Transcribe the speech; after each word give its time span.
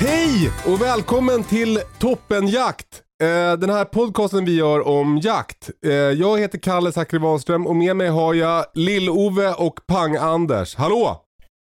Hej 0.00 0.50
och 0.66 0.80
välkommen 0.82 1.44
till 1.44 1.78
Toppenjakt! 1.98 3.02
Eh, 3.22 3.52
Den 3.58 3.70
här 3.70 3.84
podcasten 3.84 4.44
vi 4.44 4.56
gör 4.56 4.88
om 4.88 5.18
jakt. 5.18 5.70
Eh, 5.86 5.92
Jag 5.92 6.38
heter 6.40 6.58
Kalle 6.58 6.92
Zackari 6.92 7.20
Wahlström 7.20 7.66
och 7.66 7.76
med 7.76 7.96
mig 7.96 8.08
har 8.08 8.34
jag 8.34 8.66
Lill-Ove 8.74 9.52
och 9.54 9.80
Pang-Anders. 9.86 10.76
Hallå! 10.76 11.24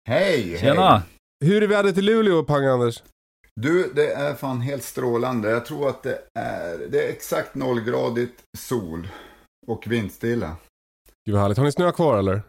Hej! 0.08 0.58
Tjena! 0.60 0.90
Hej. 0.90 1.02
Hur 1.44 1.62
är 1.62 1.66
vädret 1.66 1.98
i 1.98 2.02
Luleå, 2.02 2.42
Pang-Anders? 2.44 3.02
Du, 3.60 3.92
det 3.94 4.12
är 4.12 4.34
fan 4.34 4.60
helt 4.60 4.84
strålande. 4.84 5.50
Jag 5.50 5.66
tror 5.66 5.88
att 5.88 6.02
det 6.02 6.18
är, 6.34 6.78
det 6.90 7.04
är 7.04 7.08
exakt 7.08 7.54
nollgradigt 7.54 8.34
sol 8.58 9.08
och 9.66 9.86
vindstilla. 9.86 10.56
Gud 11.26 11.34
vad 11.34 11.42
härligt. 11.42 11.58
Har 11.58 11.64
ni 11.64 11.72
snö 11.72 11.92
kvar 11.92 12.18
eller? 12.18 12.42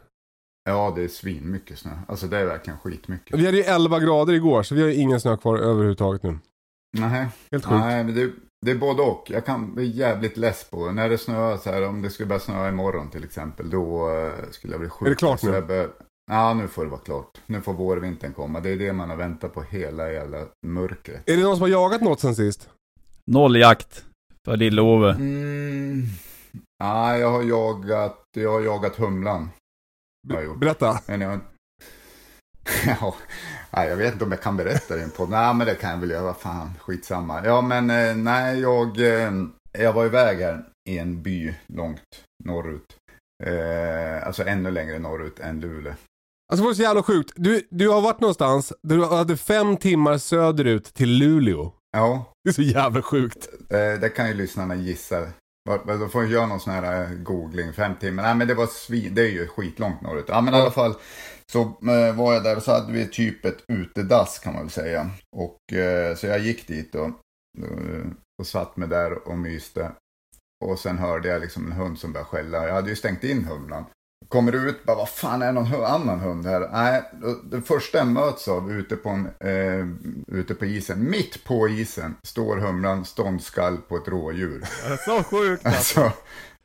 Ja, 0.63 0.93
det 0.95 1.03
är 1.03 1.07
svinmycket 1.07 1.79
snö. 1.79 1.91
Alltså 2.07 2.27
det 2.27 2.37
är 2.37 2.45
verkligen 2.45 2.79
skitmycket. 2.79 3.39
Vi 3.39 3.45
hade 3.45 3.57
ju 3.57 3.63
11 3.63 3.99
grader 3.99 4.33
igår 4.33 4.63
så 4.63 4.75
vi 4.75 4.81
har 4.81 4.87
ju 4.87 4.95
ingen 4.95 5.21
snö 5.21 5.37
kvar 5.37 5.57
överhuvudtaget 5.57 6.23
nu. 6.23 6.39
Nej, 6.97 7.27
Helt 7.51 7.65
sjukt. 7.65 7.79
Nej 7.79 8.03
men 8.03 8.15
det, 8.15 8.31
det 8.65 8.71
är 8.71 8.75
både 8.75 9.01
och. 9.01 9.31
Jag 9.31 9.45
kan 9.45 9.75
bli 9.75 9.85
jävligt 9.85 10.37
less 10.37 10.69
på 10.69 10.91
när 10.91 11.09
det 11.09 11.17
snöar 11.17 11.57
så 11.57 11.71
här. 11.71 11.87
Om 11.87 12.01
det 12.01 12.09
skulle 12.09 12.27
börja 12.27 12.39
snöa 12.39 12.69
imorgon 12.69 13.09
till 13.09 13.23
exempel. 13.23 13.69
Då 13.69 14.09
eh, 14.09 14.31
skulle 14.51 14.73
jag 14.73 14.79
bli 14.79 14.89
sjuk. 14.89 15.05
Är 15.05 15.09
det 15.09 15.15
klart 15.15 15.43
nu? 15.43 15.61
bör, 15.61 15.89
ja, 16.31 16.53
nu 16.53 16.67
får 16.67 16.83
det 16.83 16.89
vara 16.89 17.01
klart. 17.01 17.37
Nu 17.45 17.61
får 17.61 17.73
vårvintern 17.73 18.33
komma. 18.33 18.59
Det 18.59 18.69
är 18.69 18.77
det 18.77 18.93
man 18.93 19.09
har 19.09 19.17
väntat 19.17 19.53
på 19.53 19.61
hela 19.61 20.11
jävla 20.11 20.45
mörkret. 20.67 21.29
Är 21.29 21.37
det 21.37 21.43
någon 21.43 21.55
som 21.55 21.61
har 21.61 21.69
jagat 21.69 22.01
något 22.01 22.19
sen 22.19 22.35
sist? 22.35 22.69
Noll 23.31 23.55
jakt 23.55 24.05
för 24.45 24.57
Lille-Ove. 24.57 25.11
Mm. 25.11 26.03
Ja, 26.83 27.17
jag 27.17 27.31
har 27.31 27.43
jagat, 27.43 28.23
jag 28.37 28.51
har 28.51 28.61
jagat 28.61 28.95
humlan. 28.95 29.49
Berätta. 30.59 30.99
Men 31.07 31.21
jag... 31.21 31.39
ja, 33.71 33.85
jag 33.85 33.95
vet 33.95 34.13
inte 34.13 34.25
om 34.25 34.31
jag 34.31 34.41
kan 34.41 34.57
berätta 34.57 34.95
det 34.95 35.15
på. 35.17 35.25
Nej, 35.25 35.53
men 35.53 35.67
det 35.67 35.75
kan 35.75 35.89
jag 35.89 35.97
väl 35.97 36.09
göra. 36.09 36.33
Fan, 36.33 36.71
skitsamma. 36.79 37.45
Ja, 37.45 37.61
men 37.61 37.89
eh, 37.89 38.15
nej, 38.15 38.59
jag, 38.59 38.99
eh, 38.99 39.31
jag 39.71 39.93
var 39.93 40.05
iväg 40.05 40.39
här 40.39 40.65
i 40.89 40.97
en 40.97 41.21
by 41.23 41.55
långt 41.67 42.01
norrut. 42.45 42.95
Eh, 43.43 44.27
alltså 44.27 44.43
ännu 44.43 44.71
längre 44.71 44.99
norrut 44.99 45.39
än 45.39 45.59
Luleå. 45.59 45.93
Alltså 46.51 46.63
det 46.63 46.67
var 46.67 46.73
så 46.73 46.81
jävla 46.81 47.03
sjukt. 47.03 47.31
Du, 47.35 47.67
du 47.69 47.89
har 47.89 48.01
varit 48.01 48.19
någonstans 48.21 48.73
där 48.83 48.95
du 48.97 49.05
hade 49.05 49.37
fem 49.37 49.77
timmar 49.77 50.17
söderut 50.17 50.93
till 50.93 51.09
Luleå. 51.09 51.73
Ja, 51.91 52.33
Det 52.43 52.49
är 52.49 52.53
så 52.53 52.61
jävla 52.61 53.01
sjukt. 53.01 53.49
eh, 53.69 53.99
det 54.01 54.09
kan 54.15 54.27
ju 54.27 54.33
lyssnarna 54.33 54.75
gissa. 54.75 55.27
Då 55.99 56.07
får 56.07 56.23
jag 56.23 56.31
göra 56.31 56.45
någon 56.45 56.59
sån 56.59 56.73
här 56.73 57.03
eh, 57.03 57.09
googling, 57.09 57.73
fem 57.73 57.95
timmar. 57.95 58.23
Nej 58.23 58.35
men 58.35 58.47
det 58.47 58.53
var 58.53 58.67
svin, 58.67 59.15
det 59.15 59.21
är 59.21 59.31
ju 59.31 59.47
skitlångt 59.47 60.01
norrut. 60.01 60.25
Ja 60.27 60.41
men 60.41 60.53
i 60.53 60.57
alla 60.57 60.71
fall 60.71 60.95
så 61.51 61.61
eh, 61.61 62.15
var 62.15 62.33
jag 62.33 62.43
där 62.43 62.55
och 62.55 62.63
så 62.63 62.71
hade 62.71 62.93
vi 62.93 63.07
typ 63.07 63.45
ett 63.45 63.63
utedass 63.67 64.39
kan 64.39 64.53
man 64.53 64.61
väl 64.61 64.71
säga. 64.71 65.09
Och 65.35 65.73
eh, 65.77 66.15
så 66.15 66.27
jag 66.27 66.39
gick 66.39 66.67
dit 66.67 66.95
och, 66.95 67.09
och 68.39 68.47
satt 68.47 68.77
mig 68.77 68.87
där 68.89 69.27
och 69.27 69.37
myste. 69.37 69.91
Och 70.65 70.79
sen 70.79 70.97
hörde 70.97 71.27
jag 71.27 71.41
liksom 71.41 71.65
en 71.65 71.71
hund 71.71 71.99
som 71.99 72.13
började 72.13 72.29
skälla. 72.29 72.67
Jag 72.67 72.73
hade 72.73 72.89
ju 72.89 72.95
stängt 72.95 73.23
in 73.23 73.45
humlan. 73.45 73.85
Kommer 74.27 74.55
ut, 74.55 74.85
bara 74.85 74.97
vad 74.97 75.09
fan 75.09 75.41
är 75.41 75.45
det 75.45 75.51
någon 75.51 75.85
annan 75.85 76.19
hund 76.19 76.45
här? 76.45 76.69
Nej, 76.71 77.03
det 77.43 77.61
första 77.61 77.97
jag 77.97 78.07
möts 78.07 78.47
av 78.47 78.71
ute 78.71 78.95
på, 78.95 79.09
en, 79.09 79.25
eh, 79.39 79.87
ute 80.27 80.55
på 80.55 80.65
isen, 80.65 81.09
mitt 81.09 81.43
på 81.43 81.69
isen, 81.69 82.15
står 82.23 82.57
humlan 82.57 83.05
ståndskall 83.05 83.77
på 83.77 83.97
ett 83.97 84.07
rådjur. 84.07 84.63
Så 85.05 85.23
sjukt 85.23 85.65
Alltså, 85.65 86.11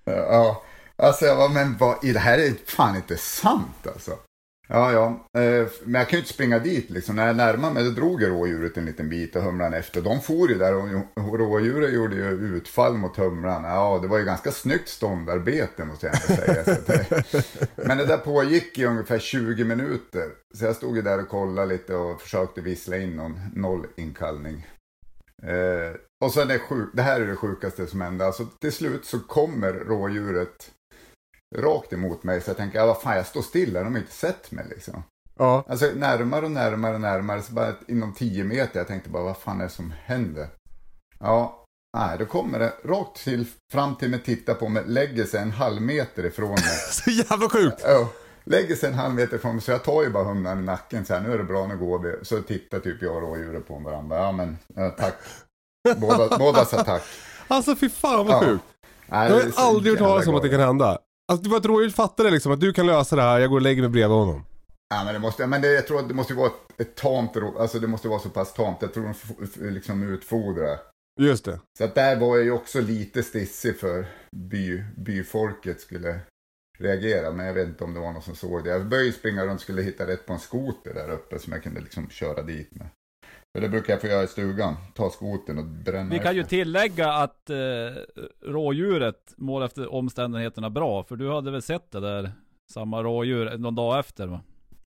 ja. 0.05 0.63
Alltså 0.97 1.25
jag 1.25 1.37
bara, 1.37 1.49
men 1.49 1.77
vad, 1.79 1.97
det 2.03 2.19
här 2.19 2.39
är 2.39 2.53
fan 2.67 2.97
inte 2.97 3.17
sant 3.17 3.87
alltså. 3.87 4.19
Ja, 4.67 4.93
ja. 4.93 5.41
Eh, 5.41 5.69
men 5.85 5.95
jag 5.95 6.09
kan 6.09 6.17
ju 6.17 6.19
inte 6.19 6.33
springa 6.33 6.59
dit 6.59 6.91
liksom. 6.91 7.17
När 7.17 7.27
jag 7.27 7.37
närmade 7.37 7.75
mig, 7.75 7.85
då 7.85 7.91
drog 7.91 8.23
jag 8.23 8.31
rådjuret 8.31 8.77
en 8.77 8.85
liten 8.85 9.09
bit 9.09 9.37
och 9.37 9.43
humlan 9.43 9.75
efter. 9.75 10.03
De 10.03 10.21
for 10.21 10.49
ju 10.49 10.59
där 10.59 10.75
och, 10.75 11.39
rådjuret 11.39 11.95
gjorde 11.95 12.17
ju 12.17 12.57
utfall 12.57 12.95
mot 12.95 13.17
humlan. 13.17 13.65
Ja, 13.65 13.99
det 14.03 14.09
var 14.09 14.19
ju 14.19 14.25
ganska 14.25 14.51
snyggt 14.53 14.89
ståndarbete 14.89 15.85
måste 15.85 16.07
jag 16.07 16.15
ändå 16.15 16.43
säga. 16.43 16.79
Det, 16.87 17.45
men 17.77 17.99
det 17.99 18.07
där 18.07 18.19
pågick 18.19 18.79
i 18.79 18.85
ungefär 18.85 19.19
20 19.19 19.65
minuter. 19.65 20.31
Så 20.55 20.65
jag 20.65 20.77
stod 20.77 20.97
ju 20.97 21.03
där 21.03 21.23
och 21.23 21.29
kollade 21.29 21.69
lite 21.69 21.95
och 21.95 22.21
försökte 22.21 22.61
vissla 22.61 22.97
in 22.97 23.17
någon 23.17 23.41
nollinkallning. 23.55 24.67
Eh, 25.43 25.97
och 26.25 26.33
sen 26.33 26.49
det, 26.49 26.59
sjuk, 26.59 26.91
det 26.93 27.03
här 27.03 27.21
är 27.21 27.27
det 27.27 27.37
sjukaste 27.37 27.87
som 27.87 28.01
hände. 28.01 28.27
Alltså 28.27 28.47
till 28.61 28.73
slut 28.73 29.05
så 29.05 29.21
kommer 29.21 29.73
rådjuret 29.73 30.71
rakt 31.55 31.93
emot 31.93 32.23
mig. 32.25 32.41
Så 32.41 32.51
jag 32.51 32.57
tänker, 32.57 32.79
ja, 32.79 32.87
vad 32.87 33.01
fan 33.03 33.17
jag 33.17 33.27
står 33.27 33.43
stilla, 33.43 33.83
de 33.83 33.93
har 33.93 34.01
inte 34.01 34.13
sett 34.13 34.51
mig 34.51 34.67
liksom. 34.71 35.03
Ja. 35.39 35.65
Alltså 35.69 35.91
närmare 35.95 36.45
och 36.45 36.51
närmare 36.51 36.95
och 36.95 37.01
närmare. 37.01 37.43
Så 37.43 37.53
bara 37.53 37.73
inom 37.89 38.13
10 38.15 38.45
meter, 38.45 38.81
jag 38.81 38.87
tänkte 38.87 39.11
bara, 39.11 39.23
vad 39.23 39.37
fan 39.37 39.61
är 39.61 39.65
det 39.65 39.71
som 39.71 39.95
händer? 40.05 40.49
Ja, 41.21 41.65
nej, 41.97 42.19
då 42.19 42.27
kommer 42.27 42.59
det 42.59 42.73
rakt 42.85 43.25
till, 43.25 43.47
fram 43.73 43.97
till 43.97 44.11
mig, 44.11 44.23
tittar 44.23 44.55
på 44.55 44.69
mig, 44.69 44.83
lägger 44.87 45.25
sig 45.25 45.41
en 45.41 45.51
halv 45.51 45.83
meter 45.83 46.25
ifrån 46.27 46.51
mig. 46.51 46.79
Så 46.91 47.11
jävla 47.11 47.49
sjukt. 47.49 47.81
Ja, 47.85 48.09
lägger 48.45 48.77
sig 48.77 48.89
en 48.89 48.95
halv 48.95 49.15
meter 49.15 49.37
ifrån 49.37 49.53
mig, 49.55 49.63
så 49.65 49.71
jag 49.71 49.85
tar 49.85 50.03
ju 50.03 50.11
bara 50.11 50.25
humlan 50.25 50.61
i 50.61 50.63
nacken 50.63 51.05
så 51.07 51.15
här, 51.15 51.21
nu 51.21 51.33
är 51.33 51.39
det 51.39 51.45
bra, 51.45 51.67
nu 51.67 51.77
går 51.79 51.99
vi. 51.99 52.25
Så 52.25 52.43
tittar 52.43 52.81
typ 52.81 53.03
jag 53.03 53.17
och 53.17 53.23
rådjuret 53.23 53.69
på 53.69 53.79
varandra. 53.79 54.17
Ja 54.17 54.33
men, 54.33 54.59
ja, 54.75 54.91
tack. 54.91 55.15
Båda, 55.97 56.39
båda 56.39 56.65
sa 56.65 56.85
tack. 56.85 57.03
Alltså 57.49 57.77
fy 57.77 57.89
fan 57.89 58.27
vad 58.27 58.37
Ja. 58.37 58.41
sjukt. 58.41 58.65
Nej, 59.07 59.31
Jag 59.31 59.37
har 59.37 59.69
aldrig 59.69 59.93
hört 59.93 59.99
talas 60.09 60.27
om 60.27 60.35
att 60.35 60.43
det 60.43 60.49
kan 60.49 60.61
hända. 60.61 60.99
Alltså 61.33 61.45
det 61.45 61.51
var 61.51 61.59
ett 61.59 61.65
rådjur 61.67 61.91
fattade 61.91 62.31
liksom 62.31 62.53
att 62.53 62.61
du 62.61 62.73
kan 62.73 62.87
lösa 62.87 63.17
det 63.17 63.23
här, 63.23 63.41
jag 63.41 63.51
går 63.51 63.57
och 63.57 63.63
lägger 63.63 63.83
mig 63.83 63.91
bredvid 63.91 64.17
honom. 64.17 64.45
Ja, 64.95 65.05
men 65.05 65.15
det 65.15 65.21
måste, 65.21 65.47
men 65.47 65.63
det, 65.63 65.73
jag 65.73 65.87
tror 65.87 65.99
att 66.01 66.09
det 66.09 66.15
måste 66.15 66.35
vara 66.35 66.47
ett, 66.47 66.81
ett 66.81 66.95
tamt, 66.97 67.37
rå- 67.37 67.59
alltså 67.59 67.79
det 67.79 67.87
måste 67.87 68.09
vara 68.09 68.21
så 68.21 68.29
pass 68.29 68.53
tamt. 68.55 68.79
Jag 68.81 68.95
tror 68.95 69.15
de 69.59 69.71
liksom 69.71 70.03
utfodrar. 70.03 70.79
Just 71.21 71.45
det. 71.45 71.61
Så 71.79 71.85
att 71.85 71.95
där 71.95 72.21
var 72.21 72.37
jag 72.37 72.45
ju 72.45 72.51
också 72.51 72.81
lite 72.81 73.23
stissig 73.23 73.79
för 73.79 74.07
by, 74.37 74.85
byfolket 74.97 75.81
skulle 75.81 76.21
reagera. 76.79 77.31
Men 77.31 77.47
jag 77.47 77.55
vet 77.55 77.69
inte 77.69 77.85
om 77.85 77.95
det 77.95 78.01
var 78.01 78.13
någon 78.13 78.23
som 78.23 78.37
såg 78.37 78.65
det. 78.65 78.71
Jag 78.71 78.87
började 78.87 79.13
springa 79.13 79.45
runt 79.47 79.55
och 79.55 79.61
skulle 79.61 79.83
hitta 79.83 80.07
rätt 80.07 80.27
på 80.27 80.33
en 80.33 80.39
skoter 80.39 80.95
där 80.95 81.11
uppe 81.11 81.39
som 81.39 81.53
jag 81.53 81.63
kunde 81.63 81.81
liksom 81.81 82.09
köra 82.11 82.43
dit 82.43 82.75
med. 82.75 82.87
För 83.55 83.61
det 83.61 83.69
brukar 83.69 83.93
jag 83.93 84.01
få 84.01 84.07
göra 84.07 84.23
i 84.23 84.27
stugan. 84.27 84.77
Ta 84.95 85.11
skotern 85.11 85.59
och 85.59 85.65
bränna 85.65 86.11
Vi 86.11 86.19
kan 86.19 86.35
ju 86.35 86.41
efter. 86.41 86.57
tillägga 86.57 87.13
att 87.13 87.51
eh, 87.51 87.57
rådjuret 88.43 89.35
mår 89.37 89.65
efter 89.65 89.93
omständigheterna 89.95 90.71
bra. 90.71 91.05
För 91.05 91.17
du 91.17 91.31
hade 91.33 91.51
väl 91.51 91.63
sett 91.63 91.91
det 91.91 92.01
där, 92.01 92.33
samma 92.73 93.03
rådjur, 93.03 93.59
någon 93.59 93.75
dag 93.75 93.99
efter 93.99 94.27
va? 94.27 94.41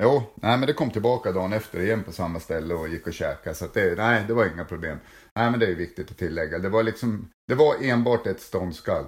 Jo, 0.04 0.24
nej 0.36 0.58
men 0.58 0.68
det 0.68 0.74
kom 0.74 0.90
tillbaka 0.92 1.32
dagen 1.32 1.54
efter 1.54 1.80
igen 1.80 2.04
på 2.04 2.12
samma 2.12 2.40
ställe 2.40 2.74
och 2.74 2.88
gick 2.88 3.08
och 3.08 3.14
käkade. 3.14 3.56
Så 3.56 3.66
det, 3.74 3.98
nej, 3.98 4.24
det 4.28 4.34
var 4.34 4.46
inga 4.54 4.66
problem. 4.66 4.98
Nej 5.36 5.52
men 5.52 5.60
det 5.60 5.66
är 5.66 5.76
viktigt 5.76 6.12
att 6.12 6.18
tillägga. 6.18 6.60
Det 6.60 6.70
var 6.70 6.84
liksom, 6.84 7.30
det 7.48 7.56
var 7.56 7.76
enbart 7.82 8.28
ett 8.28 8.42
ståndskall. 8.42 9.06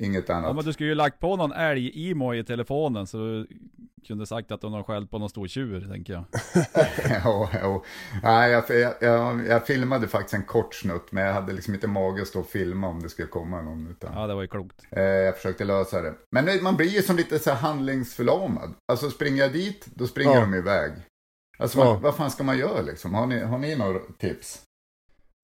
Inget 0.00 0.30
annat. 0.30 0.44
Ja 0.44 0.52
men 0.52 0.64
du 0.64 0.72
skulle 0.72 0.88
ju 0.88 0.94
lagt 0.94 1.18
på 1.20 1.36
någon 1.36 1.52
älg-emo 1.52 2.34
i 2.34 2.44
telefonen 2.44 3.06
så 3.06 3.16
du 3.16 3.46
kunde 4.06 4.26
sagt 4.26 4.52
att 4.52 4.60
de 4.60 4.72
har 4.72 4.82
skällt 4.82 5.10
på 5.10 5.18
någon 5.18 5.28
stor 5.30 5.48
tjur, 5.48 5.88
tänker 5.92 6.12
jag. 6.12 6.24
jo, 7.24 7.48
jo. 7.62 7.84
Nej, 8.22 8.50
jag, 8.50 8.64
jag, 8.68 8.94
jag, 9.00 9.46
jag 9.46 9.66
filmade 9.66 10.08
faktiskt 10.08 10.34
en 10.34 10.42
kort 10.44 10.74
snutt, 10.74 11.12
men 11.12 11.24
jag 11.24 11.34
hade 11.34 11.52
liksom 11.52 11.74
inte 11.74 11.86
mage 11.86 12.22
att 12.22 12.28
stå 12.28 12.40
och 12.40 12.46
filma 12.48 12.88
om 12.88 13.02
det 13.02 13.08
skulle 13.08 13.28
komma 13.28 13.62
någon. 13.62 13.86
Utan, 13.90 14.12
Ja, 14.14 14.26
det 14.26 14.34
var 14.34 14.42
ju 14.42 14.48
klokt. 14.48 14.86
eh, 14.90 15.02
jag 15.02 15.36
försökte 15.36 15.64
lösa 15.64 16.02
det. 16.02 16.14
Men 16.30 16.48
man 16.62 16.76
blir 16.76 16.88
ju 16.88 17.02
som 17.02 17.16
lite 17.16 17.38
så 17.38 17.50
här 17.50 17.56
handlingsförlamad. 17.56 18.74
Alltså 18.92 19.10
springer 19.10 19.42
jag 19.42 19.52
dit, 19.52 19.86
då 19.94 20.06
springer 20.06 20.34
Ja. 20.34 20.40
de 20.40 20.54
iväg. 20.54 20.92
Alltså 21.58 21.78
Ja. 21.78 21.84
vad, 21.84 22.00
vad 22.00 22.16
fan 22.16 22.30
ska 22.30 22.44
man 22.44 22.58
göra 22.58 22.80
liksom? 22.82 23.14
Har 23.14 23.26
ni, 23.26 23.40
har 23.40 23.58
ni 23.58 23.76
några 23.76 23.98
tips? 24.18 24.62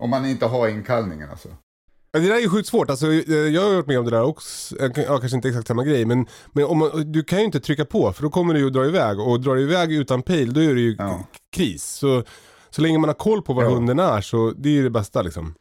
Om 0.02 0.10
man 0.10 0.26
inte 0.26 0.46
har 0.46 0.68
inkallningen 0.68 1.30
alltså. 1.30 1.48
Det 2.22 2.28
där 2.28 2.34
är 2.36 2.40
ju 2.40 2.48
sjukt 2.48 2.68
svårt, 2.68 2.90
alltså, 2.90 3.06
eh, 3.12 3.34
jag 3.34 3.62
har 3.62 3.74
varit 3.74 3.86
med 3.86 3.98
om 3.98 4.04
det 4.04 4.10
där 4.10 4.22
också, 4.22 4.76
ja, 4.80 5.18
kanske 5.18 5.36
inte 5.36 5.48
exakt 5.48 5.66
samma 5.66 5.84
grej, 5.84 6.04
men, 6.04 6.26
men 6.52 6.64
om 6.64 6.78
man, 6.78 7.12
du 7.12 7.24
kan 7.24 7.38
ju 7.38 7.44
inte 7.44 7.60
trycka 7.60 7.84
på 7.84 8.12
för 8.12 8.22
då 8.22 8.30
kommer 8.30 8.54
du 8.54 8.60
ju 8.60 8.66
att 8.66 8.72
dra 8.72 8.84
iväg 8.86 9.20
och 9.20 9.40
drar 9.40 9.54
du 9.54 9.62
iväg 9.62 9.92
utan 9.92 10.22
pejl 10.22 10.52
då 10.54 10.60
är 10.60 10.74
det 10.74 10.80
ju 10.80 10.96
Ja. 10.98 11.24
kris. 11.56 11.84
Så, 11.84 12.22
så 12.70 12.82
länge 12.82 12.98
man 12.98 13.08
har 13.08 13.14
koll 13.14 13.42
på 13.42 13.52
var 13.52 13.62
Ja. 13.62 13.68
hunden 13.70 13.98
är 13.98 14.20
så 14.20 14.52
det 14.56 14.68
är 14.68 14.72
ju 14.72 14.82
det 14.82 14.90
bästa 14.90 15.22
liksom. 15.22 15.54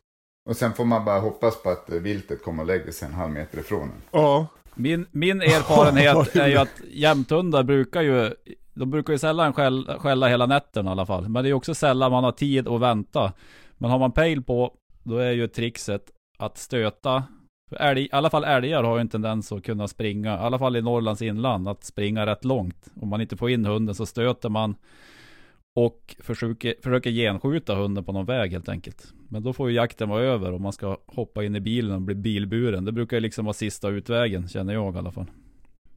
Och 0.50 0.56
sen 0.56 0.74
får 0.74 0.86
man 0.86 1.06
bara 1.06 1.20
hoppas 1.20 1.64
på 1.64 1.70
att 1.70 1.92
eh, 1.92 1.96
viltet 2.00 2.44
kommer 2.44 2.64
och 2.64 2.68
lägger 2.68 2.92
sig 2.92 3.08
en 3.08 3.14
halv 3.14 3.32
meter 3.34 3.60
ifrån 3.60 3.82
en. 3.82 4.02
Ja. 4.12 4.48
Min, 4.76 5.06
min 5.12 5.42
erfarenhet 5.42 6.36
är 6.36 6.48
ju 6.48 6.56
att 6.58 6.82
jämthundar 6.92 7.64
brukar 7.64 8.02
ju, 8.02 8.32
de 8.74 8.92
brukar 8.92 9.14
ju 9.14 9.20
sällan 9.20 9.54
skälla, 9.54 10.00
skälla 10.00 10.28
hela 10.28 10.46
nätterna 10.46 10.90
i 10.90 10.92
alla 10.92 11.06
fall. 11.06 11.30
Men 11.30 11.34
det 11.44 11.48
är 11.48 11.50
ju 11.50 11.54
också 11.54 11.76
sällan 11.76 12.12
man 12.12 12.24
har 12.24 12.32
tid 12.32 12.68
att 12.68 12.82
vänta. 12.82 13.34
Men 13.78 13.92
har 13.92 14.00
man 14.00 14.12
pejl 14.12 14.44
på, 14.44 14.74
då 15.04 15.18
är 15.18 15.32
ju 15.32 15.48
trixet 15.48 16.02
att 16.46 16.58
stöta. 16.58 17.24
För 17.70 17.76
älg, 17.76 18.02
I 18.02 18.10
alla 18.12 18.30
fall 18.30 18.44
älgar 18.44 18.84
har 18.84 18.98
ju 18.98 19.02
en 19.02 19.10
tendens 19.10 19.52
att 19.52 19.64
kunna 19.64 19.88
springa, 19.88 20.34
i 20.34 20.38
alla 20.38 20.60
fall 20.60 20.76
i 20.76 20.82
Norrlands 20.82 21.22
inland, 21.22 21.68
att 21.68 21.84
springa 21.84 22.26
rätt 22.26 22.46
långt. 22.46 22.88
Om 23.02 23.10
man 23.10 23.22
inte 23.22 23.38
får 23.38 23.50
in 23.50 23.66
hunden 23.66 23.96
så 23.96 24.06
stöter 24.06 24.50
man 24.50 24.76
och 25.76 26.16
försöker, 26.20 26.76
försöker 26.84 27.12
genskjuta 27.12 27.76
hunden 27.76 28.04
på 28.04 28.12
någon 28.12 28.26
väg 28.26 28.52
helt 28.52 28.70
enkelt. 28.70 29.14
Men 29.30 29.44
då 29.44 29.54
får 29.54 29.70
ju 29.70 29.76
jakten 29.76 30.10
vara 30.10 30.24
över 30.24 30.54
om 30.54 30.62
man 30.62 30.74
ska 30.74 30.98
hoppa 31.06 31.44
in 31.44 31.56
i 31.56 31.60
bilen 31.60 31.96
och 31.96 32.02
bli 32.02 32.16
bilburen. 32.16 32.86
Det 32.86 32.92
brukar 32.92 33.18
ju 33.18 33.22
liksom 33.22 33.46
vara 33.46 33.54
sista 33.54 33.90
utvägen, 33.90 34.48
känner 34.48 34.74
jag 34.74 34.96
i 34.96 34.98
alla 34.98 35.12
fall. 35.12 35.32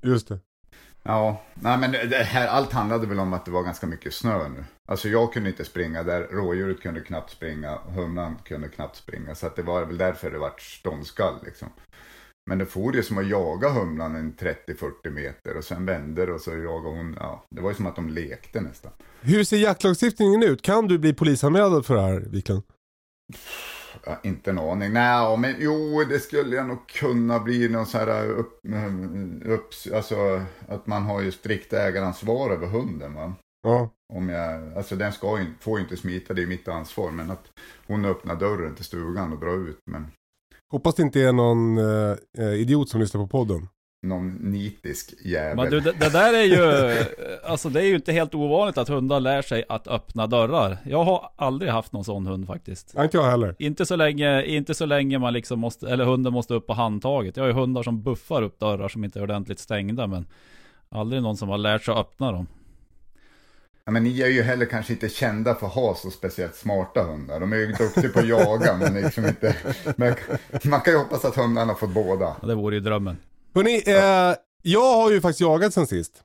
Just 0.03 0.29
det. 0.29 0.39
Ja, 1.07 1.43
nej 1.55 1.79
men 1.79 1.93
det 1.93 2.17
här, 2.17 2.49
allt 2.49 2.73
handlade 2.73 3.07
väl 3.07 3.21
om 3.21 3.33
att 3.33 3.45
det 3.45 3.51
var 3.51 3.63
ganska 3.63 3.87
mycket 3.87 4.15
snö 4.15 4.49
nu. 4.49 4.65
Alltså 4.89 5.09
jag 5.09 5.33
kunde 5.33 5.49
inte 5.51 5.65
springa 5.65 6.03
där, 6.03 6.23
rådjuret 6.23 6.81
kunde 6.81 7.01
knappt 7.01 7.31
springa, 7.31 7.79
humlan 7.79 8.37
kunde 8.45 8.69
knappt 8.69 8.97
springa. 8.97 9.35
Så 9.35 9.47
att 9.47 9.57
det 9.57 9.63
var 9.63 9.85
väl 9.85 9.99
därför 9.99 10.31
det 10.31 10.39
vart 10.39 10.61
ståndskall 10.61 11.35
liksom. 11.45 11.69
Men 12.51 12.59
det 12.59 12.67
for 12.67 12.97
ju 12.97 13.03
som 13.03 13.19
att 13.19 13.29
jaga 13.29 13.69
humlan 13.69 14.17
en 14.17 14.35
30-40 14.35 15.11
meter 15.11 15.57
och 15.57 15.65
sen 15.65 15.87
vände 15.87 16.27
det 16.27 16.33
och 16.33 16.41
så 16.41 16.51
jagade 16.51 16.97
hon, 16.97 17.17
ja, 17.21 17.45
det 17.51 17.61
var 17.61 17.71
ju 17.71 17.77
som 17.77 17.87
att 17.87 17.97
de 17.97 18.09
lekte 18.09 18.61
nästan. 18.61 18.93
Hur 19.21 19.45
ser 19.45 19.57
jaktlagstiftningen 19.57 20.43
ut? 20.43 20.63
Kan 20.63 20.89
du 20.89 20.99
bli 20.99 21.15
polisanmäld 21.15 21.87
för 21.87 21.95
det 21.95 22.03
här 22.03 22.21
Wiklund? 22.21 22.63
Ja, 24.07 24.21
inte 24.23 24.51
en 24.51 24.59
aning. 24.59 24.93
Nej, 24.93 25.39
men 25.39 25.55
jo, 25.59 26.05
det 26.09 26.19
skulle 26.19 26.57
jag 26.57 26.67
nog 26.67 26.87
kunna 26.89 27.41
bli 27.41 27.69
någon 27.69 27.87
så 27.87 27.99
här 27.99 28.29
upp, 28.31 28.61
upp, 29.45 29.69
alltså 29.95 30.43
att 30.69 30.87
man 30.87 31.03
har 31.03 31.21
ju 31.21 31.33
strikt 31.33 31.73
ägaransvar 31.73 32.51
över 32.51 32.67
hunden 32.67 33.15
va. 33.15 33.35
Ja. 33.63 33.91
Om 34.15 34.29
jag, 34.29 34.77
alltså 34.77 34.97
den 34.97 35.13
ska 35.13 35.39
ju, 35.39 35.47
får 35.61 35.79
ju 35.79 35.85
inte 35.85 35.97
smita, 35.97 36.35
det 36.35 36.43
är 36.43 36.47
mitt 36.47 36.69
ansvar. 36.69 37.11
Men 37.11 37.31
att 37.31 37.45
hon 37.87 38.05
öppnar 38.05 38.37
dörren 38.37 38.75
till 38.75 38.85
stugan 38.85 39.33
och 39.33 39.41
drar 39.41 39.69
ut. 39.69 39.79
Men 39.91 40.07
Hoppas 40.73 40.95
det 40.95 41.03
inte 41.03 41.21
är 41.21 41.33
någon 41.33 41.79
eh, 41.79 42.17
eh, 42.39 42.55
idiot 42.55 42.89
som 42.89 43.01
lyssnar 43.01 43.21
på 43.23 43.29
podden. 43.29 43.69
Någon 44.03 44.31
nitisk 44.31 45.15
jävel. 45.25 45.57
Men 45.57 45.71
du, 45.71 45.81
det, 45.81 45.93
det 45.93 46.09
där 46.09 46.35
är 46.35 46.43
ju, 46.43 46.95
alltså 47.45 47.69
det 47.69 47.81
är 47.81 47.85
ju 47.85 47.95
inte 47.95 48.13
helt 48.13 48.35
ovanligt 48.35 48.79
att 48.79 48.89
hundar 48.89 49.21
lär 49.21 49.43
sig 49.43 49.65
att 49.69 49.89
öppna 49.89 50.27
dörrar. 50.27 50.79
Jag 50.85 51.05
har 51.05 51.31
aldrig 51.37 51.71
haft 51.73 51.93
någon 51.93 52.05
sån 52.05 52.27
hund 52.27 52.47
faktiskt. 52.47 52.95
Inte 52.99 53.17
jag 53.17 53.25
heller. 53.25 53.55
Inte 53.59 53.87
så 53.87 53.97
länge, 53.97 54.45
inte 54.45 54.75
så 54.75 54.87
länge 54.87 55.19
man 55.19 55.33
liksom 55.33 55.59
måste, 55.61 55.89
eller 55.91 56.05
hunden 56.05 56.33
måste 56.33 56.55
upp 56.55 56.67
på 56.67 56.73
handtaget. 56.73 57.37
Jag 57.37 57.45
har 57.45 57.49
ju 57.49 57.55
hundar 57.55 57.83
som 57.83 58.03
buffar 58.03 58.43
upp 58.43 58.59
dörrar 58.59 58.89
som 58.89 59.05
inte 59.05 59.19
är 59.19 59.23
ordentligt 59.23 59.59
stängda, 59.59 60.07
men 60.07 60.27
aldrig 60.89 61.23
någon 61.23 61.37
som 61.37 61.49
har 61.49 61.59
lärt 61.59 61.85
sig 61.85 61.93
att 61.93 62.01
öppna 62.01 62.33
dem. 62.33 62.47
Ja, 63.85 63.93
men 63.93 64.05
ni 64.05 64.21
är 64.21 64.29
ju 64.29 64.43
heller 64.43 64.67
kanske 64.67 64.93
inte 64.93 65.09
kända 65.09 65.55
för 65.55 65.67
att 65.67 65.73
ha 65.73 65.95
så 65.95 66.11
speciellt 66.11 66.55
smarta 66.55 67.03
hundar. 67.03 67.41
De 67.41 67.53
är 67.53 67.57
ju 67.57 67.67
duktiga 67.67 68.09
på 68.09 68.19
att 68.19 68.29
jaga, 68.29 68.77
men 68.77 68.95
liksom 68.95 69.27
inte... 69.27 69.57
Men 69.97 70.15
man 70.65 70.81
kan 70.81 70.93
ju 70.93 70.99
hoppas 70.99 71.25
att 71.25 71.37
hundarna 71.37 71.73
har 71.73 71.79
fått 71.79 71.95
båda. 71.95 72.37
Ja, 72.41 72.47
Det 72.47 72.55
vore 72.55 72.75
ju 72.75 72.81
drömmen. 72.81 73.17
Hörrni, 73.57 73.83
eh, 73.87 74.37
jag 74.63 74.97
har 74.97 75.11
ju 75.11 75.21
faktiskt 75.21 75.41
jagat 75.41 75.75
sen 75.75 75.87
sist. 75.87 76.23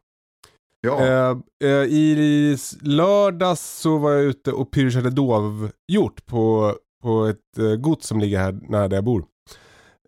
Ja, 0.82 1.06
Eh, 1.06 1.38
eh, 1.64 1.84
I 1.84 2.58
lördags 2.82 3.80
så 3.80 3.98
var 3.98 4.12
jag 4.12 4.22
ute 4.24 4.52
och 4.52 4.72
pyrschade 4.72 5.10
dovhjort 5.10 6.26
på, 6.26 6.76
på 7.04 7.26
ett 7.26 7.58
eh, 7.58 7.76
gods 7.76 8.08
som 8.08 8.20
ligger 8.20 8.40
här 8.40 8.60
nära 8.70 8.88
där 8.88 8.98
jag 8.98 9.04
bor. 9.04 9.26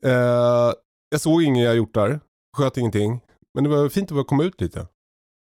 Eh, 0.05 0.73
jag 1.09 1.21
såg 1.21 1.43
inga 1.43 1.73
hjortar, 1.73 2.19
sköt 2.57 2.77
ingenting. 2.77 3.21
Men 3.53 3.63
det 3.63 3.69
var 3.69 3.89
fint 3.89 4.11
att 4.11 4.27
komma 4.27 4.43
ut 4.43 4.61
lite. 4.61 4.87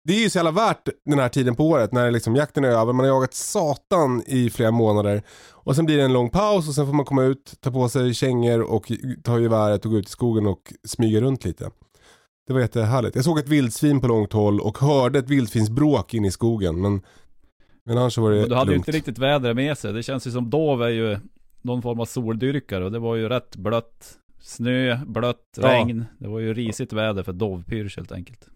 Det 0.03 0.13
är 0.13 0.19
ju 0.23 0.29
så 0.29 0.37
jävla 0.37 0.51
värt 0.51 0.89
den 1.05 1.19
här 1.19 1.29
tiden 1.29 1.55
på 1.55 1.67
året 1.69 1.91
när 1.91 2.11
liksom 2.11 2.35
jakten 2.35 2.63
är 2.63 2.69
över. 2.69 2.93
Man 2.93 2.99
har 3.05 3.07
jagat 3.07 3.33
satan 3.33 4.23
i 4.27 4.49
flera 4.49 4.71
månader. 4.71 5.23
Och 5.51 5.75
sen 5.75 5.85
blir 5.85 5.97
det 5.97 6.03
en 6.03 6.13
lång 6.13 6.29
paus 6.29 6.67
och 6.67 6.75
sen 6.75 6.85
får 6.85 6.93
man 6.93 7.05
komma 7.05 7.23
ut, 7.23 7.53
ta 7.59 7.71
på 7.71 7.89
sig 7.89 8.13
kängor 8.13 8.61
och 8.61 8.91
ta 9.23 9.39
geväret 9.39 9.85
och 9.85 9.91
gå 9.91 9.97
ut 9.97 10.07
i 10.07 10.11
skogen 10.11 10.47
och 10.47 10.73
smyga 10.87 11.21
runt 11.21 11.45
lite. 11.45 11.71
Det 12.47 12.53
var 12.53 12.59
jättehärligt. 12.61 13.15
Jag 13.15 13.25
såg 13.25 13.39
ett 13.39 13.47
vildsvin 13.47 14.01
på 14.01 14.07
långt 14.07 14.33
håll 14.33 14.59
och 14.59 14.77
hörde 14.77 15.19
ett 15.19 15.29
vildsvinsbråk 15.29 16.13
in 16.13 16.25
i 16.25 16.31
skogen. 16.31 16.81
Men, 16.81 17.01
men 17.85 17.97
annars 17.97 18.17
var 18.17 18.31
det 18.31 18.39
Men 18.39 18.49
du 18.49 18.55
hade 18.55 18.71
ju 18.71 18.75
lugnt. 18.75 18.87
inte 18.87 18.97
riktigt 18.97 19.17
vädret 19.19 19.55
med 19.55 19.77
sig. 19.77 19.93
Det 19.93 20.03
känns 20.03 20.27
ju 20.27 20.31
som 20.31 20.49
dov 20.49 20.83
är 20.83 20.89
ju 20.89 21.17
någon 21.61 21.81
form 21.81 21.99
av 21.99 22.05
soldyrkare 22.05 22.85
och 22.85 22.91
det 22.91 22.99
var 22.99 23.15
ju 23.15 23.29
rätt 23.29 23.55
blött. 23.55 24.17
Snö, 24.39 24.99
blött, 25.05 25.57
Ja. 25.57 25.67
regn. 25.67 26.05
Det 26.17 26.27
var 26.27 26.39
ju 26.39 26.53
risigt 26.53 26.93
väder 26.93 27.23
för 27.23 27.33
dovpyrsch 27.33 27.97
helt 27.97 28.11
enkelt. 28.11 28.47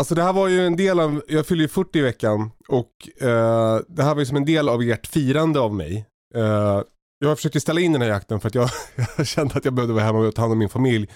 Alltså 0.00 0.14
det 0.14 0.22
här 0.22 0.32
var 0.32 0.48
ju 0.48 0.66
en 0.66 0.76
del 0.76 1.00
av, 1.00 1.22
jag 1.28 1.46
fyller 1.46 1.62
ju 1.62 1.68
40 1.68 1.98
i 1.98 2.02
veckan 2.02 2.50
och 2.68 2.92
eh, 3.20 3.78
det 3.88 4.02
här 4.02 4.14
var 4.14 4.18
ju 4.18 4.26
som 4.26 4.36
en 4.36 4.44
del 4.44 4.68
av 4.68 4.82
ert 4.82 5.06
firande 5.06 5.60
av 5.60 5.74
mig. 5.74 6.06
Eh, 6.34 6.82
jag 7.18 7.36
försökte 7.36 7.60
ställa 7.60 7.80
in 7.80 7.92
den 7.92 8.02
här 8.02 8.08
jakten 8.08 8.40
för 8.40 8.48
att 8.48 8.54
jag, 8.54 8.70
jag 9.16 9.26
kände 9.26 9.54
att 9.54 9.64
jag 9.64 9.74
behövde 9.74 9.94
vara 9.94 10.04
hemma 10.04 10.18
och 10.18 10.34
ta 10.34 10.42
hand 10.42 10.52
om 10.52 10.58
min 10.58 10.68
familj. 10.68 11.08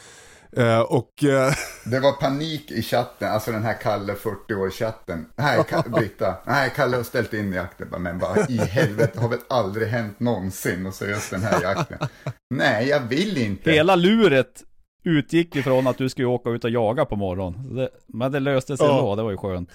Eh, 0.56 0.80
och 0.80 1.24
eh, 1.24 1.52
det 1.84 2.00
var 2.00 2.12
panik 2.12 2.70
i 2.70 2.82
chatten, 2.82 3.32
alltså 3.32 3.52
den 3.52 3.62
här 3.62 3.80
Kalle 3.82 4.14
40 4.14 4.54
år 4.54 4.70
chatten. 4.70 5.26
Nej, 5.36 5.58
Ka- 5.58 5.90
Britta. 5.98 6.34
Nej, 6.46 6.72
Kalle 6.76 6.96
har 6.96 7.04
ställt 7.04 7.34
in 7.34 7.52
jakten. 7.52 8.02
Men 8.02 8.18
bara 8.18 8.46
i 8.48 8.56
helvete, 8.56 9.20
har 9.20 9.28
väl 9.28 9.38
aldrig 9.48 9.88
hänt 9.88 10.20
någonsin 10.20 10.86
och 10.86 10.94
så 10.94 11.06
just 11.06 11.30
den 11.30 11.42
här 11.42 11.62
jakten. 11.62 11.98
Nej, 12.54 12.88
jag 12.88 13.00
vill 13.00 13.38
inte. 13.38 13.70
Hela 13.72 13.96
luret 13.96 14.62
utgick 15.04 15.56
ifrån 15.56 15.86
att 15.86 15.98
du 15.98 16.08
skulle 16.08 16.26
åka 16.26 16.50
ut 16.50 16.64
och 16.64 16.70
jaga 16.70 17.04
på 17.04 17.16
morgonen. 17.16 17.88
Men 18.06 18.32
det 18.32 18.40
löste 18.40 18.76
sig 18.76 18.86
Ja. 18.86 18.98
ändå, 18.98 19.16
det 19.16 19.22
var 19.22 19.30
ju 19.30 19.36
skönt. 19.36 19.70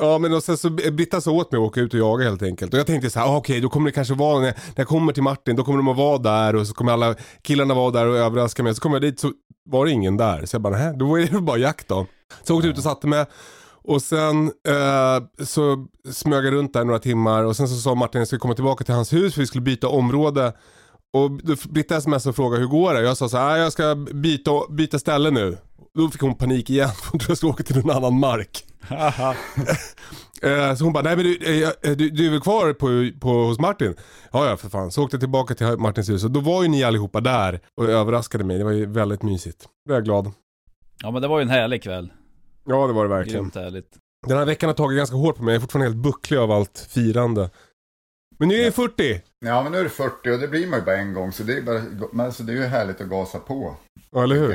Ja 0.00 0.18
men 0.18 0.34
och 0.34 0.42
sen 0.42 0.56
så 0.56 0.70
Britta 0.70 1.20
sa 1.20 1.30
åt 1.30 1.52
mig 1.52 1.58
att 1.58 1.66
åka 1.66 1.80
ut 1.80 1.94
och 1.94 2.00
jaga 2.00 2.24
helt 2.24 2.42
enkelt. 2.42 2.72
Och 2.74 2.78
jag 2.78 2.86
tänkte 2.86 3.10
så 3.10 3.18
här, 3.20 3.26
ah, 3.26 3.36
okej 3.36 3.60
då 3.60 3.68
kommer 3.68 3.86
det 3.86 3.92
kanske 3.94 4.14
vara, 4.14 4.40
när, 4.40 4.54
jag 4.76 4.86
kommer 4.86 5.12
till 5.12 5.22
Martin 5.22 5.56
då 5.56 5.64
kommer 5.64 5.76
de 5.78 5.88
att 5.88 5.96
vara 5.96 6.18
där 6.18 6.56
och 6.56 6.66
så 6.66 6.74
kommer 6.74 6.92
alla 6.92 7.14
killarna 7.42 7.74
vara 7.74 7.90
där 7.90 8.06
och 8.06 8.16
överraska 8.16 8.62
mig. 8.62 8.74
Så 8.74 8.80
kommer 8.80 8.96
jag 8.96 9.02
dit 9.02 9.20
så 9.20 9.32
var 9.70 9.86
det 9.86 9.92
ingen 9.92 10.16
där. 10.16 10.46
Så 10.46 10.54
jag 10.54 10.62
bara, 10.62 10.76
nej 10.76 10.92
då 10.96 11.18
är 11.18 11.26
det 11.26 11.40
bara 11.40 11.58
jakt 11.58 11.88
då. 11.88 12.06
Så 12.42 12.52
jag 12.52 12.56
åkte 12.56 12.68
ut 12.68 12.76
och 12.76 12.82
satte 12.82 13.06
mig. 13.06 13.24
Och 13.82 14.02
sen 14.02 14.46
eh, 14.68 15.44
så 15.44 15.86
smög 16.12 16.44
jag 16.46 16.52
runt 16.54 16.72
där 16.72 16.84
några 16.84 16.98
timmar 16.98 17.44
och 17.44 17.56
sen 17.56 17.68
så 17.68 17.74
sa 17.74 17.94
Martin 17.94 18.18
att 18.18 18.20
jag 18.20 18.26
skulle 18.26 18.40
komma 18.40 18.54
tillbaka 18.54 18.84
till 18.84 18.94
hans 18.94 19.12
hus 19.12 19.34
för 19.34 19.40
vi 19.40 19.46
skulle 19.46 19.62
byta 19.62 19.88
område. 19.88 20.52
Och 21.14 21.30
Britta 21.68 22.00
smsade 22.00 22.28
och 22.30 22.36
frågade 22.36 22.60
hur 22.62 22.68
går 22.68 22.94
det? 22.94 23.00
Jag 23.02 23.16
sa 23.16 23.28
så 23.28 23.36
här, 23.36 23.54
"Ah, 23.54 23.58
jag 23.58 23.72
ska 23.72 23.94
byta, 23.94 24.50
byta 24.70 24.98
ställe 24.98 25.30
nu. 25.30 25.58
Då 25.98 26.08
fick 26.10 26.20
hon 26.20 26.34
panik 26.34 26.70
igen, 26.70 26.88
hon 27.12 27.18
trodde 27.20 27.30
jag 27.30 27.36
skulle 27.36 27.52
åka 27.52 27.62
till 27.62 27.76
någon 27.76 27.96
annan 27.96 28.18
mark. 28.18 28.64
Eh, 30.42 30.74
Så 30.74 30.84
hon 30.84 30.92
bara, 30.92 31.02
nej 31.04 31.16
men 31.16 31.24
du, 31.24 31.62
eh, 31.64 31.70
du, 31.96 32.10
du 32.10 32.26
är 32.26 32.30
väl 32.30 32.40
kvar 32.40 32.72
på, 32.72 33.18
på, 33.20 33.28
hos 33.28 33.58
Martin? 33.58 33.94
Ja 34.32 34.48
ja 34.48 34.56
för 34.56 34.68
fan. 34.68 34.90
Så 34.90 35.02
åkte 35.04 35.14
jag 35.14 35.20
tillbaka 35.20 35.54
till 35.54 35.66
Martins 35.66 36.08
hus 36.10 36.24
och 36.24 36.30
då 36.30 36.40
var 36.40 36.62
ju 36.62 36.68
ni 36.68 36.84
allihopa 36.84 37.20
där 37.20 37.60
och 37.76 37.84
överraskade 37.88 38.44
mig. 38.44 38.58
Det 38.58 38.64
var 38.64 38.70
ju 38.72 38.86
väldigt 38.86 39.22
mysigt. 39.22 39.68
Då 39.88 39.92
är 39.92 39.96
jag 39.96 40.04
glad. 40.04 40.32
Ja 41.02 41.10
men 41.10 41.22
det 41.22 41.28
var 41.28 41.38
ju 41.38 41.42
en 41.42 41.48
härlig 41.48 41.82
kväll. 41.82 42.12
Ja 42.66 42.86
det 42.86 42.92
var 42.92 43.02
det 43.04 43.10
verkligen. 43.10 43.40
Grymt 43.42 43.54
härligt. 43.54 43.88
Den 44.26 44.38
här 44.38 44.44
veckan 44.44 44.68
har 44.68 44.74
tagit 44.74 44.96
ganska 44.98 45.16
hårt 45.16 45.36
på 45.36 45.42
mig. 45.42 45.52
Jag 45.54 45.56
är 45.56 45.60
fortfarande 45.60 45.90
helt 45.90 46.02
bucklig 46.02 46.38
av 46.38 46.50
allt 46.50 46.86
firande. 46.90 47.50
Men 48.38 48.48
nu 48.48 48.54
är 48.54 48.64
jag 48.64 48.74
40. 48.74 49.20
Ja, 49.46 49.62
men 49.62 49.72
nu 49.72 49.78
är 49.78 49.84
det 49.84 49.90
40 49.90 50.30
och 50.30 50.38
det 50.38 50.48
blir 50.48 50.66
man 50.66 50.78
ju 50.78 50.84
bara 50.84 50.96
en 50.96 51.14
gång. 51.14 51.32
Så 51.32 51.42
det 51.42 51.56
är, 51.58 51.62
bara, 51.62 51.82
men 52.12 52.26
alltså, 52.26 52.42
det 52.42 52.52
är 52.52 52.56
ju 52.56 52.62
härligt 52.62 53.00
att 53.00 53.08
gasa 53.08 53.38
på. 53.38 53.76
Ja, 54.10 54.22
eller 54.22 54.36
hur? 54.36 54.52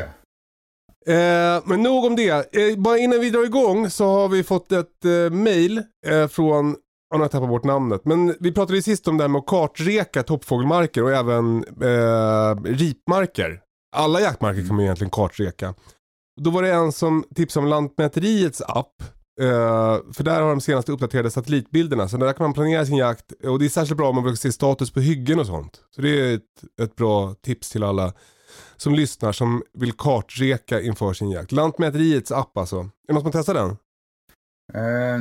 Eh, 1.08 1.62
men 1.66 1.84
nog 1.84 2.06
om 2.06 2.16
det. 2.16 2.56
Eh, 2.56 2.78
bara 2.78 2.98
innan 2.98 3.20
vi 3.20 3.30
drar 3.30 3.46
igång 3.46 3.90
så 3.90 4.06
har 4.06 4.28
vi 4.28 4.44
fått 4.44 4.72
ett 4.72 5.06
eh, 5.06 5.32
mail 5.32 5.84
eh, 6.08 6.28
från, 6.28 6.70
ja, 6.70 6.76
nu 7.12 7.18
har 7.18 7.24
jag 7.24 7.32
tappat 7.32 7.50
bort 7.50 7.64
namnet, 7.64 8.02
men 8.06 8.36
vi 8.40 8.52
pratade 8.52 8.76
ju 8.76 8.82
sist 8.82 9.08
om 9.08 9.18
det 9.18 9.24
här 9.24 9.30
med 9.30 9.40
att 9.40 9.48
kartreka 9.48 10.24
toppfågelmarker 10.24 11.04
och 11.04 11.12
även 11.12 11.64
eh, 11.82 12.64
ripmarker. 12.64 13.62
Alla 13.96 14.22
jaktmarker 14.22 14.68
kan 14.68 14.76
man 14.76 14.86
egentligen 14.86 15.12
kartreka. 15.12 15.74
Då 16.42 16.50
var 16.50 16.62
det 16.62 16.72
en 16.72 16.92
som 16.92 17.24
tipsade 17.36 17.64
om 17.64 17.70
Lantmäteriets 17.70 18.62
app 18.62 18.94
för 20.14 20.24
där 20.24 20.42
har 20.42 20.50
de 20.50 20.62
senaste 20.62 20.92
uppdaterade 20.92 21.32
satellitbilderna. 21.32 22.08
Så 22.08 22.18
där 22.18 22.34
kan 22.34 22.44
man 22.44 22.54
planera 22.54 22.86
sin 22.86 22.98
jakt. 22.98 23.32
Och 23.46 23.60
det 23.60 23.66
är 23.66 23.70
särskilt 23.70 23.98
bra 23.98 24.10
om 24.10 24.16
man 24.16 24.24
vill 24.24 24.38
se 24.38 24.52
status 24.52 24.92
på 24.92 25.00
hyggen 25.00 25.40
och 25.40 25.46
sånt. 25.46 25.82
Så 25.96 26.02
det 26.02 26.10
är 26.10 26.36
ett, 26.36 26.82
ett 26.82 26.96
bra 26.96 27.34
tips 27.34 27.70
till 27.70 27.84
alla 27.84 28.14
som 28.78 28.94
lyssnar 28.96 29.32
som 29.32 29.64
vill 29.74 29.92
kartreka 29.94 30.82
inför 30.82 31.14
sin 31.14 31.32
jakt. 31.32 31.52
Lantmäteriets 31.52 32.32
app 32.32 32.58
alltså. 32.58 32.78
Är 32.80 32.90
det 33.08 33.14
någon 33.14 33.22
som 33.22 33.26
har 33.26 33.32
testat 33.32 33.56
den? 33.56 33.78
Eh, 34.74 35.20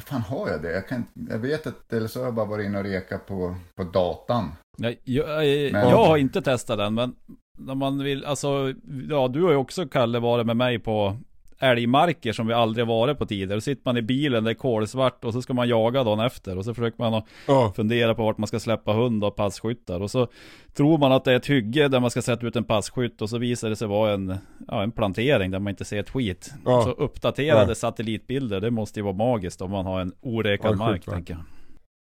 fan 0.00 0.20
har 0.20 0.48
jag 0.48 0.62
det? 0.62 0.72
Jag, 0.72 0.88
kan, 0.88 1.04
jag 1.30 1.38
vet 1.38 1.66
att, 1.66 1.92
eller 1.92 2.08
så 2.08 2.18
har 2.18 2.24
jag 2.26 2.34
bara 2.34 2.46
varit 2.46 2.66
inne 2.66 2.78
och 2.78 2.84
reka 2.84 3.18
på, 3.18 3.56
på 3.76 3.84
datan. 3.84 4.52
Nej, 4.78 5.00
jag, 5.04 5.46
jag, 5.46 5.72
Men- 5.72 5.88
jag 5.88 6.04
har 6.06 6.16
inte 6.16 6.42
testat 6.42 6.78
den, 6.78 6.94
men 6.94 7.14
när 7.58 7.74
man 7.74 7.98
vill, 8.04 8.24
alltså, 8.24 8.72
ja 9.10 9.28
du 9.28 9.42
har 9.42 9.50
ju 9.50 9.56
också 9.56 9.86
Kalle 9.88 10.18
varit 10.20 10.46
med 10.46 10.56
mig 10.56 10.78
på 10.78 11.16
älgmarker 11.64 12.32
som 12.32 12.46
vi 12.46 12.52
aldrig 12.54 12.86
varit 12.86 13.18
på 13.18 13.26
tidigare. 13.26 13.54
Då 13.54 13.60
sitter 13.60 13.82
man 13.84 13.96
i 13.96 14.02
bilen, 14.02 14.44
det 14.44 14.50
är 14.50 14.54
kolsvart 14.54 15.24
och 15.24 15.32
så 15.32 15.42
ska 15.42 15.54
man 15.54 15.68
jaga 15.68 16.04
dagen 16.04 16.20
efter 16.20 16.58
och 16.58 16.64
så 16.64 16.74
försöker 16.74 17.10
man 17.10 17.22
Ja. 17.46 17.72
fundera 17.76 18.14
på 18.14 18.22
vart 18.24 18.38
man 18.38 18.46
ska 18.46 18.60
släppa 18.60 18.92
hund 18.92 19.24
och 19.24 19.36
passkyttar 19.36 20.00
och 20.00 20.10
så 20.10 20.28
tror 20.74 20.98
man 20.98 21.12
att 21.12 21.24
det 21.24 21.32
är 21.32 21.36
ett 21.36 21.50
hygge 21.50 21.88
där 21.88 22.00
man 22.00 22.10
ska 22.10 22.22
sätta 22.22 22.46
ut 22.46 22.56
en 22.56 22.64
passkytt 22.64 23.22
och 23.22 23.30
så 23.30 23.38
visar 23.38 23.68
det 23.70 23.76
sig 23.76 23.88
vara 23.88 24.12
en, 24.12 24.36
ja, 24.68 24.82
en 24.82 24.90
plantering 24.92 25.50
där 25.50 25.58
man 25.58 25.70
inte 25.70 25.84
ser 25.84 26.00
ett 26.00 26.10
skit. 26.10 26.50
Ja. 26.64 26.82
Så 26.82 26.90
uppdaterade 26.90 27.70
Ja. 27.70 27.74
satellitbilder, 27.74 28.60
det 28.60 28.70
måste 28.70 29.00
ju 29.00 29.04
vara 29.04 29.14
magiskt 29.16 29.60
om 29.62 29.70
man 29.70 29.86
har 29.86 30.00
en 30.00 30.12
orekad 30.20 30.78
mark 30.78 31.04
tänker 31.04 31.34
jag. 31.34 31.42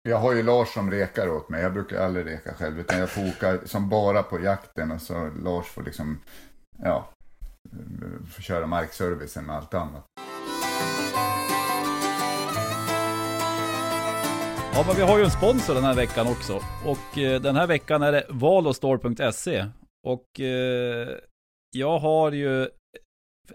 Jag 0.08 0.18
har 0.18 0.32
ju 0.34 0.42
Lars 0.42 0.68
som 0.68 0.90
rekar 0.90 1.28
åt 1.28 1.49
mig. 1.49 1.62
Jag 1.62 1.73
brukar 1.73 2.04
aldrig 2.04 2.26
reka 2.26 2.54
själv. 2.54 2.80
Utan 2.80 2.99
jag 2.99 3.11
fokar 3.11 3.58
som 3.64 3.88
bara 3.88 4.23
på 4.23 4.40
jakten. 4.40 4.90
Och 4.90 5.00
så 5.00 5.30
Lars 5.44 5.66
får 5.66 5.82
liksom, 5.82 6.18
ja, 6.82 7.08
får 8.35 8.42
köra 8.42 8.66
markservicen 8.66 9.47
med 9.47 9.56
allt 9.56 9.75
annat. 9.75 10.04
Ja 14.75 14.85
men 14.87 14.97
vi 14.97 15.02
har 15.02 15.18
ju 15.18 15.25
en 15.25 15.30
sponsor 15.30 15.75
den 15.75 15.85
här 15.85 15.94
veckan 15.94 16.26
också. 16.26 16.61
Och 16.87 17.18
eh, 17.18 17.40
den 17.40 17.56
här 17.56 17.66
veckan 17.66 18.02
är 18.02 18.12
det 18.12 18.26
valostore.se. 18.28 19.66
Och 20.06 20.40
eh, 20.40 21.09
jag 21.76 21.99
har 21.99 22.33
ju 22.33 22.68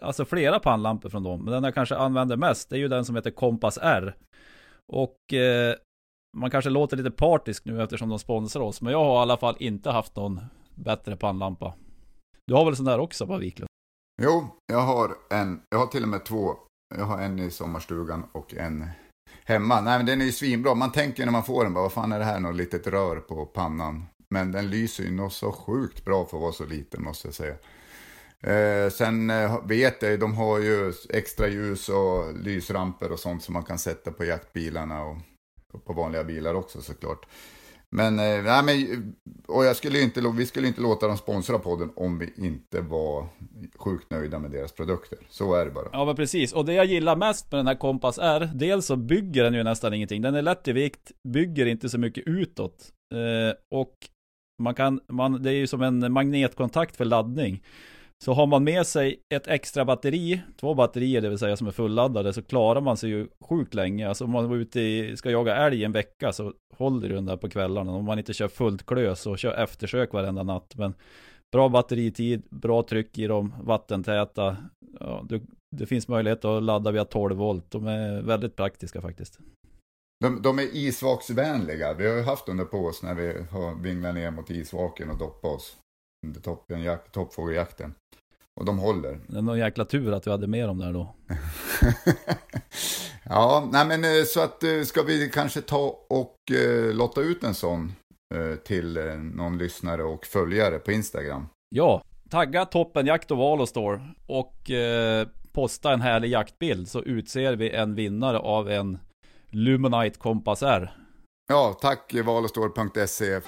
alltså 0.01 0.25
flera 0.25 0.59
pannlampor 0.59 1.09
från 1.09 1.23
dem. 1.23 1.43
Men 1.43 1.53
den 1.53 1.63
jag 1.63 1.73
kanske 1.73 1.95
använder 1.95 2.37
mest 2.37 2.69
det 2.69 2.75
är 2.75 2.79
ju 2.79 2.87
den 2.87 3.05
som 3.05 3.15
heter 3.15 3.31
Kompass 3.31 3.79
R. 3.81 4.15
Och 4.87 5.33
eh, 5.33 5.75
man 6.37 6.51
kanske 6.51 6.69
låter 6.69 6.97
lite 6.97 7.11
partisk 7.11 7.65
nu 7.65 7.83
eftersom 7.83 8.09
de 8.09 8.19
sponsrar 8.19 8.61
oss. 8.63 8.81
Men 8.81 8.93
jag 8.93 9.03
har 9.03 9.15
i 9.15 9.21
alla 9.21 9.37
fall 9.37 9.55
inte 9.59 9.91
haft 9.91 10.15
någon 10.15 10.41
bättre 10.75 11.15
pannlampa. 11.15 11.73
Du 12.47 12.53
har 12.53 12.65
väl 12.65 12.75
sån 12.75 12.85
där 12.85 12.99
också 12.99 13.25
va 13.25 13.37
Wiklund? 13.37 13.69
Jo, 14.21 14.47
jag 14.67 14.81
har 14.81 15.15
en, 15.29 15.61
jag 15.69 15.77
har 15.79 15.87
till 15.87 16.03
och 16.03 16.09
med 16.09 16.25
två. 16.25 16.55
Jag 16.95 17.05
har 17.05 17.21
en 17.21 17.39
i 17.39 17.51
sommarstugan 17.51 18.23
och 18.31 18.53
en 18.53 18.85
hemma. 19.45 19.81
Nej 19.81 19.97
men 19.97 20.05
den 20.05 20.21
är 20.21 20.25
ju 20.25 20.31
svinbra. 20.31 20.75
Man 20.75 20.91
tänker 20.91 21.25
när 21.25 21.31
man 21.31 21.43
får 21.43 21.63
den 21.63 21.73
bara, 21.73 21.81
vad 21.81 21.93
fan 21.93 22.11
är 22.11 22.19
det 22.19 22.25
här? 22.25 22.39
Något 22.39 22.55
litet 22.55 22.87
rör 22.87 23.15
på 23.15 23.45
pannan. 23.45 24.05
Men 24.29 24.51
den 24.51 24.69
lyser 24.69 25.03
ju 25.03 25.11
något 25.11 25.33
så 25.33 25.51
sjukt 25.51 26.05
bra 26.05 26.25
för 26.25 26.37
att 26.37 26.41
vara 26.41 26.51
så 26.51 26.65
liten 26.65 27.03
måste 27.03 27.27
jag 27.27 27.35
säga. 27.35 27.55
Eh, 28.39 28.91
sen 28.91 29.29
eh, 29.29 29.65
vet 29.65 30.01
jag 30.01 30.11
ju, 30.11 30.17
de 30.17 30.33
har 30.33 30.59
ju 30.59 30.93
extra 31.09 31.47
ljus 31.47 31.89
och 31.89 32.33
lysramper 32.33 33.11
och 33.11 33.19
sånt 33.19 33.43
som 33.43 33.53
man 33.53 33.63
kan 33.63 33.79
sätta 33.79 34.11
på 34.11 34.25
jaktbilarna 34.25 35.03
och, 35.03 35.17
och 35.73 35.85
på 35.85 35.93
vanliga 35.93 36.23
bilar 36.23 36.53
också 36.53 36.81
såklart. 36.81 37.25
Men, 37.91 38.19
eh, 38.19 38.43
nej, 38.43 38.63
men 38.63 39.13
och 39.47 39.65
jag 39.65 39.75
skulle 39.75 40.01
inte, 40.01 40.21
vi 40.37 40.45
skulle 40.45 40.67
inte 40.67 40.81
låta 40.81 41.07
dem 41.07 41.17
sponsra 41.17 41.59
podden 41.59 41.91
om 41.95 42.19
vi 42.19 42.33
inte 42.37 42.81
var 42.81 43.27
sjukt 43.75 44.11
nöjda 44.11 44.39
med 44.39 44.51
deras 44.51 44.71
produkter. 44.71 45.17
Så 45.29 45.53
är 45.53 45.65
det 45.65 45.71
bara. 45.71 45.89
Ja 45.91 46.05
men 46.05 46.15
precis, 46.15 46.53
och 46.53 46.65
det 46.65 46.73
jag 46.73 46.85
gillar 46.85 47.15
mest 47.15 47.51
med 47.51 47.59
den 47.59 47.67
här 47.67 47.75
Kompass 47.75 48.17
är, 48.17 48.49
dels 48.55 48.85
så 48.85 48.95
bygger 48.95 49.43
den 49.43 49.53
ju 49.53 49.63
nästan 49.63 49.93
ingenting. 49.93 50.21
Den 50.21 50.35
är 50.35 50.41
lätt 50.41 50.67
i 50.67 50.71
vikt, 50.71 51.11
bygger 51.27 51.65
inte 51.65 51.89
så 51.89 51.97
mycket 51.97 52.23
utåt. 52.27 52.91
Eh, 53.13 53.79
och 53.79 53.95
man 54.61 54.75
kan, 54.75 54.99
man, 55.07 55.43
det 55.43 55.49
är 55.49 55.55
ju 55.55 55.67
som 55.67 55.81
en 55.81 56.13
magnetkontakt 56.13 56.95
för 56.95 57.05
laddning. 57.05 57.63
Så 58.25 58.33
har 58.33 58.47
man 58.47 58.63
med 58.63 58.87
sig 58.87 59.23
ett 59.33 59.47
extra 59.47 59.85
batteri, 59.85 60.41
två 60.59 60.73
batterier 60.73 61.21
det 61.21 61.29
vill 61.29 61.37
säga 61.37 61.57
som 61.57 61.67
är 61.67 61.71
fulladdade, 61.71 62.33
så 62.33 62.41
klarar 62.41 62.81
man 62.81 62.97
sig 62.97 63.09
ju 63.09 63.27
sjukt 63.49 63.73
länge. 63.73 64.07
Alltså 64.07 64.23
om 64.23 64.31
man 64.31 64.49
var 64.49 64.55
ute 64.55 64.81
i, 64.81 65.17
ska 65.17 65.31
jaga 65.31 65.55
älg 65.55 65.83
en 65.83 65.91
vecka 65.91 66.33
så 66.33 66.53
håller 66.77 67.09
den 67.09 67.25
där 67.25 67.37
på 67.37 67.49
kvällarna. 67.49 67.91
Om 67.91 68.05
man 68.05 68.19
inte 68.19 68.33
kör 68.33 68.47
fullt 68.47 68.85
klös 68.85 69.21
så 69.21 69.35
kör 69.35 69.53
eftersök 69.53 70.13
varenda 70.13 70.43
natt. 70.43 70.73
Men 70.75 70.93
bra 71.51 71.69
batteritid, 71.69 72.43
bra 72.49 72.83
tryck 72.83 73.17
i 73.17 73.27
dem, 73.27 73.55
vattentäta. 73.63 74.57
Ja, 74.99 75.25
det, 75.29 75.41
det 75.75 75.85
finns 75.85 76.07
möjlighet 76.07 76.45
att 76.45 76.63
ladda 76.63 76.91
via 76.91 77.05
12 77.05 77.37
volt. 77.37 77.71
De 77.71 77.87
är 77.87 78.21
väldigt 78.21 78.55
praktiska 78.55 79.01
faktiskt. 79.01 79.39
De, 80.23 80.41
de 80.41 80.59
är 80.59 80.75
isvaksvänliga. 80.75 81.93
Vi 81.93 82.07
har 82.07 82.15
ju 82.15 82.23
haft 82.23 82.45
dem 82.45 82.57
där 82.57 82.65
på 82.65 82.77
oss 82.77 83.03
när 83.03 83.15
vi 83.15 83.43
har 83.51 83.81
vinglat 83.81 84.15
ner 84.15 84.31
mot 84.31 84.49
isvaken 84.49 85.09
och 85.09 85.17
doppat 85.17 85.55
oss 85.55 85.77
toppfågeljakten. 87.11 87.93
Och 88.59 88.65
de 88.65 88.79
håller. 88.79 89.19
Det 89.27 89.37
är 89.37 89.41
någon 89.41 89.59
jäkla 89.59 89.85
tur 89.85 90.13
att 90.13 90.27
vi 90.27 90.31
hade 90.31 90.47
med 90.47 90.67
dem 90.67 90.79
där 90.79 90.93
då. 90.93 91.15
ja, 93.23 93.69
nej 93.71 93.85
men 93.85 94.03
eh, 94.03 94.23
så 94.27 94.41
att 94.41 94.63
eh, 94.63 94.81
ska 94.81 95.03
vi 95.03 95.29
kanske 95.29 95.61
ta 95.61 96.05
och 96.09 96.51
eh, 96.51 96.93
lotta 96.93 97.21
ut 97.21 97.43
en 97.43 97.53
sån 97.53 97.91
eh, 98.35 98.55
till 98.55 98.97
eh, 98.97 99.15
någon 99.15 99.57
lyssnare 99.57 100.03
och 100.03 100.25
följare 100.25 100.79
på 100.79 100.91
Instagram. 100.91 101.45
Ja, 101.69 102.01
tagga 102.29 102.65
toppen 102.65 103.05
jakt 103.05 103.31
och 103.31 103.37
val 103.37 103.67
och 104.27 104.71
posta 105.51 105.93
en 105.93 106.01
härlig 106.01 106.29
jaktbild 106.29 106.89
så 106.89 107.03
utser 107.03 107.55
vi 107.55 107.69
en 107.69 107.95
vinnare 107.95 108.39
av 108.39 108.69
en 108.69 108.99
Lumonite 109.49 110.19
Kompass 110.19 110.63
R. 110.63 110.93
Ja, 111.47 111.77
tack 111.81 112.15
valostor.se. 112.25 113.41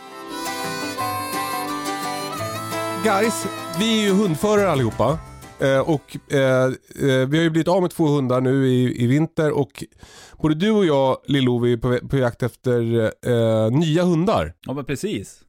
Guys, 3.03 3.45
vi 3.79 3.99
är 3.99 4.07
ju 4.07 4.13
hundförare 4.13 4.69
allihopa. 4.69 5.19
Eh, 5.59 5.79
och 5.79 6.33
eh, 6.33 6.65
eh, 6.65 7.27
vi 7.29 7.37
har 7.37 7.43
ju 7.43 7.49
blivit 7.49 7.67
av 7.67 7.81
med 7.81 7.91
två 7.91 8.07
hundar 8.07 8.41
nu 8.41 8.67
i, 8.67 9.03
i 9.03 9.07
vinter 9.07 9.51
och 9.51 9.83
både 10.41 10.55
du 10.55 10.71
och 10.71 10.85
jag 10.85 11.17
Lill-Ove 11.27 11.73
är 11.73 11.77
på, 11.77 12.07
på 12.07 12.17
jakt 12.17 12.43
efter 12.43 13.01
eh, 13.27 13.71
nya 13.71 14.03
hundar. 14.03 14.53
Ja 14.67 14.73
men 14.73 14.85
precis. 14.85 15.41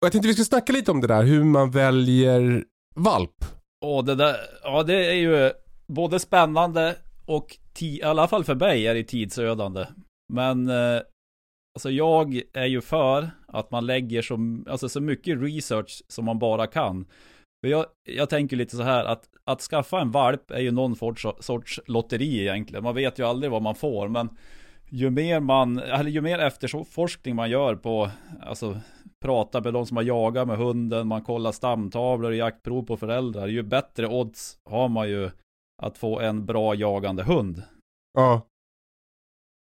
Och 0.00 0.04
jag 0.06 0.12
tänkte 0.12 0.28
vi 0.28 0.34
ska 0.34 0.44
snacka 0.44 0.72
lite 0.72 0.90
om 0.90 1.00
det 1.00 1.06
där, 1.06 1.22
hur 1.22 1.44
man 1.44 1.70
väljer 1.70 2.64
valp. 2.94 3.44
Och 3.84 4.04
det 4.04 4.14
där, 4.14 4.36
ja 4.62 4.82
det 4.82 5.06
är 5.06 5.14
ju 5.14 5.52
både 5.86 6.18
spännande 6.18 6.96
och 7.26 7.56
ti- 7.78 7.98
i 7.98 8.02
alla 8.02 8.28
fall 8.28 8.44
för 8.44 8.54
mig 8.54 8.86
är 8.86 8.94
det 8.94 9.04
tidsödande. 9.04 9.86
Men 10.32 10.68
eh, 10.68 11.00
alltså 11.74 11.90
jag 11.90 12.42
är 12.52 12.66
ju 12.66 12.80
för 12.80 13.30
att 13.46 13.70
man 13.70 13.86
lägger 13.86 14.22
så, 14.22 14.62
alltså 14.70 14.88
så 14.88 15.00
mycket 15.00 15.42
research 15.42 16.02
som 16.08 16.24
man 16.24 16.38
bara 16.38 16.66
kan. 16.66 17.04
För 17.64 17.70
jag, 17.70 17.86
jag 18.04 18.30
tänker 18.30 18.56
lite 18.56 18.76
så 18.76 18.82
här 18.82 19.04
att, 19.04 19.28
att 19.44 19.60
skaffa 19.60 20.00
en 20.00 20.10
valp 20.10 20.50
är 20.50 20.60
ju 20.60 20.70
någon 20.70 20.96
sorts, 20.96 21.26
sorts 21.40 21.80
lotteri 21.86 22.40
egentligen. 22.40 22.84
Man 22.84 22.94
vet 22.94 23.18
ju 23.18 23.26
aldrig 23.26 23.50
vad 23.50 23.62
man 23.62 23.74
får, 23.74 24.08
men 24.08 24.28
ju 24.90 25.10
mer 25.10 25.40
man, 25.40 25.78
eller 25.78 26.10
ju 26.10 26.20
mer 26.20 26.38
efterforskning 26.38 27.36
man 27.36 27.50
gör 27.50 27.74
på, 27.74 28.10
alltså 28.42 28.80
prata 29.24 29.60
med 29.60 29.72
de 29.72 29.86
som 29.86 29.96
har 29.96 30.04
jagat 30.04 30.48
med 30.48 30.56
hunden, 30.56 31.08
man 31.08 31.22
kollar 31.22 31.52
stamtavlor 31.52 32.30
och 32.30 32.36
jaktprov 32.36 32.82
på 32.82 32.96
föräldrar, 32.96 33.46
ju 33.46 33.62
bättre 33.62 34.08
odds 34.08 34.58
har 34.64 34.88
man 34.88 35.08
ju 35.08 35.30
att 35.82 35.98
få 35.98 36.20
en 36.20 36.46
bra 36.46 36.74
jagande 36.74 37.22
hund. 37.22 37.62
Ja. 38.14 38.42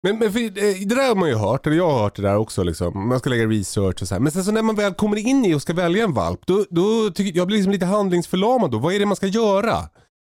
Men, 0.02 0.18
men 0.18 0.32
för, 0.32 0.40
eh, 0.40 0.50
det 0.87 0.94
där 0.94 1.09
har 1.09 1.14
man 1.14 1.28
ju 1.28 1.35
hört, 1.35 1.66
eller 1.66 1.76
jag 1.76 1.90
har 1.90 2.02
hört 2.02 2.16
det 2.16 2.23
där 2.23 2.37
också 2.37 2.62
liksom. 2.62 3.09
Man 3.09 3.18
ska 3.18 3.30
lägga 3.30 3.47
research 3.47 4.02
och 4.02 4.09
så 4.09 4.14
här. 4.14 4.21
Men 4.21 4.32
sen 4.32 4.44
så 4.44 4.52
när 4.52 4.62
man 4.62 4.75
väl 4.76 4.94
kommer 4.94 5.16
in 5.16 5.44
i 5.44 5.54
och 5.54 5.62
ska 5.62 5.73
välja 5.75 6.04
en 6.04 6.14
valp, 6.14 6.47
då, 6.47 6.64
då 6.71 7.11
tycker 7.11 7.38
jag 7.38 7.47
blir 7.47 7.56
liksom 7.56 7.73
lite 7.73 7.87
handlingsförlamad 7.87 8.71
då. 8.71 8.78
Vad 8.78 8.94
är 8.94 8.99
det 8.99 9.06
man 9.06 9.16
ska 9.16 9.26
göra? 9.26 9.76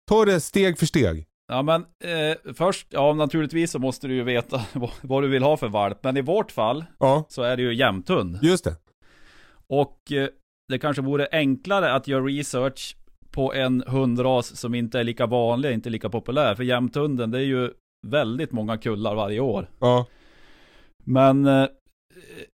Ta 0.09 0.25
det 0.25 0.39
steg 0.41 0.79
för 0.79 0.85
steg. 0.85 1.25
Ja 1.47 1.61
men 1.61 1.81
eh, 1.81 2.53
först, 2.53 2.87
ja 2.89 3.13
naturligtvis 3.13 3.71
så 3.71 3.79
måste 3.79 4.07
du 4.07 4.15
ju 4.15 4.23
veta 4.23 4.61
vad, 4.73 4.89
vad 5.01 5.23
du 5.23 5.27
vill 5.27 5.43
ha 5.43 5.57
för 5.57 5.67
valp, 5.67 6.03
men 6.03 6.17
i 6.17 6.21
vårt 6.21 6.51
fall 6.51 6.85
Ja, 6.99 7.25
så 7.29 7.41
är 7.41 7.57
det 7.57 7.63
ju 7.63 7.73
jämthund. 7.75 8.39
just 8.41 8.63
det. 8.63 8.75
Och 9.67 10.11
eh, 10.11 10.27
det 10.69 10.79
kanske 10.79 11.01
vore 11.01 11.27
enklare 11.31 11.93
att 11.93 12.07
göra 12.07 12.23
research 12.23 12.95
på 13.31 13.53
en 13.53 13.83
hundras 13.87 14.55
som 14.59 14.75
inte 14.75 14.99
är 14.99 15.03
lika 15.03 15.25
vanlig, 15.25 15.71
inte 15.73 15.89
lika 15.89 16.09
populär. 16.09 16.55
För 16.55 16.63
jämthunden, 16.63 17.31
det 17.31 17.37
är 17.37 17.43
ju 17.43 17.69
väldigt 18.07 18.51
många 18.51 18.77
kullar 18.77 19.15
varje 19.15 19.39
år. 19.39 19.67
Ja. 19.79 20.05
Men 21.03 21.45
eh, 21.45 21.67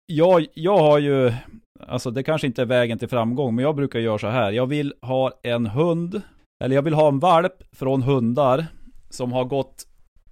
jag, 0.07 0.47
jag 0.55 0.79
har 0.79 0.99
ju, 0.99 1.33
alltså 1.81 2.11
det 2.11 2.23
kanske 2.23 2.47
inte 2.47 2.63
är 2.63 2.67
vägen 2.67 2.99
till 2.99 3.09
framgång, 3.09 3.55
men 3.55 3.63
jag 3.63 3.77
brukar 3.77 3.99
göra 3.99 4.19
så 4.19 4.27
här. 4.27 4.53
Jag 4.53 4.67
vill 4.67 4.95
ha 5.03 5.41
en 5.43 5.67
hund, 5.67 6.23
eller 6.65 6.75
jag 6.75 6.83
vill 6.83 6.95
ha 6.95 7.09
en 7.09 7.19
valp 7.19 7.63
från 7.73 8.03
hundar 8.03 8.67
som 9.11 9.33
har 9.33 9.45
gått 9.45 9.87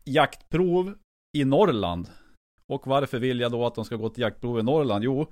jaktprov 0.04 0.94
i 1.36 1.44
Norrland. 1.44 2.08
Och 2.68 2.86
varför 2.86 3.18
vill 3.18 3.40
jag 3.40 3.52
då 3.52 3.66
att 3.66 3.74
de 3.74 3.84
ska 3.84 3.96
gå 3.96 4.08
till 4.08 4.22
jaktprov 4.22 4.58
i 4.58 4.62
Norrland? 4.62 5.04
Jo, 5.04 5.26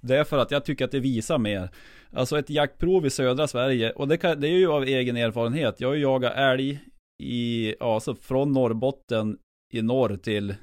det 0.00 0.16
är 0.16 0.24
för 0.24 0.38
att 0.38 0.50
jag 0.50 0.64
tycker 0.64 0.84
att 0.84 0.90
det 0.90 1.00
visar 1.00 1.38
mer. 1.38 1.70
Alltså 2.12 2.38
ett 2.38 2.50
jaktprov 2.50 3.06
i 3.06 3.10
södra 3.10 3.46
Sverige, 3.46 3.92
och 3.92 4.08
det, 4.08 4.16
kan, 4.16 4.40
det 4.40 4.48
är 4.48 4.58
ju 4.58 4.72
av 4.72 4.84
egen 4.84 5.16
erfarenhet. 5.16 5.80
Jag 5.80 5.88
har 5.88 5.94
ju 5.94 6.02
jagat 6.02 6.32
älg 6.36 6.80
i, 7.22 7.74
ja, 7.80 7.94
alltså 7.94 8.14
från 8.14 8.52
Norrbotten 8.52 9.38
i 9.72 9.82
norr 9.82 10.16
till, 10.16 10.54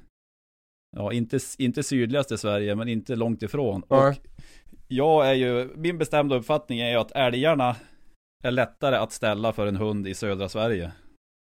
ja 0.98 1.14
inte, 1.14 1.40
inte 1.58 1.84
sydligaste 1.84 2.38
Sverige, 2.38 2.76
men 2.76 2.88
inte 2.88 3.16
långt 3.16 3.44
ifrån. 3.44 3.84
Nej. 3.90 4.08
Och 4.08 4.16
jag 4.88 5.30
är 5.30 5.34
ju, 5.34 5.70
min 5.76 5.98
bestämda 5.98 6.36
uppfattning 6.36 6.80
är 6.80 6.90
ju 6.90 6.96
att 6.96 7.12
älgarna 7.12 7.76
är 8.44 8.52
lättare 8.52 8.96
att 8.96 9.12
ställa 9.12 9.54
för 9.54 9.68
en 9.68 9.76
hund 9.76 10.08
i 10.08 10.14
södra 10.14 10.50
Sverige. 10.50 10.92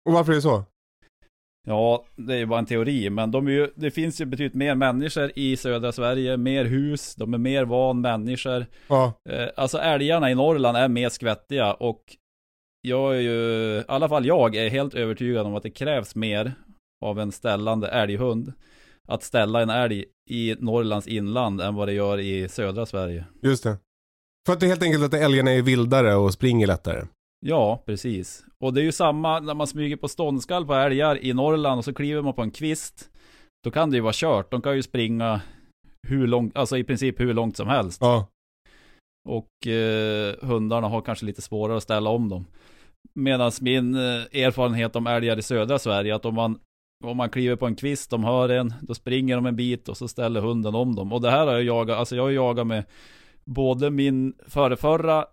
Och 0.10 0.14
varför 0.14 0.32
är 0.32 0.36
det 0.36 0.42
så? 0.42 0.64
Ja, 1.68 2.06
det 2.16 2.34
är 2.34 2.38
ju 2.38 2.46
bara 2.46 2.60
en 2.60 2.66
teori, 2.66 3.10
men 3.10 3.32
de 3.32 3.48
ju, 3.48 3.72
det 3.76 3.92
finns 3.92 4.22
ju 4.22 4.26
betydligt 4.26 4.54
mer 4.54 4.76
människor 4.76 5.32
i 5.36 5.58
södra 5.58 5.92
Sverige, 5.92 6.38
mer 6.38 6.66
hus, 6.66 7.16
de 7.16 7.34
är 7.34 7.38
mer 7.38 7.66
van 7.66 8.02
människor. 8.02 8.66
Ja. 8.88 9.14
Eh, 9.30 9.48
alltså 9.56 9.78
älgarna 9.78 10.32
i 10.32 10.36
Norrland 10.36 10.78
är 10.78 10.88
mer 10.88 11.10
skvättiga 11.10 11.74
och 11.74 12.18
jag 12.82 13.16
är 13.16 13.20
ju, 13.20 13.80
i 13.80 13.84
alla 13.88 14.10
fall 14.10 14.26
jag 14.26 14.56
är 14.56 14.70
helt 14.70 14.94
övertygad 14.94 15.46
om 15.46 15.56
att 15.56 15.64
det 15.64 15.70
krävs 15.70 16.16
mer 16.16 16.54
av 17.06 17.20
en 17.20 17.32
ställande 17.32 17.88
älghund 17.88 18.54
att 19.08 19.24
ställa 19.24 19.62
en 19.62 19.70
älg 19.70 20.06
i 20.30 20.56
Norrlands 20.60 21.08
inland 21.08 21.62
än 21.62 21.76
vad 21.76 21.88
det 21.88 21.94
gör 21.94 22.18
i 22.18 22.50
södra 22.50 22.86
Sverige. 22.86 23.26
Just 23.42 23.64
det. 23.64 23.78
För 24.46 24.54
att 24.54 24.60
det 24.60 24.66
är 24.66 24.68
helt 24.68 24.84
enkelt 24.84 25.04
att 25.04 25.14
älgarna 25.14 25.52
är 25.52 25.62
vildare 25.62 26.16
och 26.16 26.34
springer 26.34 26.68
lättare. 26.68 27.06
Ja, 27.46 27.84
precis. 27.86 28.44
Och 28.64 28.74
det 28.74 28.82
är 28.82 28.84
ju 28.84 28.92
samma 28.92 29.40
när 29.40 29.54
man 29.54 29.68
smyger 29.68 29.96
på 29.96 30.08
ståndskall 30.08 30.66
på 30.66 30.74
älgar 30.74 31.24
i 31.24 31.34
Norrland 31.34 31.78
och 31.78 31.86
så 31.86 31.94
kliver 31.94 32.22
man 32.22 32.34
på 32.34 32.42
en 32.42 32.52
kvist. 32.52 33.10
Då 33.64 33.72
kan 33.72 33.90
det 33.90 33.98
ju 33.98 34.02
vara 34.02 34.14
kört. 34.16 34.52
De 34.52 34.62
kan 34.62 34.76
ju 34.76 34.84
springa 34.84 35.42
hur 36.08 36.28
långt, 36.28 36.58
alltså 36.58 36.78
i 36.78 36.84
princip 36.84 37.20
hur 37.20 37.34
långt 37.34 37.58
som 37.58 37.68
helst. 37.68 38.02
Ja. 38.02 38.28
Och 39.30 39.68
eh, 39.68 40.36
hundarna 40.42 40.88
har 40.88 41.02
kanske 41.02 41.26
lite 41.26 41.42
svårare 41.42 41.78
att 41.78 41.84
ställa 41.84 42.10
om 42.10 42.30
dem. 42.30 42.46
Medan 43.16 43.52
min 43.62 43.96
eh, 43.96 44.02
erfarenhet 44.44 44.96
om 44.96 45.08
älgar 45.08 45.40
i 45.40 45.42
södra 45.42 45.80
Sverige, 45.80 46.16
att 46.16 46.26
om 46.26 46.36
man, 46.36 46.60
om 47.06 47.18
man 47.18 47.30
kliver 47.30 47.56
på 47.56 47.66
en 47.68 47.76
kvist, 47.76 48.10
de 48.10 48.24
hör 48.24 48.50
en, 48.50 48.74
då 48.82 48.94
springer 48.94 49.36
de 49.36 49.46
en 49.46 49.56
bit 49.56 49.90
och 49.90 49.98
så 49.98 50.08
ställer 50.08 50.42
hunden 50.42 50.76
om 50.76 50.96
dem. 50.96 51.14
Och 51.14 51.22
det 51.22 51.32
här 51.32 51.48
har 51.48 51.54
jag 51.54 51.64
jagat, 51.64 51.98
alltså 51.98 52.16
jag 52.16 52.24
har 52.24 52.30
jagat 52.30 52.68
med 52.68 52.84
både 53.46 53.90
min 53.92 54.34
förrförra 54.48 55.26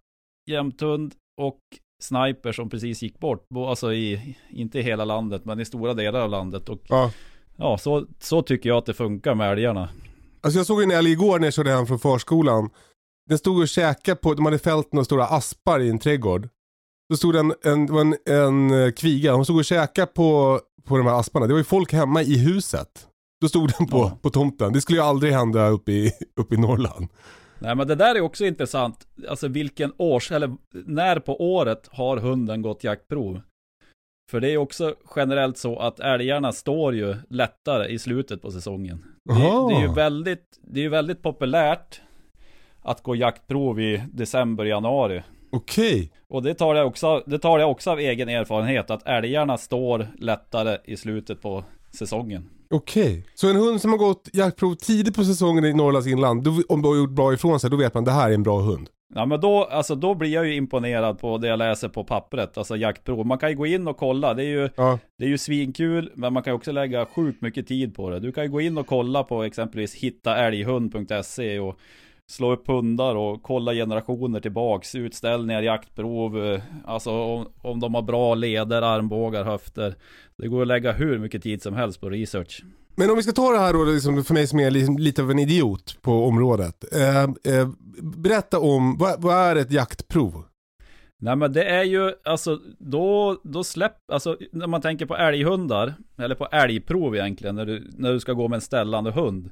jämthund 0.50 1.14
och 1.40 1.58
sniper 2.02 2.52
som 2.52 2.70
precis 2.70 3.02
gick 3.02 3.18
bort. 3.18 3.48
Bo- 3.48 3.66
Alltså 3.66 3.92
i, 3.92 4.36
inte 4.50 4.78
i 4.78 4.82
hela 4.82 5.04
landet, 5.04 5.44
men 5.44 5.60
i 5.60 5.64
stora 5.64 5.94
delar 5.94 6.20
av 6.20 6.30
landet. 6.30 6.68
Och 6.68 6.80
ja. 6.88 7.10
ja, 7.56 7.78
så, 7.78 8.06
så 8.20 8.42
tycker 8.42 8.68
jag 8.68 8.78
att 8.78 8.86
det 8.86 8.94
funkar 8.94 9.34
med 9.34 9.52
älgarna. 9.52 9.88
Alltså 10.40 10.58
jag 10.58 10.66
såg 10.66 10.82
en 10.82 10.90
älg 10.90 11.10
igår 11.12 11.38
när 11.38 11.46
jag 11.46 11.54
körde 11.54 11.70
hem 11.70 11.86
från 11.86 11.98
förskolan. 11.98 12.70
Den 13.28 13.38
stod 13.38 13.58
och 13.60 13.68
käkade 13.68 14.16
på, 14.16 14.34
de 14.34 14.44
hade 14.44 14.58
fällt 14.58 14.92
några 14.92 15.04
stora 15.04 15.24
aspar 15.26 15.80
i 15.80 15.90
en 15.90 15.98
trädgård. 15.98 16.48
Då 17.10 17.16
stod 17.16 17.36
en, 17.36 17.52
en, 17.64 17.88
en, 17.98 18.16
en 18.28 18.70
eh, 18.84 18.90
kviga, 18.92 19.32
hon 19.32 19.44
stod 19.44 19.56
och 19.56 19.64
käkade 19.64 20.06
på, 20.06 20.60
på 20.84 20.96
de 20.96 21.06
här 21.06 21.20
asparna. 21.20 21.46
Det 21.46 21.52
var 21.52 21.58
ju 21.58 21.64
folk 21.64 21.92
hemma 21.92 22.22
i 22.22 22.38
huset. 22.38 23.08
Då 23.40 23.48
stod 23.48 23.72
den 23.78 23.86
på, 23.86 23.98
Ja. 23.98 24.18
på 24.22 24.30
tomten. 24.30 24.72
Det 24.72 24.80
skulle 24.80 24.98
ju 24.98 25.04
aldrig 25.04 25.32
hända 25.32 25.68
uppe 25.68 25.92
i, 25.92 26.12
uppe 26.40 26.54
i 26.54 26.58
Norrland. 26.58 27.08
Nej 27.58 27.74
men 27.76 27.86
det 27.88 27.94
där 27.94 28.14
är 28.14 28.20
också 28.20 28.44
intressant. 28.44 29.06
Alltså 29.28 29.48
vilken 29.48 29.92
års, 29.98 30.32
eller 30.32 30.56
när 30.86 31.18
på 31.20 31.54
året 31.54 31.88
har 31.92 32.16
hunden 32.16 32.62
gått 32.62 32.84
jaktprov? 32.84 33.40
För 34.30 34.40
det 34.40 34.50
är 34.50 34.56
också 34.56 34.94
generellt 35.16 35.58
så 35.58 35.78
att 35.78 36.00
älgarna 36.00 36.52
står 36.52 36.94
ju 36.94 37.16
lättare 37.30 37.88
i 37.88 37.98
slutet 37.98 38.42
på 38.42 38.50
säsongen. 38.50 39.04
Det, 39.24 39.34
det 39.34 39.74
är 39.76 39.80
ju 39.88 39.92
väldigt, 39.94 40.60
det 40.62 40.80
är 40.80 40.82
ju 40.82 40.88
väldigt 40.88 41.22
populärt 41.22 42.00
att 42.86 43.02
gå 43.02 43.16
jaktprov 43.16 43.80
i 43.80 44.02
december, 44.12 44.64
januari. 44.64 45.22
Okej. 45.52 46.12
Och 46.28 46.42
det 46.42 46.54
tar 46.54 46.74
jag 46.74 46.86
också, 46.86 47.22
det 47.26 47.38
tar 47.38 47.58
jag 47.58 47.70
också 47.70 47.90
av 47.90 47.98
egen 48.00 48.28
erfarenhet, 48.28 48.90
att 48.90 49.06
älgarna 49.06 49.58
står 49.58 50.06
lättare 50.18 50.78
i 50.84 50.96
slutet 50.96 51.42
på 51.42 51.64
säsongen. 51.98 52.48
Okej. 52.70 53.26
Så 53.34 53.50
en 53.50 53.56
hund 53.56 53.80
som 53.80 53.90
har 53.90 53.98
gått 53.98 54.28
jaktprov 54.32 54.74
tidigt 54.74 55.16
på 55.16 55.24
säsongen 55.24 55.64
i 55.64 55.72
Norrlands 55.72 56.06
inland, 56.08 56.42
då, 56.42 56.50
om 56.68 56.82
du 56.82 56.88
har 56.88 56.96
gjort 56.96 57.10
bra 57.10 57.34
ifrån 57.34 57.60
sig, 57.60 57.70
då 57.70 57.76
vet 57.76 57.94
man 57.94 58.04
det 58.04 58.10
här 58.10 58.30
är 58.30 58.34
en 58.34 58.42
bra 58.42 58.60
hund. 58.60 58.88
Ja 59.14 59.26
men 59.26 59.40
då, 59.40 59.64
alltså 59.64 59.94
då 59.94 60.14
blir 60.14 60.30
jag 60.30 60.46
ju 60.46 60.54
imponerad 60.54 61.18
på 61.18 61.38
det 61.38 61.48
jag 61.48 61.58
läser 61.58 61.88
på 61.88 62.04
pappret, 62.04 62.58
alltså 62.58 62.76
jaktprov. 62.76 63.26
Man 63.26 63.38
kan 63.38 63.50
ju 63.50 63.56
gå 63.56 63.66
in 63.66 63.88
och 63.88 63.96
kolla, 63.96 64.34
det 64.34 64.42
är 64.42 64.48
ju, 64.48 64.68
Ja. 64.76 64.98
det 65.18 65.24
är 65.24 65.28
ju 65.28 65.38
svinkul, 65.38 66.10
men 66.14 66.32
man 66.32 66.42
kan 66.42 66.50
ju 66.52 66.56
också 66.56 66.72
lägga 66.72 67.06
sjukt 67.06 67.42
mycket 67.42 67.66
tid 67.66 67.94
på 67.94 68.10
det. 68.10 68.20
Du 68.20 68.32
kan 68.32 68.44
ju 68.44 68.50
gå 68.50 68.60
in 68.60 68.78
och 68.78 68.86
kolla 68.86 69.22
på 69.24 69.42
exempelvis 69.42 69.94
hittaälghund.se 69.94 71.58
och 71.58 71.78
slå 72.30 72.52
upp 72.52 72.68
hundar 72.68 73.14
och 73.14 73.42
kolla 73.42 73.72
generationer 73.72 74.40
tillbaks, 74.40 74.94
utställningar, 74.94 75.62
jaktprov, 75.62 76.44
eh, 76.44 76.60
alltså 76.84 77.10
om, 77.10 77.48
om 77.62 77.80
de 77.80 77.94
har 77.94 78.02
bra 78.02 78.34
leder, 78.34 78.82
armbågar, 78.82 79.44
höfter. 79.44 79.94
Det 80.38 80.48
går 80.48 80.62
att 80.62 80.68
lägga 80.68 80.92
hur 80.92 81.18
mycket 81.18 81.42
tid 81.42 81.62
som 81.62 81.74
helst 81.74 82.00
på 82.00 82.10
research. 82.10 82.64
Men 82.94 83.10
om 83.10 83.16
vi 83.16 83.22
ska 83.22 83.32
ta 83.32 83.52
det 83.52 83.58
här 83.58 83.72
då, 83.72 83.84
liksom 83.84 84.24
för 84.24 84.34
mig 84.34 84.46
som 84.46 84.60
är 84.60 84.70
liksom 84.70 84.98
lite 84.98 85.22
av 85.22 85.30
en 85.30 85.38
idiot 85.38 85.98
på 86.02 86.26
området. 86.26 86.84
Eh, 86.94 87.22
eh, 87.22 87.68
berätta 88.02 88.60
om, 88.60 88.98
vad, 88.98 89.22
vad 89.22 89.36
är 89.36 89.56
ett 89.56 89.72
jaktprov? 89.72 90.44
Nej 91.18 91.36
men 91.36 91.52
det 91.52 91.64
är 91.64 91.84
ju, 91.84 92.12
alltså 92.24 92.60
då, 92.78 93.40
då 93.44 93.64
släpp, 93.64 94.10
alltså 94.12 94.36
när 94.52 94.66
man 94.66 94.80
tänker 94.80 95.06
på 95.06 95.16
älghundar, 95.16 95.94
eller 96.18 96.34
på 96.34 96.46
älgprov 96.46 97.16
egentligen, 97.16 97.54
när 97.54 97.66
du, 97.66 97.90
när 97.96 98.12
du 98.12 98.20
ska 98.20 98.32
gå 98.32 98.48
med 98.48 98.56
en 98.56 98.60
ställande 98.60 99.10
hund. 99.10 99.50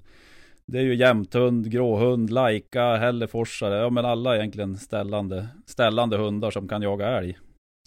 Det 0.73 0.79
är 0.79 0.83
ju 0.83 0.95
jämthund, 0.95 1.71
gråhund, 1.71 2.31
laika, 2.31 2.97
hälleforsare, 2.97 3.79
ja 3.79 3.91
men 3.91 4.05
alla 4.05 4.37
egentligen 4.37 4.77
ställande, 4.77 5.49
ställande 5.67 6.17
hundar 6.17 6.51
som 6.51 6.69
kan 6.69 6.83
jaga 6.83 7.09
älg. 7.09 7.39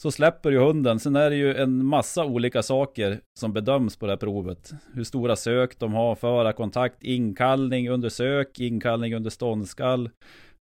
Så 0.02 0.12
släpper 0.12 0.52
ju 0.52 0.60
hunden, 0.60 1.00
sen 1.00 1.16
är 1.16 1.30
det 1.30 1.36
ju 1.36 1.56
en 1.56 1.86
massa 1.86 2.26
olika 2.26 2.64
saker 2.64 3.20
som 3.40 3.54
bedöms 3.54 3.98
på 3.98 4.06
det 4.06 4.12
här 4.12 4.18
provet. 4.18 4.72
Hur 4.94 5.04
stora 5.04 5.36
sök 5.36 5.80
de 5.80 5.94
har, 5.94 6.16
föra 6.16 6.54
kontakt, 6.54 7.04
inkallning 7.04 7.90
under 7.90 8.10
sök, 8.10 8.60
inkallning 8.60 9.16
under 9.16 9.30
ståndskall. 9.30 10.10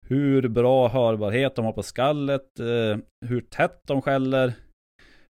Hur 0.09 0.49
bra 0.49 0.89
hörbarhet 0.89 1.55
de 1.55 1.65
har 1.65 1.73
på 1.73 1.83
skallet, 1.83 2.61
eh, 2.61 2.99
hur 3.27 3.41
tätt 3.41 3.81
de 3.87 4.03
skäller, 4.03 4.47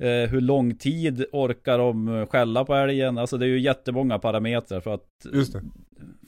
eh, 0.02 0.30
hur 0.30 0.40
lång 0.40 0.74
tid 0.74 1.24
orkar 1.32 1.78
de 1.78 2.26
skälla 2.26 2.64
på 2.64 2.74
älgen. 2.74 3.18
Alltså 3.18 3.38
det 3.38 3.46
är 3.46 3.48
ju 3.48 3.60
jättemånga 3.60 4.18
parametrar 4.18 4.80
för 4.80 4.94
att, 4.94 5.06
Just 5.32 5.52
det 5.52 5.62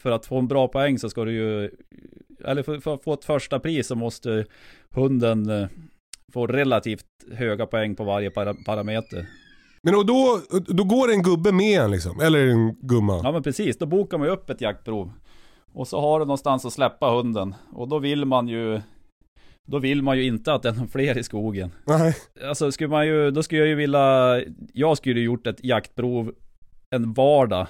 för 0.02 0.10
att 0.10 0.26
få 0.26 0.38
en 0.38 0.48
bra 0.48 0.68
poäng 0.68 0.98
så 0.98 1.10
ska 1.10 1.24
du 1.24 1.32
ju, 1.32 1.70
eller 2.44 2.62
för, 2.62 2.80
för 2.80 2.94
att 2.94 3.04
få 3.04 3.12
ett 3.12 3.24
första 3.24 3.60
pris 3.60 3.86
så 3.86 3.94
måste 3.94 4.44
hunden 4.90 5.50
eh, 5.50 5.68
få 6.32 6.46
relativt 6.46 7.06
höga 7.32 7.66
poäng 7.66 7.96
på 7.96 8.04
varje 8.04 8.30
para, 8.30 8.54
parameter. 8.54 9.26
Men 9.82 9.94
och 9.94 10.06
då, 10.06 10.40
då 10.66 10.84
går 10.84 11.12
en 11.12 11.22
gubbe 11.22 11.52
med 11.52 11.80
en 11.80 11.90
liksom, 11.90 12.20
eller 12.20 12.46
en 12.46 12.74
gumma. 12.80 13.20
Ja 13.24 13.32
men 13.32 13.42
precis, 13.42 13.78
då 13.78 13.86
bokar 13.86 14.18
man 14.18 14.26
ju 14.26 14.32
upp 14.32 14.50
ett 14.50 14.60
jaktprov. 14.60 15.12
Och 15.72 15.88
så 15.88 16.00
har 16.00 16.18
du 16.18 16.24
någonstans 16.24 16.64
att 16.64 16.72
släppa 16.72 17.10
hunden. 17.10 17.54
Och 17.72 17.88
då 17.88 17.98
vill 17.98 18.24
man 18.24 18.48
ju 18.48 18.80
Då 19.68 19.78
vill 19.78 20.02
man 20.02 20.16
ju 20.16 20.24
inte 20.24 20.54
att 20.54 20.62
det 20.62 20.68
är 20.68 20.72
någon 20.72 20.88
fler 20.88 21.18
i 21.18 21.22
skogen. 21.22 21.70
Nej. 21.84 22.16
Alltså 22.44 22.72
skulle 22.72 22.88
man 22.88 23.06
ju, 23.06 23.30
då 23.30 23.42
skulle 23.42 23.60
jag 23.60 23.68
ju 23.68 23.74
vilja 23.74 24.40
Jag 24.72 24.96
skulle 24.96 25.20
ju 25.20 25.26
gjort 25.26 25.46
ett 25.46 25.64
jaktprov 25.64 26.32
En 26.94 27.12
vardag 27.12 27.66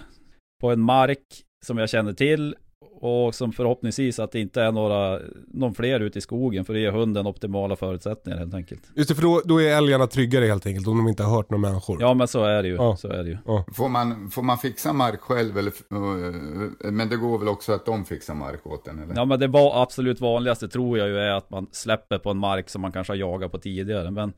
På 0.61 0.71
en 0.71 0.81
mark 0.81 1.45
som 1.63 1.79
jag 1.79 1.91
känner 1.91 2.13
till 2.13 2.55
Och 3.03 3.35
som 3.35 3.53
förhoppningsvis 3.53 4.19
att 4.19 4.33
det 4.33 4.41
inte 4.41 4.63
är 4.63 4.73
några 4.73 5.21
Någon 5.47 5.75
fler 5.75 6.01
ute 6.01 6.19
i 6.19 6.23
skogen 6.23 6.65
för 6.65 6.75
att 6.75 6.81
ge 6.81 6.91
hunden 6.91 7.27
optimala 7.27 7.77
förutsättningar 7.77 8.39
helt 8.39 8.55
enkelt. 8.55 8.83
Just 8.95 9.09
det, 9.09 9.15
för 9.15 9.23
då, 9.23 9.43
då 9.45 9.61
är 9.61 9.77
älgarna 9.77 10.07
tryggare 10.07 10.45
helt 10.45 10.67
enkelt 10.67 10.87
om 10.87 10.97
de 10.97 11.09
inte 11.09 11.23
har 11.23 11.37
hört 11.37 11.51
några 11.51 11.71
människor. 11.71 11.97
Ja 12.01 12.15
men 12.15 12.29
så 12.29 12.45
är 12.45 12.63
det 12.63 12.69
ju. 12.69 12.75
Ja. 12.75 12.97
Så 12.97 13.09
är 13.09 13.25
det 13.25 13.31
ju. 13.31 13.39
Får 13.75 13.89
man, 13.89 14.31
får 14.31 14.43
man 14.43 14.59
fixa 14.59 14.93
mark 14.93 15.21
själv? 15.21 15.59
Eller, 15.59 15.73
eh, 15.91 16.91
men 16.91 17.09
det 17.09 17.17
går 17.17 17.39
väl 17.39 17.49
också 17.49 17.73
att 17.73 17.87
de 17.87 18.05
fixar 18.05 18.35
mark 18.35 18.67
åt 18.67 18.89
en? 18.89 18.99
Eller? 19.03 19.15
Ja 19.17 19.25
men 19.25 19.41
det 19.41 19.47
var 19.47 19.83
absolut 19.83 20.21
vanligaste 20.21 20.69
tror 20.69 20.99
jag 20.99 21.09
ju 21.09 21.19
är 21.19 21.31
att 21.31 21.51
man 21.51 21.67
släpper 21.73 22.19
på 22.19 22.31
en 22.31 22.39
mark 22.39 22.69
som 22.69 22.83
man 22.83 22.93
kanske 22.93 23.13
har 23.13 23.19
jagat 23.19 23.53
på 23.53 23.59
tidigare. 23.59 24.11
Men 24.11 24.33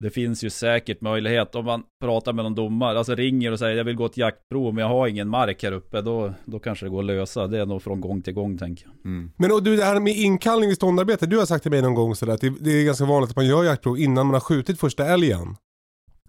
det 0.00 0.10
finns 0.10 0.44
ju 0.44 0.50
säkert 0.50 1.00
möjlighet 1.00 1.54
om 1.54 1.64
man 1.64 1.82
pratar 2.00 2.32
med 2.32 2.44
någon 2.44 2.54
domare, 2.54 2.98
alltså 2.98 3.14
ringer 3.14 3.52
och 3.52 3.58
säger 3.58 3.76
jag 3.76 3.84
vill 3.84 3.96
gå 3.96 4.06
ett 4.06 4.16
jaktprov 4.16 4.74
men 4.74 4.82
jag 4.82 4.88
har 4.88 5.08
ingen 5.08 5.28
mark 5.28 5.62
här 5.62 5.72
uppe. 5.72 6.00
Då, 6.00 6.32
då 6.44 6.58
kanske 6.58 6.86
det 6.86 6.90
går 6.90 6.98
att 6.98 7.04
lösa. 7.04 7.46
Det 7.46 7.58
är 7.58 7.66
nog 7.66 7.82
från 7.82 8.00
gång 8.00 8.22
till 8.22 8.34
gång 8.34 8.58
tänker 8.58 8.86
jag. 8.86 9.06
Mm. 9.06 9.30
Men 9.36 9.52
och 9.52 9.62
du, 9.62 9.76
det 9.76 9.84
här 9.84 10.00
med 10.00 10.16
inkallning 10.16 10.68
vid 10.68 10.76
ståndarbete, 10.76 11.26
du 11.26 11.38
har 11.38 11.46
sagt 11.46 11.62
till 11.62 11.70
mig 11.70 11.82
någon 11.82 11.94
gång 11.94 12.14
sådär 12.14 12.32
att 12.32 12.40
det, 12.40 12.54
det 12.60 12.70
är 12.70 12.84
ganska 12.84 13.04
vanligt 13.04 13.30
att 13.30 13.36
man 13.36 13.46
gör 13.46 13.64
jaktprov 13.64 13.98
innan 13.98 14.26
man 14.26 14.34
har 14.34 14.40
skjutit 14.40 14.80
första 14.80 15.06
älgen. 15.06 15.56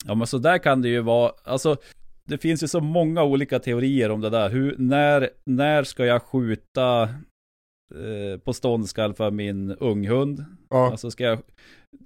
Ja 0.05 0.15
men 0.15 0.27
så 0.27 0.37
där 0.37 0.57
kan 0.57 0.81
det 0.81 0.89
ju 0.89 1.01
vara, 1.01 1.31
alltså 1.43 1.77
det 2.25 2.37
finns 2.37 2.63
ju 2.63 2.67
så 2.67 2.79
många 2.79 3.23
olika 3.23 3.59
teorier 3.59 4.11
om 4.11 4.21
det 4.21 4.29
där. 4.29 4.49
Hur, 4.49 4.75
när, 4.77 5.29
när 5.45 5.83
ska 5.83 6.05
jag 6.05 6.21
skjuta 6.21 7.01
eh, 7.95 8.39
på 8.43 8.53
ståndskall 8.53 9.13
för 9.13 9.31
min 9.31 9.71
unghund? 9.71 10.45
Ja. 10.69 10.91
Alltså 10.91 11.11
ska 11.11 11.23
jag, 11.23 11.39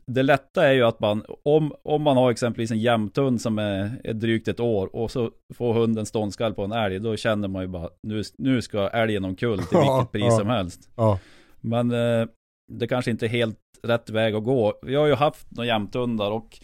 det 0.06 0.24
lätta 0.24 0.68
är 0.68 0.74
ju 0.74 0.84
att 0.84 1.00
man, 1.00 1.24
om, 1.44 1.74
om 1.84 2.02
man 2.02 2.18
har 2.18 2.32
exempelvis 2.32 2.72
en 2.72 2.80
jämthund 2.80 3.42
som 3.42 3.60
är, 3.60 3.92
är 4.04 4.14
drygt 4.14 4.48
ett 4.48 4.60
år 4.60 4.96
och 4.96 5.12
så 5.12 5.32
får 5.54 5.74
hunden 5.74 6.06
ståndskall 6.06 6.54
på 6.54 6.64
en 6.64 6.72
älg, 6.72 7.00
då 7.00 7.16
känner 7.18 7.48
man 7.48 7.62
ju 7.62 7.68
bara 7.68 7.90
nu, 8.04 8.24
nu 8.38 8.62
ska 8.62 8.88
älgen 8.90 9.26
omkull 9.26 9.60
till 9.60 9.78
vilket 9.78 10.12
pris 10.12 10.38
som 10.38 10.48
helst. 10.48 10.90
Men 11.62 11.92
eh, 11.92 12.28
det 12.72 12.88
kanske 12.88 13.12
inte 13.12 13.26
är 13.26 13.30
helt 13.30 13.58
rätt 13.84 14.10
väg 14.10 14.36
att 14.36 14.44
gå. 14.44 14.74
Vi 14.82 14.96
har 14.96 15.08
ju 15.08 15.14
haft 15.16 15.52
några 15.52 15.68
jämthundar 15.68 16.32
och 16.32 16.60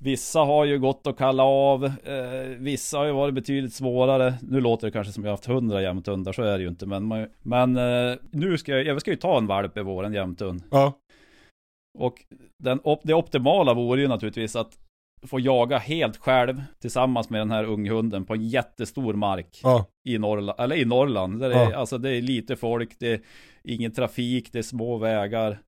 Vissa 0.00 0.40
har 0.40 0.64
ju 0.64 0.78
gått 0.78 1.06
att 1.06 1.16
kalla 1.18 1.42
av, 1.42 1.84
eh, 1.84 2.48
vissa 2.58 2.98
har 2.98 3.04
ju 3.06 3.12
varit 3.12 3.34
betydligt 3.34 3.72
svårare. 3.74 4.34
Nu 4.42 4.60
låter 4.60 4.86
det 4.86 4.90
kanske 4.90 5.12
som 5.12 5.24
jag 5.24 5.30
har 5.30 5.32
haft 5.36 5.46
hundra 5.46 5.82
jämthundar, 5.82 6.32
så 6.32 6.42
är 6.42 6.58
det 6.58 6.62
ju 6.62 6.68
inte. 6.68 6.86
Men, 6.86 7.04
man- 7.04 7.28
men 7.42 7.76
eh, 7.76 8.16
nu 8.30 8.58
ska 8.58 8.72
jag, 8.72 8.86
jag 8.86 9.00
ska 9.00 9.10
ju 9.10 9.16
ta 9.16 9.38
en 9.38 9.46
valp 9.46 9.76
i 9.78 9.82
vår, 9.82 10.04
en 10.04 10.12
jämthund. 10.12 10.62
Ja. 10.70 10.92
Och 11.98 12.14
den, 12.62 12.80
op- 12.84 13.00
det 13.04 13.14
optimala 13.14 13.74
vore 13.74 14.00
ju 14.00 14.08
naturligtvis 14.08 14.56
att 14.56 14.78
få 15.26 15.40
jaga 15.40 15.78
helt 15.78 16.16
själv 16.16 16.62
tillsammans 16.80 17.30
med 17.30 17.40
den 17.40 17.50
här 17.50 17.64
unghunden 17.64 18.24
på 18.24 18.34
en 18.34 18.48
jättestor 18.48 19.14
mark 19.14 19.60
Ja. 19.62 19.86
i 20.08 20.18
Norrland, 20.18 20.60
eller 20.60 20.76
i 20.76 20.84
Norrland. 20.84 21.40
Där 21.40 21.48
det, 21.48 21.54
är, 21.54 21.70
Ja. 21.70 21.76
alltså, 21.76 21.98
det 21.98 22.10
är 22.10 22.22
lite 22.22 22.56
folk, 22.56 22.90
det 22.98 23.12
är 23.12 23.20
ingen 23.64 23.92
trafik, 23.92 24.52
det 24.52 24.58
är 24.58 24.62
små 24.62 24.96
vägar. 24.98 25.58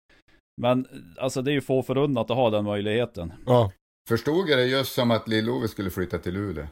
Men 0.62 0.86
alltså 1.18 1.42
det 1.42 1.50
är 1.50 1.52
ju 1.52 1.60
få 1.60 1.82
förunnat 1.82 2.30
att 2.30 2.36
ha 2.36 2.50
den 2.50 2.64
möjligheten. 2.64 3.32
Ja. 3.46 3.72
Förstod 4.08 4.48
jag 4.48 4.58
det 4.58 4.66
just 4.66 4.92
som 4.94 5.10
att 5.10 5.28
Lill-Ove 5.28 5.68
skulle 5.68 5.90
flytta 5.90 6.18
till 6.18 6.34
Luleå? 6.34 6.66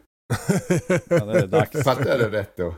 Ja, 1.11 1.25
det 1.25 1.39
är 1.39 1.47
dags. 1.47 1.85
Fattar 1.85 2.07
jag 2.07 2.21
det 2.21 2.39
rätt 2.39 2.57
då? 2.57 2.75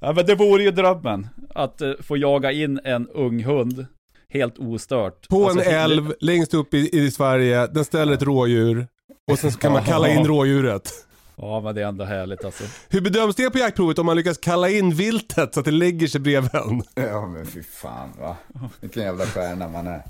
Ja, 0.00 0.12
men 0.12 0.26
det 0.26 0.34
vore 0.34 0.62
ju 0.62 0.70
drömmen. 0.70 1.26
Att 1.54 1.80
eh, 1.80 1.92
få 2.00 2.16
jaga 2.16 2.52
in 2.52 2.80
en 2.84 3.08
ung 3.08 3.44
hund 3.44 3.86
helt 4.30 4.58
ostört. 4.58 5.28
På 5.28 5.48
Alltså, 5.48 5.70
en 5.70 5.74
älv 5.74 6.14
längst 6.20 6.54
upp 6.54 6.74
i, 6.74 6.98
i 6.98 7.10
Sverige, 7.10 7.66
den 7.66 7.84
ställer 7.84 8.12
ett 8.12 8.22
rådjur. 8.22 8.86
Och 9.30 9.38
sen 9.38 9.52
så 9.52 9.58
kan 9.58 9.72
man 9.72 9.84
kalla 9.84 10.08
in 10.08 10.26
rådjuret. 10.26 10.90
Ja, 11.36 11.60
men 11.60 11.74
det 11.74 11.82
är 11.82 11.86
ändå 11.86 12.04
härligt 12.04 12.44
alltså. 12.44 12.64
Hur 12.88 13.00
bedöms 13.00 13.36
det 13.36 13.50
på 13.50 13.58
jaktprovet 13.58 13.98
om 13.98 14.06
man 14.06 14.16
lyckas 14.16 14.38
kalla 14.38 14.68
in 14.68 14.94
viltet 14.94 15.54
så 15.54 15.60
att 15.60 15.66
det 15.66 15.70
lägger 15.72 16.06
sig 16.06 16.20
bredvid 16.20 16.54
en? 16.54 16.82
Ja 16.94 17.26
men 17.26 17.46
fy 17.46 17.62
fan 17.62 18.08
va. 18.20 18.36
Vilken 18.80 19.02
jävla 19.02 19.26
stjärna 19.26 19.68
man 19.68 19.86
är. 19.86 20.02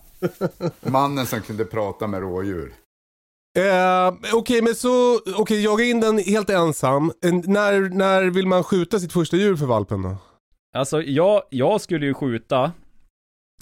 Mannen 0.91 1.27
som 1.27 1.41
kunde 1.41 1.65
prata 1.65 2.07
med 2.07 2.21
rådjur. 2.21 2.73
Eh, 3.59 4.15
Okej, 4.35 4.63
men 4.63 4.75
så, 4.75 5.21
okej, 5.37 5.63
jaga 5.65 5.85
in 5.85 6.01
den 6.01 6.19
helt 6.19 6.51
ensam. 6.51 7.13
En, 7.23 7.43
när, 7.47 7.81
när 7.81 8.23
vill 8.23 8.47
man 8.47 8.65
skjuta 8.65 8.99
sitt 9.01 9.13
första 9.13 9.37
djur 9.37 9.57
för 9.57 9.67
valpen 9.67 10.03
då? 10.03 10.17
Alltså 10.75 11.03
jag, 11.03 11.43
jag 11.51 11.81
skulle 11.81 12.07
ju 12.07 12.15
skjuta 12.15 12.73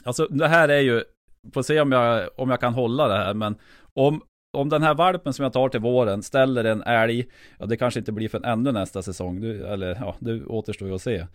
Alltså 0.04 0.26
det 0.26 0.48
här 0.48 0.68
är 0.68 0.80
ju 0.80 1.04
Får 1.52 1.62
se 1.62 1.80
om 1.80 1.92
jag, 1.92 2.28
om 2.36 2.50
jag 2.50 2.60
kan 2.60 2.74
hålla 2.74 3.08
det 3.08 3.16
här 3.16 3.34
men 3.34 3.56
Om, 3.94 4.22
om 4.58 4.68
den 4.68 4.82
här 4.82 4.94
valpen 4.94 5.32
som 5.32 5.42
jag 5.42 5.52
tar 5.52 5.68
till 5.68 5.80
våren 5.80 6.22
ställer 6.22 6.64
en 6.64 6.82
älg 6.82 7.26
Ja 7.58 7.66
det 7.66 7.76
kanske 7.76 8.00
inte 8.00 8.12
blir 8.12 8.28
för 8.28 8.46
ännu 8.46 8.72
nästa 8.72 9.02
säsong 9.02 9.40
du, 9.40 9.66
Eller 9.66 9.94
ja, 9.94 10.16
det 10.18 10.44
återstår 10.44 10.88
ju 10.88 10.94
att 10.94 11.02
se. 11.02 11.26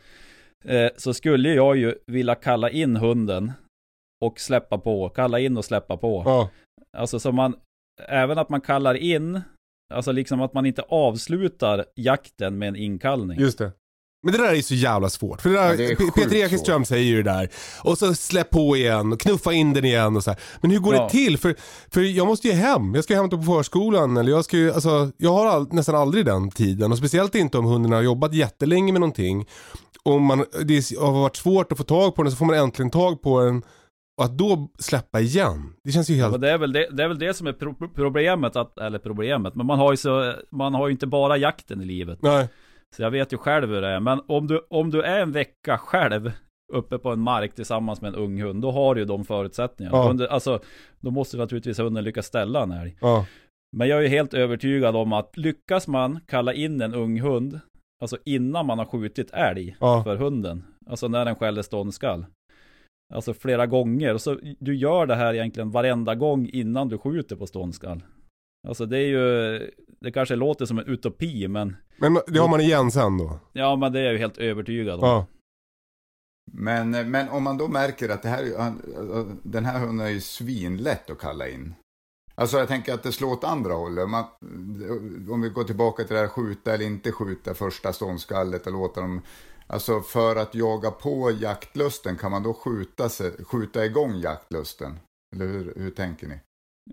Eh, 0.65 0.91
Så 0.97 1.13
skulle 1.13 1.49
jag 1.53 1.77
ju 1.77 1.95
vilja 2.07 2.35
kalla 2.35 2.69
in 2.69 2.95
hunden 2.95 3.51
Och 4.25 4.39
släppa 4.39 4.77
på, 4.77 5.09
kalla 5.09 5.39
in 5.39 5.57
och 5.57 5.65
släppa 5.65 5.97
på. 5.97 6.23
Ja, 6.25 6.49
Alltså 6.97 7.19
så 7.19 7.31
man 7.31 7.55
Även 8.07 8.37
att 8.37 8.49
man 8.49 8.61
kallar 8.61 8.95
in 8.95 9.41
Alltså 9.93 10.11
liksom 10.11 10.41
att 10.41 10.53
man 10.53 10.65
inte 10.65 10.81
avslutar 10.81 11.85
jakten 11.95 12.57
med 12.57 12.67
en 12.67 12.75
inkallning. 12.75 13.39
Just 13.39 13.57
det. 13.57 13.71
Men 14.23 14.31
det 14.31 14.37
där 14.37 14.49
är 14.49 14.55
ju 14.55 14.63
så 14.63 14.73
jävla 14.75 15.09
svårt. 15.09 15.41
För 15.41 15.49
det 15.49 15.55
där, 15.55 15.69
Ja, 15.69 15.95
det 15.99 16.11
Peter 16.15 16.35
Ekenström 16.35 16.85
säger 16.85 17.03
ju 17.05 17.23
det 17.23 17.31
där. 17.31 17.49
Och 17.83 17.97
så 17.97 18.13
släpp 18.15 18.49
på 18.49 18.77
igen 18.77 19.13
och 19.13 19.19
knuffa 19.19 19.53
in 19.53 19.73
den 19.73 19.85
igen 19.85 20.15
och 20.15 20.23
så 20.23 20.29
här. 20.31 20.39
Men 20.61 20.71
hur 20.71 20.79
går 20.79 20.95
Ja. 20.95 21.03
det 21.03 21.09
till? 21.09 21.37
För, 21.37 21.55
för 21.93 22.01
jag 22.01 22.27
måste 22.27 22.47
ju 22.47 22.53
hem. 22.53 22.95
Jag 22.95 23.03
ska 23.03 23.15
hämta 23.15 23.37
på 23.37 23.43
förskolan. 23.43 24.17
Eller 24.17 24.31
jag, 24.31 24.45
ska 24.45 24.57
ju, 24.57 24.73
alltså, 24.73 25.11
jag 25.17 25.33
har 25.33 25.45
all, 25.45 25.67
nästan 25.73 25.95
aldrig 25.95 26.25
den 26.25 26.51
tiden. 26.51 26.91
Och 26.91 26.97
speciellt 26.97 27.35
inte 27.35 27.57
om 27.57 27.65
hunden 27.65 27.91
har 27.91 28.01
jobbat 28.01 28.33
jättelänge 28.33 28.91
med 28.93 29.01
någonting. 29.01 29.45
Och 30.03 30.21
man, 30.21 30.45
det 30.63 30.97
har 30.99 31.11
varit 31.11 31.35
svårt 31.35 31.71
att 31.71 31.77
få 31.77 31.83
tag 31.83 32.15
på 32.15 32.23
den 32.23 32.31
så 32.31 32.37
får 32.37 32.45
man 32.45 32.55
äntligen 32.55 32.91
tag 32.91 33.21
på 33.21 33.41
den. 33.41 33.61
Och 34.17 34.23
att 34.25 34.37
då 34.37 34.69
släppa 34.79 35.19
igen. 35.19 35.73
Det 35.83 35.91
känns 35.91 36.09
ju 36.09 36.15
Ja, 36.15 36.21
helt... 36.23 36.31
men 36.31 36.41
det, 36.41 36.51
är 36.51 36.57
väl 36.57 36.73
det, 36.73 36.89
det 36.91 37.03
är 37.03 37.07
väl 37.07 37.19
det 37.19 37.33
som 37.33 37.47
är 37.47 37.53
pro 37.53 37.75
problemet, 37.95 38.55
att, 38.55 38.77
eller 38.77 38.99
problemet, 38.99 39.55
men 39.55 39.65
man 39.65 39.79
har 39.79 39.93
ju 39.93 39.97
så, 39.97 40.33
man 40.51 40.73
har 40.73 40.87
ju 40.87 40.91
inte 40.91 41.07
bara 41.07 41.37
jakten 41.37 41.81
i 41.81 41.85
livet. 41.85 42.19
Nej. 42.21 42.47
Så 42.93 43.01
jag 43.01 43.11
vet 43.11 43.33
ju 43.33 43.37
själv 43.37 43.69
hur 43.69 43.81
det 43.81 43.87
är, 43.87 43.99
men 43.99 44.21
om 44.27 44.47
du, 44.47 44.65
om 44.69 44.89
du 44.89 45.01
är 45.01 45.19
en 45.19 45.31
vecka 45.31 45.77
själv 45.77 46.31
uppe 46.73 46.97
på 46.97 47.09
en 47.09 47.19
mark 47.19 47.55
tillsammans 47.55 48.01
med 48.01 48.09
en 48.09 48.15
ung 48.15 48.41
hund, 48.41 48.61
då 48.61 48.71
har 48.71 48.95
du 48.95 49.01
ju 49.01 49.05
de 49.05 49.25
förutsättningarna. 49.25 49.97
Ja. 49.97 50.09
Under, 50.09 50.27
alltså, 50.27 50.59
då 50.99 51.11
måste 51.11 51.37
naturligtvis 51.37 51.79
hunden 51.79 52.03
lyckas 52.03 52.25
ställa 52.25 52.63
en 52.63 52.71
älg. 52.71 52.97
Ja. 53.01 53.25
Men 53.77 53.87
jag 53.87 53.97
är 53.99 54.01
ju 54.03 54.07
helt 54.07 54.33
övertygad 54.33 54.95
om 54.95 55.13
att 55.13 55.37
lyckas 55.37 55.87
man 55.87 56.19
kalla 56.27 56.53
in 56.53 56.81
en 56.81 56.93
ung 56.93 57.21
hund, 57.21 57.59
alltså 58.01 58.17
innan 58.25 58.65
man 58.65 58.77
har 58.79 58.85
skjutit 58.85 59.31
älg 59.31 59.75
Ja. 59.79 60.03
för 60.03 60.15
hunden, 60.15 60.63
alltså 60.85 61.07
när 61.07 61.25
den 61.25 61.35
skäller 61.35 61.61
ståndskall. 61.61 62.25
Alltså 63.13 63.33
flera 63.33 63.65
gånger, 63.65 64.17
så 64.17 64.39
du 64.59 64.75
gör 64.75 65.05
det 65.05 65.15
här 65.15 65.33
egentligen 65.33 65.71
varenda 65.71 66.15
gång 66.15 66.49
innan 66.53 66.89
du 66.89 66.97
skjuter 66.97 67.35
på 67.35 67.47
ståndskall. 67.47 68.03
Alltså 68.67 68.85
det 68.85 68.97
är 68.97 69.07
ju, 69.07 69.59
det 69.99 70.11
kanske 70.11 70.35
låter 70.35 70.65
som 70.65 70.79
en 70.79 70.85
utopi, 70.87 71.47
men 71.47 71.75
Men 71.97 72.17
det 72.27 72.39
har 72.39 72.47
man 72.47 72.61
igen 72.61 72.91
sen 72.91 73.17
då? 73.17 73.39
ja, 73.53 73.75
men 73.75 73.93
det 73.93 73.99
är 73.99 74.03
jag 74.03 74.13
ju 74.13 74.19
helt 74.19 74.37
övertygad 74.37 74.99
om. 74.99 75.05
Ja. 75.09 75.25
Men, 76.51 77.11
men 77.11 77.29
om 77.29 77.43
man 77.43 77.57
då 77.57 77.67
märker 77.67 78.09
att 78.09 78.21
det 78.23 78.29
här, 78.29 78.57
han- 78.57 79.39
den 79.43 79.65
här 79.65 79.79
hunden 79.79 80.07
är 80.07 80.11
ju 80.11 80.21
svinlätt 80.21 81.09
att 81.09 81.17
kalla 81.19 81.49
in. 81.49 81.73
Alltså 82.35 82.57
jag 82.57 82.67
tänker 82.67 82.93
att 82.93 83.03
det 83.03 83.11
slår 83.11 83.31
åt 83.31 83.43
andra 83.43 83.73
hållet. 83.73 84.09
Man, 84.09 84.23
om 85.31 85.41
vi 85.41 85.49
går 85.49 85.63
tillbaka 85.63 86.03
till 86.03 86.13
det 86.15 86.19
här 86.21 86.27
skjuta 86.27 86.73
eller 86.73 86.85
inte 86.85 87.11
skjuta 87.11 87.53
första 87.53 87.93
ståndskallet 87.93 88.67
och 88.67 88.73
låta 88.73 89.01
dem... 89.01 89.21
Alltså 89.67 90.01
för 90.01 90.35
att 90.35 90.55
jaga 90.55 90.91
på 90.91 91.31
jaktlusten, 91.31 92.17
kan 92.17 92.31
man 92.31 92.43
då 92.43 92.53
skjuta, 92.53 93.09
sig, 93.09 93.31
skjuta 93.45 93.85
igång 93.85 94.15
jaktlusten? 94.15 94.99
Eller 95.35 95.45
hur, 95.47 95.73
hur 95.75 95.91
tänker 95.91 96.27
ni? 96.27 96.39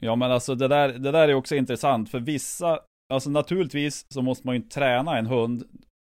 Ja 0.00 0.16
men 0.16 0.33
alltså 0.33 0.55
det 0.55 0.68
där, 0.68 0.88
det 0.88 1.11
där 1.11 1.29
är 1.29 1.35
också 1.35 1.57
intressant 1.57 2.11
för 2.11 2.20
vissa, 2.20 2.79
alltså 3.12 3.31
naturligtvis 3.31 4.07
så 4.14 4.22
måste 4.22 4.46
man 4.46 4.57
ju 4.57 4.62
träna 4.62 5.18
en 5.18 5.26
hund 5.26 5.62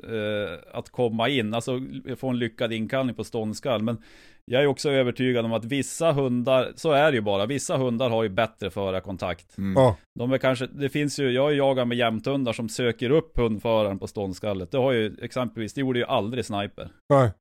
eh, 0.04 0.78
att 0.78 0.90
komma 0.90 1.30
in, 1.30 1.54
alltså 1.54 1.80
få 2.18 2.30
en 2.30 2.40
lyckad 2.40 2.74
inkallning 2.74 3.16
på 3.16 3.24
ståndskall. 3.24 3.82
Men 3.82 4.04
jag 4.52 4.64
är 4.64 4.68
också 4.68 4.90
övertygad 4.90 5.46
om 5.46 5.54
att 5.54 5.66
vissa 5.66 6.12
hundar, 6.12 6.72
så 6.76 6.92
är 6.92 7.12
det 7.12 7.16
ju 7.16 7.22
bara, 7.22 7.46
vissa 7.46 7.78
hundar 7.78 8.10
har 8.10 8.24
ju 8.24 8.30
bättre 8.30 8.70
förarkontakt. 8.70 9.58
Mm. 9.58 9.74
Ja. 9.84 9.98
De 10.20 10.34
är 10.34 10.38
kanske, 10.38 10.68
det 10.68 10.90
finns 10.90 11.20
ju, 11.20 11.32
jag 11.32 11.54
jagat 11.54 11.88
med 11.88 11.98
jämthundar 11.98 12.54
som 12.54 12.70
söker 12.70 13.10
upp 13.10 13.38
hundföraren 13.38 14.00
på 14.00 14.08
ståndskallet. 14.08 14.72
Det 14.72 14.78
har 14.78 14.92
ju 14.92 15.18
exempelvis, 15.22 15.74
det 15.74 15.82
gjorde 15.82 16.00
ju 16.00 16.06
aldrig 16.06 16.46
Sniper. 16.46 16.90
Nej. 17.10 17.32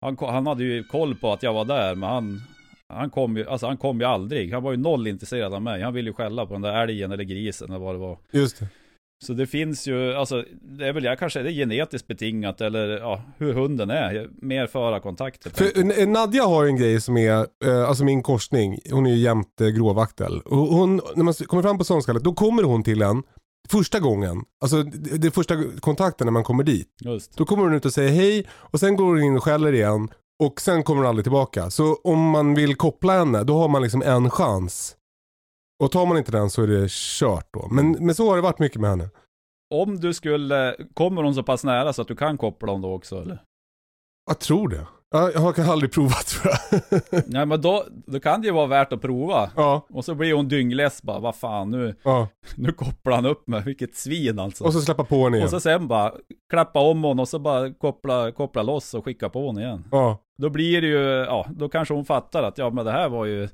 Han, 0.00 0.16
han 0.20 0.46
hade 0.46 0.64
ju 0.64 0.84
koll 0.84 1.14
på 1.14 1.32
att 1.32 1.42
jag 1.42 1.52
var 1.52 1.64
där, 1.64 1.94
men 1.94 2.08
han, 2.08 2.40
han 2.88 3.10
kom 3.10 3.36
ju, 3.36 3.48
alltså 3.48 3.66
han 3.66 3.76
kom 3.76 4.00
ju 4.00 4.06
aldrig. 4.06 4.52
Han 4.52 4.62
var 4.62 4.70
ju 4.70 4.76
noll 4.76 5.06
intresserad 5.06 5.54
av 5.54 5.62
mig. 5.62 5.82
Han 5.82 5.94
ville 5.94 6.10
ju 6.10 6.14
skälla 6.14 6.46
på 6.46 6.52
den 6.52 6.62
där 6.62 6.82
älgen 6.82 7.12
eller 7.12 7.24
grisen 7.24 7.68
eller 7.70 7.78
vad 7.84 7.94
det 7.94 7.98
var. 7.98 8.18
Just 8.32 8.58
det. 8.58 8.68
Så 9.24 9.32
det 9.32 9.46
finns 9.46 9.88
ju, 9.88 10.14
alltså 10.14 10.44
det 10.62 10.86
är 10.86 10.92
väl 10.92 11.04
jag 11.04 11.18
kanske, 11.18 11.42
det 11.42 11.50
är 11.50 11.52
genetiskt 11.52 12.08
betingat 12.08 12.60
eller 12.60 12.88
ja, 12.88 13.22
hur 13.38 13.52
hunden 13.52 13.90
är. 13.90 14.28
Mer 14.42 14.66
förarkontakt 14.66 15.44
helt 15.44 15.60
enkelt. 15.60 15.94
För 15.96 16.02
eh, 16.02 16.08
Nadja 16.08 16.44
har 16.44 16.66
en 16.66 16.76
grej 16.76 17.00
som 17.00 17.16
är, 17.16 17.46
eh, 17.64 17.88
alltså 17.88 18.04
min 18.04 18.22
korsning, 18.22 18.78
hon 18.90 19.06
är 19.06 19.10
ju 19.10 19.16
jämt 19.16 19.60
eh, 19.60 19.66
gråvaktel. 19.68 20.40
Och 20.40 20.56
Hon, 20.56 21.00
när 21.14 21.24
man 21.24 21.34
kommer 21.34 21.62
fram 21.62 21.78
på 21.78 21.84
ståndskallet, 21.84 22.24
då 22.24 22.34
kommer 22.34 22.62
hon 22.62 22.82
till 22.82 23.02
en 23.02 23.22
första 23.68 24.00
gången. 24.00 24.42
Alltså 24.60 24.82
det, 24.82 25.18
det 25.18 25.30
första 25.30 25.54
kontakten 25.80 26.24
när 26.24 26.32
man 26.32 26.44
kommer 26.44 26.64
dit. 26.64 26.88
Just. 27.00 27.36
Då 27.36 27.44
kommer 27.44 27.62
hon 27.62 27.74
ut 27.74 27.84
och 27.84 27.92
säger 27.92 28.10
hej 28.10 28.46
och 28.50 28.80
sen 28.80 28.96
går 28.96 29.04
hon 29.04 29.22
in 29.22 29.36
och 29.36 29.44
skäller 29.44 29.72
igen. 29.72 30.08
Och 30.44 30.60
sen 30.60 30.82
kommer 30.82 31.02
hon 31.02 31.08
aldrig 31.08 31.24
tillbaka. 31.24 31.70
Så 31.70 31.94
om 31.94 32.30
man 32.30 32.54
vill 32.54 32.76
koppla 32.76 33.12
henne, 33.12 33.44
då 33.44 33.58
har 33.58 33.68
man 33.68 33.82
liksom 33.82 34.02
en 34.02 34.30
chans. 34.30 34.96
Och 35.82 35.92
tar 35.92 36.06
man 36.06 36.18
inte 36.18 36.32
den 36.32 36.50
så 36.50 36.62
är 36.62 36.66
det 36.66 36.90
kört 36.90 37.48
då. 37.52 37.68
Men, 37.70 37.92
men 37.92 38.14
så 38.14 38.28
har 38.28 38.36
det 38.36 38.42
varit 38.42 38.58
mycket 38.58 38.80
med 38.80 38.90
henne. 38.90 39.10
Om 39.74 40.00
du 40.00 40.14
skulle, 40.14 40.76
kommer 40.94 41.22
hon 41.22 41.34
så 41.34 41.42
pass 41.42 41.64
nära 41.64 41.92
så 41.92 42.02
att 42.02 42.08
du 42.08 42.16
kan 42.16 42.38
koppla 42.38 42.66
dem 42.66 42.80
då 42.80 42.94
också 42.94 43.22
eller? 43.22 43.42
Jag 44.26 44.38
tror 44.38 44.68
det. 44.68 44.86
Ja, 45.10 45.30
Jag 45.34 45.40
har 45.40 45.72
aldrig 45.72 45.92
provat 45.92 46.26
tror 46.26 46.52
jag. 46.70 47.22
Nej 47.26 47.46
men 47.46 47.60
då, 47.60 47.84
då 48.06 48.20
kan 48.20 48.40
det 48.40 48.46
ju 48.46 48.52
vara 48.52 48.66
värt 48.66 48.92
att 48.92 49.00
prova. 49.02 49.50
ja, 49.56 49.86
Och 49.90 50.04
så 50.04 50.14
blir 50.14 50.34
hon 50.34 50.48
dyngless 50.48 51.02
bara, 51.02 51.18
vad 51.18 51.36
fan 51.36 51.70
nu, 51.70 51.94
ja. 52.02 52.28
nu 52.56 52.72
kopplar 52.72 53.14
han 53.14 53.26
upp 53.26 53.46
mig, 53.48 53.62
vilket 53.66 53.94
svin 53.96 54.38
alltså. 54.38 54.64
Och 54.64 54.72
så 54.72 54.80
släppa 54.80 55.04
på 55.04 55.24
henne 55.24 55.36
igen. 55.36 55.44
Och 55.44 55.50
så 55.50 55.60
sen 55.60 55.88
bara 55.88 56.12
klappa 56.50 56.80
om 56.80 57.02
hon 57.04 57.20
och 57.20 57.28
så 57.28 57.38
bara 57.38 57.72
koppla, 57.72 58.32
koppla 58.32 58.62
loss 58.62 58.94
och 58.94 59.04
skicka 59.04 59.28
på 59.28 59.46
hon 59.46 59.58
igen. 59.58 59.84
Ja, 59.90 60.18
Då 60.38 60.50
blir 60.50 60.80
det 60.80 60.86
ju, 60.88 61.02
ja, 61.24 61.46
då 61.50 61.68
kanske 61.68 61.94
hon 61.94 62.04
fattar 62.04 62.42
att 62.42 62.58
ja 62.58 62.70
men 62.70 62.84
det 62.84 62.92
här 62.92 63.08
var 63.08 63.24
ju, 63.24 63.48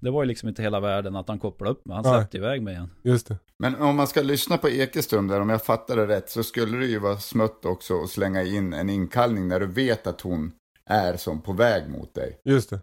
det 0.00 0.10
var 0.10 0.22
ju 0.22 0.28
liksom 0.28 0.48
inte 0.48 0.62
hela 0.62 0.80
världen 0.80 1.16
att 1.16 1.28
han 1.28 1.38
kopplade 1.38 1.72
upp 1.72 1.86
mig. 1.86 1.94
Han 1.94 2.04
Nej. 2.04 2.14
släppte 2.20 2.36
iväg 2.36 2.62
mig 2.62 2.74
igen. 2.74 2.90
just 3.02 3.28
det. 3.28 3.38
Men 3.58 3.76
om 3.82 3.96
man 3.96 4.06
ska 4.06 4.22
lyssna 4.22 4.58
på 4.58 4.68
Ekeström 4.68 5.28
där, 5.28 5.40
om 5.40 5.48
jag 5.48 5.62
fattar 5.64 5.96
det 5.96 6.06
rätt, 6.06 6.30
så 6.30 6.42
skulle 6.42 6.78
det 6.78 6.86
ju 6.86 6.98
vara 6.98 7.16
smutt 7.16 7.64
också 7.64 8.02
att 8.02 8.10
slänga 8.10 8.42
in 8.42 8.72
en 8.72 8.90
inkallning 8.90 9.48
när 9.48 9.60
du 9.60 9.66
vet 9.66 10.06
att 10.06 10.20
hon 10.20 10.52
är 10.90 11.16
som 11.16 11.40
på 11.42 11.52
väg 11.52 11.88
mot 11.90 12.14
dig. 12.14 12.40
Just 12.44 12.70
det. 12.70 12.80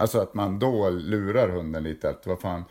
Alltså 0.00 0.20
att 0.20 0.34
man 0.34 0.58
då 0.58 0.90
lurar 0.90 1.48
hunden 1.48 1.82
lite 1.82 2.10
att 2.10 2.26
vad 2.26 2.40
fan. 2.40 2.64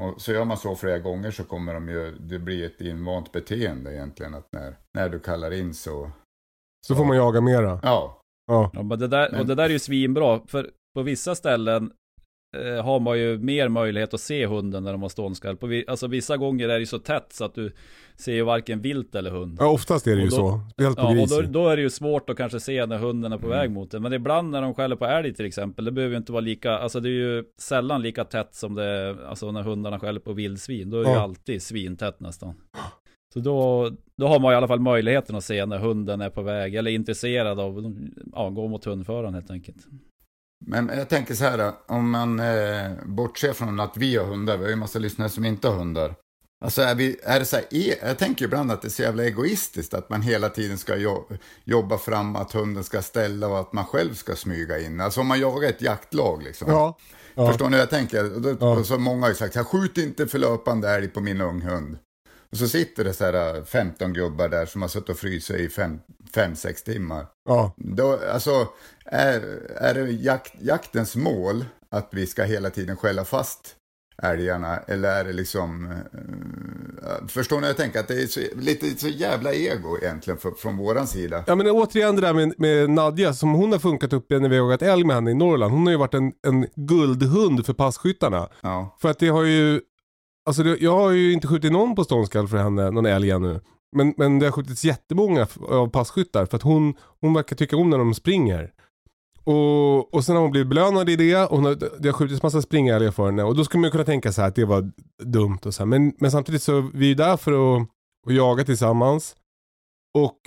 Och 0.00 0.20
så 0.20 0.32
gör 0.32 0.44
man 0.44 0.56
så 0.56 0.76
flera 0.76 0.98
gånger 0.98 1.30
så 1.30 1.44
kommer 1.44 1.74
de 1.74 1.88
ju, 1.88 2.16
det 2.20 2.38
blir 2.38 2.66
ett 2.66 2.80
invant 2.80 3.32
beteende 3.32 3.94
egentligen 3.94 4.34
att 4.34 4.46
när, 4.52 4.76
när 4.94 5.08
du 5.08 5.20
kallar 5.20 5.50
in 5.52 5.74
så, 5.74 6.10
Så 6.86 6.94
får 6.94 7.04
man 7.04 7.16
jaga 7.16 7.40
mera. 7.40 7.80
ja. 7.82 8.14
Ja. 8.50 8.70
Ja, 8.74 8.82
men 8.82 8.98
det 8.98 9.08
där, 9.08 9.40
och 9.40 9.46
det 9.46 9.54
där 9.54 9.64
är 9.64 9.68
ju 9.68 9.78
svinbra, 9.78 10.40
för 10.46 10.70
på 10.94 11.02
vissa 11.02 11.34
ställen 11.34 11.92
eh, 12.56 12.84
har 12.84 13.00
man 13.00 13.18
ju 13.18 13.38
mer 13.38 13.68
möjlighet 13.68 14.14
att 14.14 14.20
se 14.20 14.46
hunden 14.46 14.84
när 14.84 14.92
de 14.92 15.02
har 15.02 15.08
ståndskall. 15.08 15.56
På, 15.56 15.82
alltså 15.86 16.06
vissa 16.06 16.36
gånger 16.36 16.68
är 16.68 16.72
det 16.72 16.80
ju 16.80 16.86
så 16.86 16.98
tätt 16.98 17.32
så 17.32 17.44
att 17.44 17.54
du 17.54 17.72
ser 18.20 18.32
ju 18.32 18.42
varken 18.42 18.80
vilt 18.80 19.14
eller 19.14 19.30
hund. 19.30 19.56
Ja, 19.60 19.66
oftast 19.66 20.06
är 20.06 20.10
det 20.16 20.22
ju 20.22 20.24
Och 20.24 20.30
då- 20.30 20.36
så. 20.36 20.60
Speciellt 20.72 20.96
på 20.96 21.02
Ja, 21.02 21.08
och 21.08 21.14
gris. 21.16 21.30
då, 21.36 21.42
då 21.42 21.68
är 21.68 21.76
det 21.76 21.82
ju 21.82 21.90
svårt 21.90 22.30
att 22.30 22.36
kanske 22.36 22.60
se 22.60 22.86
när 22.86 22.98
hunden 22.98 23.32
är 23.32 23.38
på 23.38 23.46
Mm. 23.46 23.58
väg 23.58 23.70
mot 23.70 23.90
den. 23.90 24.02
Men 24.02 24.12
ibland 24.12 24.50
när 24.50 24.62
de 24.62 24.74
skäller 24.74 24.96
på 24.96 25.04
älg 25.06 25.34
till 25.34 25.46
exempel, 25.46 25.84
det 25.84 25.92
behöver 25.92 26.12
ju 26.12 26.18
inte 26.18 26.32
vara 26.32 26.40
lika, 26.40 26.72
alltså 26.78 27.00
det 27.00 27.08
är 27.08 27.10
ju 27.10 27.44
sällan 27.60 28.02
lika 28.02 28.24
tätt 28.24 28.54
som 28.54 28.74
det 28.74 28.84
är, 28.84 29.24
alltså 29.26 29.52
när 29.52 29.62
hundarna 29.62 30.00
skäller 30.00 30.20
på 30.20 30.32
vildsvin. 30.32 30.90
Då 30.90 31.00
är 31.00 31.04
det 31.04 31.10
ju 31.10 31.16
Ja. 31.16 31.22
alltid 31.22 31.62
svintätt 31.62 32.20
nästan. 32.20 32.54
Så 33.34 33.40
då, 33.40 33.90
då 34.16 34.26
har 34.28 34.40
man 34.40 34.52
i 34.52 34.56
alla 34.56 34.68
fall 34.68 34.80
möjligheten 34.80 35.36
att 35.36 35.44
se 35.44 35.66
när 35.66 35.78
hunden 35.78 36.20
är 36.20 36.30
på 36.30 36.42
väg, 36.42 36.74
eller 36.74 36.90
intresserad 36.90 37.60
av, 37.60 37.94
ja, 38.32 38.48
gå 38.50 38.68
mot 38.68 38.84
hundföraren 38.84 39.34
helt 39.34 39.50
enkelt. 39.50 39.76
Men 40.66 40.90
jag 40.96 41.08
tänker 41.08 41.34
så 41.34 41.44
här, 41.44 41.72
om 41.88 42.10
man 42.10 42.40
eh, 42.40 42.90
bortser 43.06 43.52
från 43.52 43.80
att 43.80 43.96
vi 43.96 44.16
har 44.16 44.24
hundar, 44.26 44.56
vi 44.56 44.62
har 44.62 44.68
ju 44.68 44.72
en 44.72 44.78
massa 44.78 44.98
lyssnare 44.98 45.28
som 45.28 45.44
inte 45.44 45.68
har 45.68 45.76
hundar. 45.76 46.14
Alltså 46.60 46.82
är, 46.82 46.94
vi, 46.94 47.16
är 47.22 47.38
det 47.38 47.44
så 47.44 47.56
här, 47.56 47.64
e- 47.70 47.96
jag 48.02 48.18
tänker 48.18 48.44
ibland 48.44 48.72
att 48.72 48.82
det 48.82 48.88
är 48.88 48.90
så 48.90 49.02
jävla 49.02 49.24
egoistiskt 49.24 49.94
att 49.94 50.10
man 50.10 50.22
hela 50.22 50.48
tiden 50.48 50.78
ska 50.78 50.96
jo, 50.96 51.28
jobba 51.64 51.98
fram 51.98 52.36
att 52.36 52.52
hunden 52.52 52.84
ska 52.84 53.02
ställa 53.02 53.48
och 53.48 53.60
att 53.60 53.72
man 53.72 53.84
själv 53.84 54.14
ska 54.14 54.36
smyga 54.36 54.78
in. 54.78 55.00
Alltså 55.00 55.20
om 55.20 55.26
man 55.26 55.40
jagar 55.40 55.68
ett 55.68 55.82
jaktlag 55.82 56.42
liksom. 56.42 56.70
Ja. 56.70 56.98
ja. 57.34 57.48
Förstår 57.48 57.66
ni 57.68 57.72
hur 57.76 57.82
jag 57.82 57.90
tänker? 57.90 58.24
Då, 58.24 58.56
Ja. 58.60 58.84
så 58.84 58.98
många 58.98 59.22
har 59.22 59.28
ju 59.28 59.34
sagt 59.34 59.56
skjut 59.66 59.98
inte 59.98 60.26
för 60.26 60.38
löpande 60.38 60.90
älg 60.90 61.08
på 61.08 61.20
min 61.20 61.40
unghund. 61.40 61.98
Och 62.50 62.56
så 62.58 62.68
sitter 62.68 63.04
det 63.04 63.12
så 63.12 63.24
här 63.24 63.56
eh, 63.56 63.64
15 63.64 64.12
gubbar 64.12 64.48
där 64.48 64.66
som 64.66 64.82
har 64.82 64.88
suttit 64.88 65.08
och 65.08 65.18
frysit 65.18 65.56
i 65.56 65.68
5-6 66.34 66.84
timmar. 66.84 67.26
ja. 67.48 67.74
Då, 67.76 68.18
alltså, 68.32 68.68
är, 69.04 69.40
är 69.76 69.94
det 69.94 70.10
jakt, 70.10 70.54
jaktens 70.60 71.16
mål 71.16 71.64
att 71.90 72.08
vi 72.12 72.26
ska 72.26 72.42
hela 72.42 72.70
tiden 72.70 72.96
skälla 72.96 73.24
fast 73.24 73.74
älgarna? 74.22 74.76
Eller 74.76 75.08
är 75.20 75.24
det 75.24 75.32
liksom... 75.32 75.92
eh, 77.02 77.26
förstår 77.28 77.56
ni 77.56 77.60
vad 77.60 77.68
jag 77.68 77.76
tänker? 77.76 78.00
Att 78.00 78.08
det 78.08 78.22
är 78.22 78.26
så, 78.26 78.40
lite 78.56 78.98
så 79.00 79.08
jävla 79.08 79.52
ego 79.52 79.98
egentligen 80.02 80.38
för, 80.38 80.50
från 80.50 80.76
våran 80.76 81.06
sida. 81.06 81.44
Ja 81.46 81.54
men 81.54 81.70
återigen 81.70 82.14
det 82.16 82.20
där 82.20 82.34
med, 82.34 82.54
med 82.58 82.90
Nadja, 82.90 83.34
som 83.34 83.52
hon 83.52 83.72
har 83.72 83.78
funkat 83.78 84.12
upp 84.12 84.30
när 84.30 84.48
vi 84.48 84.58
har 84.58 84.64
jagat 84.64 84.82
älg 84.82 85.04
med 85.04 85.16
henne 85.16 85.30
i 85.30 85.34
Norrland. 85.34 85.72
Hon 85.72 85.86
har 85.86 85.90
ju 85.92 85.98
varit 85.98 86.14
en, 86.14 86.32
en 86.46 86.66
guldhund 86.76 87.66
för 87.66 87.72
passkyttarna. 87.72 88.48
Ja, 88.60 88.96
För 89.00 89.10
att 89.10 89.18
det 89.18 89.28
har 89.28 89.42
ju, 89.44 89.80
alltså 90.46 90.62
det, 90.62 90.76
jag 90.80 90.96
har 90.96 91.10
ju 91.10 91.32
inte 91.32 91.46
skjutit 91.48 91.72
någon 91.72 91.94
på 91.94 92.04
ståndskall 92.04 92.48
för 92.48 92.56
henne, 92.56 92.90
någon 92.90 93.06
älg 93.06 93.30
ännu. 93.30 93.60
Men, 93.96 94.14
men 94.16 94.38
det 94.38 94.46
har 94.46 94.52
skjutits 94.52 94.84
jättemånga 94.84 95.46
av 95.68 95.90
passkyttar 95.90 96.46
för 96.46 96.56
att 96.56 96.62
hon, 96.62 96.94
hon 97.20 97.34
verkar 97.34 97.56
tycka 97.56 97.76
om 97.76 97.90
när 97.90 97.98
de 97.98 98.14
springer. 98.14 98.70
Och, 99.52 100.14
och 100.14 100.24
sen 100.24 100.34
har 100.36 100.42
hon 100.42 100.50
blivit 100.50 100.68
belönad 100.68 101.08
i 101.10 101.16
det 101.16 101.36
och 101.36 101.56
hon 101.56 101.64
har, 101.64 101.74
det 101.98 102.08
har 102.08 102.12
skjutits 102.12 102.42
massa 102.42 102.62
springälgar 102.62 103.10
för 103.10 103.26
henne. 103.26 103.42
Och 103.42 103.56
då 103.56 103.64
skulle 103.64 103.80
man 103.80 103.90
kunna 103.90 104.04
tänka 104.04 104.32
så 104.32 104.40
här 104.40 104.48
att 104.48 104.54
det 104.54 104.64
var 104.64 104.90
dumt 105.24 105.58
och 105.64 105.74
så 105.74 105.82
här. 105.82 105.86
Men, 105.86 106.12
men 106.18 106.30
samtidigt 106.30 106.62
så 106.62 106.90
vi 106.94 107.04
är 107.04 107.08
ju 107.08 107.14
där 107.14 107.36
för 107.36 107.52
att, 107.76 107.88
att 108.26 108.34
jaga 108.34 108.64
tillsammans. 108.64 109.36
Och 110.18 110.38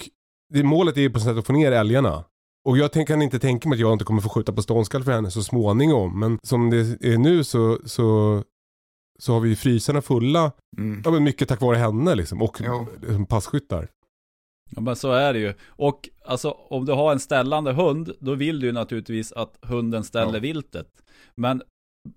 det, 0.53 0.63
målet 0.63 0.97
är 0.97 1.01
ju 1.01 1.09
på 1.09 1.19
sätt 1.19 1.37
att 1.37 1.47
få 1.47 1.53
ner 1.53 1.71
älgarna. 1.71 2.23
Och 2.67 2.77
jag 2.77 3.07
kan 3.07 3.21
inte 3.21 3.39
tänka 3.39 3.69
mig 3.69 3.75
att 3.75 3.79
jag 3.79 3.93
inte 3.93 4.05
kommer 4.05 4.21
få 4.21 4.29
skjuta 4.29 4.53
på 4.53 4.61
ståndskall 4.61 5.03
för 5.03 5.11
henne 5.11 5.31
så 5.31 5.43
småningom. 5.43 6.19
Men 6.19 6.39
som 6.43 6.69
det 6.69 6.77
är 7.01 7.17
nu 7.17 7.43
så, 7.43 7.79
så, 7.85 8.43
så 9.19 9.33
har 9.33 9.39
vi 9.39 9.49
ju 9.49 9.55
frysarna 9.55 10.01
fulla. 10.01 10.51
mm. 10.77 11.01
Ja 11.05 11.11
men 11.11 11.23
mycket 11.23 11.49
tack 11.49 11.61
vare 11.61 11.77
henne 11.77 12.15
liksom. 12.15 12.41
Och 12.41 12.61
Jo. 12.65 13.25
passkyttar. 13.29 13.87
Ja 14.75 14.81
men 14.81 14.95
så 14.95 15.11
är 15.11 15.33
det 15.33 15.39
ju. 15.39 15.53
Och 15.67 16.09
alltså 16.25 16.51
om 16.51 16.85
du 16.85 16.91
har 16.93 17.11
en 17.11 17.19
ställande 17.19 17.71
hund, 17.71 18.11
då 18.19 18.35
vill 18.35 18.59
du 18.59 18.65
ju 18.67 18.71
naturligtvis 18.73 19.31
att 19.31 19.57
hunden 19.61 20.03
ställer 20.03 20.33
Ja. 20.33 20.39
viltet. 20.39 20.87
Men 21.35 21.61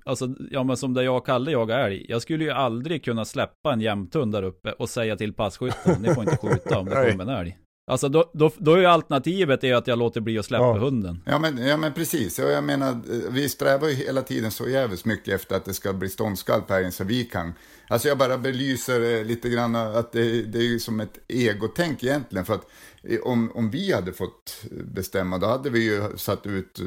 Alltså, 0.04 0.28
ja 0.50 0.62
men 0.64 0.76
som 0.76 0.94
där 0.94 1.02
jag 1.02 1.16
och 1.16 1.26
Kalle 1.26 1.50
jagar 1.50 1.78
älg. 1.78 2.06
Jag 2.08 2.22
skulle 2.22 2.44
ju 2.44 2.50
aldrig 2.50 3.04
kunna 3.04 3.24
släppa 3.24 3.72
en 3.72 3.80
jämthund 3.80 4.32
där 4.32 4.42
uppe 4.42 4.72
och 4.72 4.88
säga 4.88 5.16
till 5.16 5.32
passkytten, 5.34 6.02
ni 6.02 6.14
får 6.14 6.22
inte 6.24 6.36
skjuta 6.36 6.78
om 6.78 6.86
det 6.86 7.10
kommer 7.10 7.24
en 7.24 7.28
älg. 7.40 7.58
Alltså 7.86 8.08
då, 8.08 8.30
då, 8.32 8.50
då 8.58 8.72
är 8.74 8.78
ju 8.78 8.86
alternativet 8.86 9.64
är 9.64 9.74
att 9.74 9.86
jag 9.86 9.98
låter 9.98 10.20
bli 10.20 10.38
att 10.38 10.44
släppa 10.44 10.64
Ja. 10.64 10.78
hunden. 10.78 11.22
Ja 11.26 11.38
men, 11.38 11.58
ja 11.58 11.76
men 11.76 11.92
precis, 11.92 12.38
ja, 12.38 12.44
jag 12.44 12.64
menar, 12.64 12.88
eh, 12.90 12.96
vi 13.30 13.48
strävar 13.48 13.88
ju 13.88 13.94
hela 13.94 14.22
tiden 14.22 14.50
så 14.50 14.68
jävligt 14.68 15.04
mycket 15.04 15.34
efter 15.34 15.56
att 15.56 15.64
det 15.64 15.74
ska 15.74 15.92
bli 15.92 16.08
ståndskall 16.08 16.62
på 16.62 16.74
älgen 16.74 16.92
så 16.92 17.04
vi 17.04 17.24
kan. 17.24 17.52
Alltså 17.88 18.08
jag 18.08 18.18
bara 18.18 18.38
belyser 18.38 19.14
eh, 19.18 19.24
lite 19.24 19.48
grann 19.48 19.76
att 19.76 20.12
det, 20.12 20.42
det 20.42 20.58
är 20.58 20.62
ju 20.62 20.78
som 20.78 21.00
ett 21.00 21.18
egotänk 21.28 22.04
egentligen. 22.04 22.44
För 22.44 22.54
att 22.54 22.66
om, 23.22 23.52
om 23.54 23.70
vi 23.70 23.92
hade 23.92 24.12
fått 24.12 24.64
bestämma 24.70 25.38
då 25.38 25.46
hade 25.46 25.70
vi 25.70 25.84
ju 25.84 26.02
satt 26.16 26.46
ut 26.46 26.80
eh, 26.80 26.86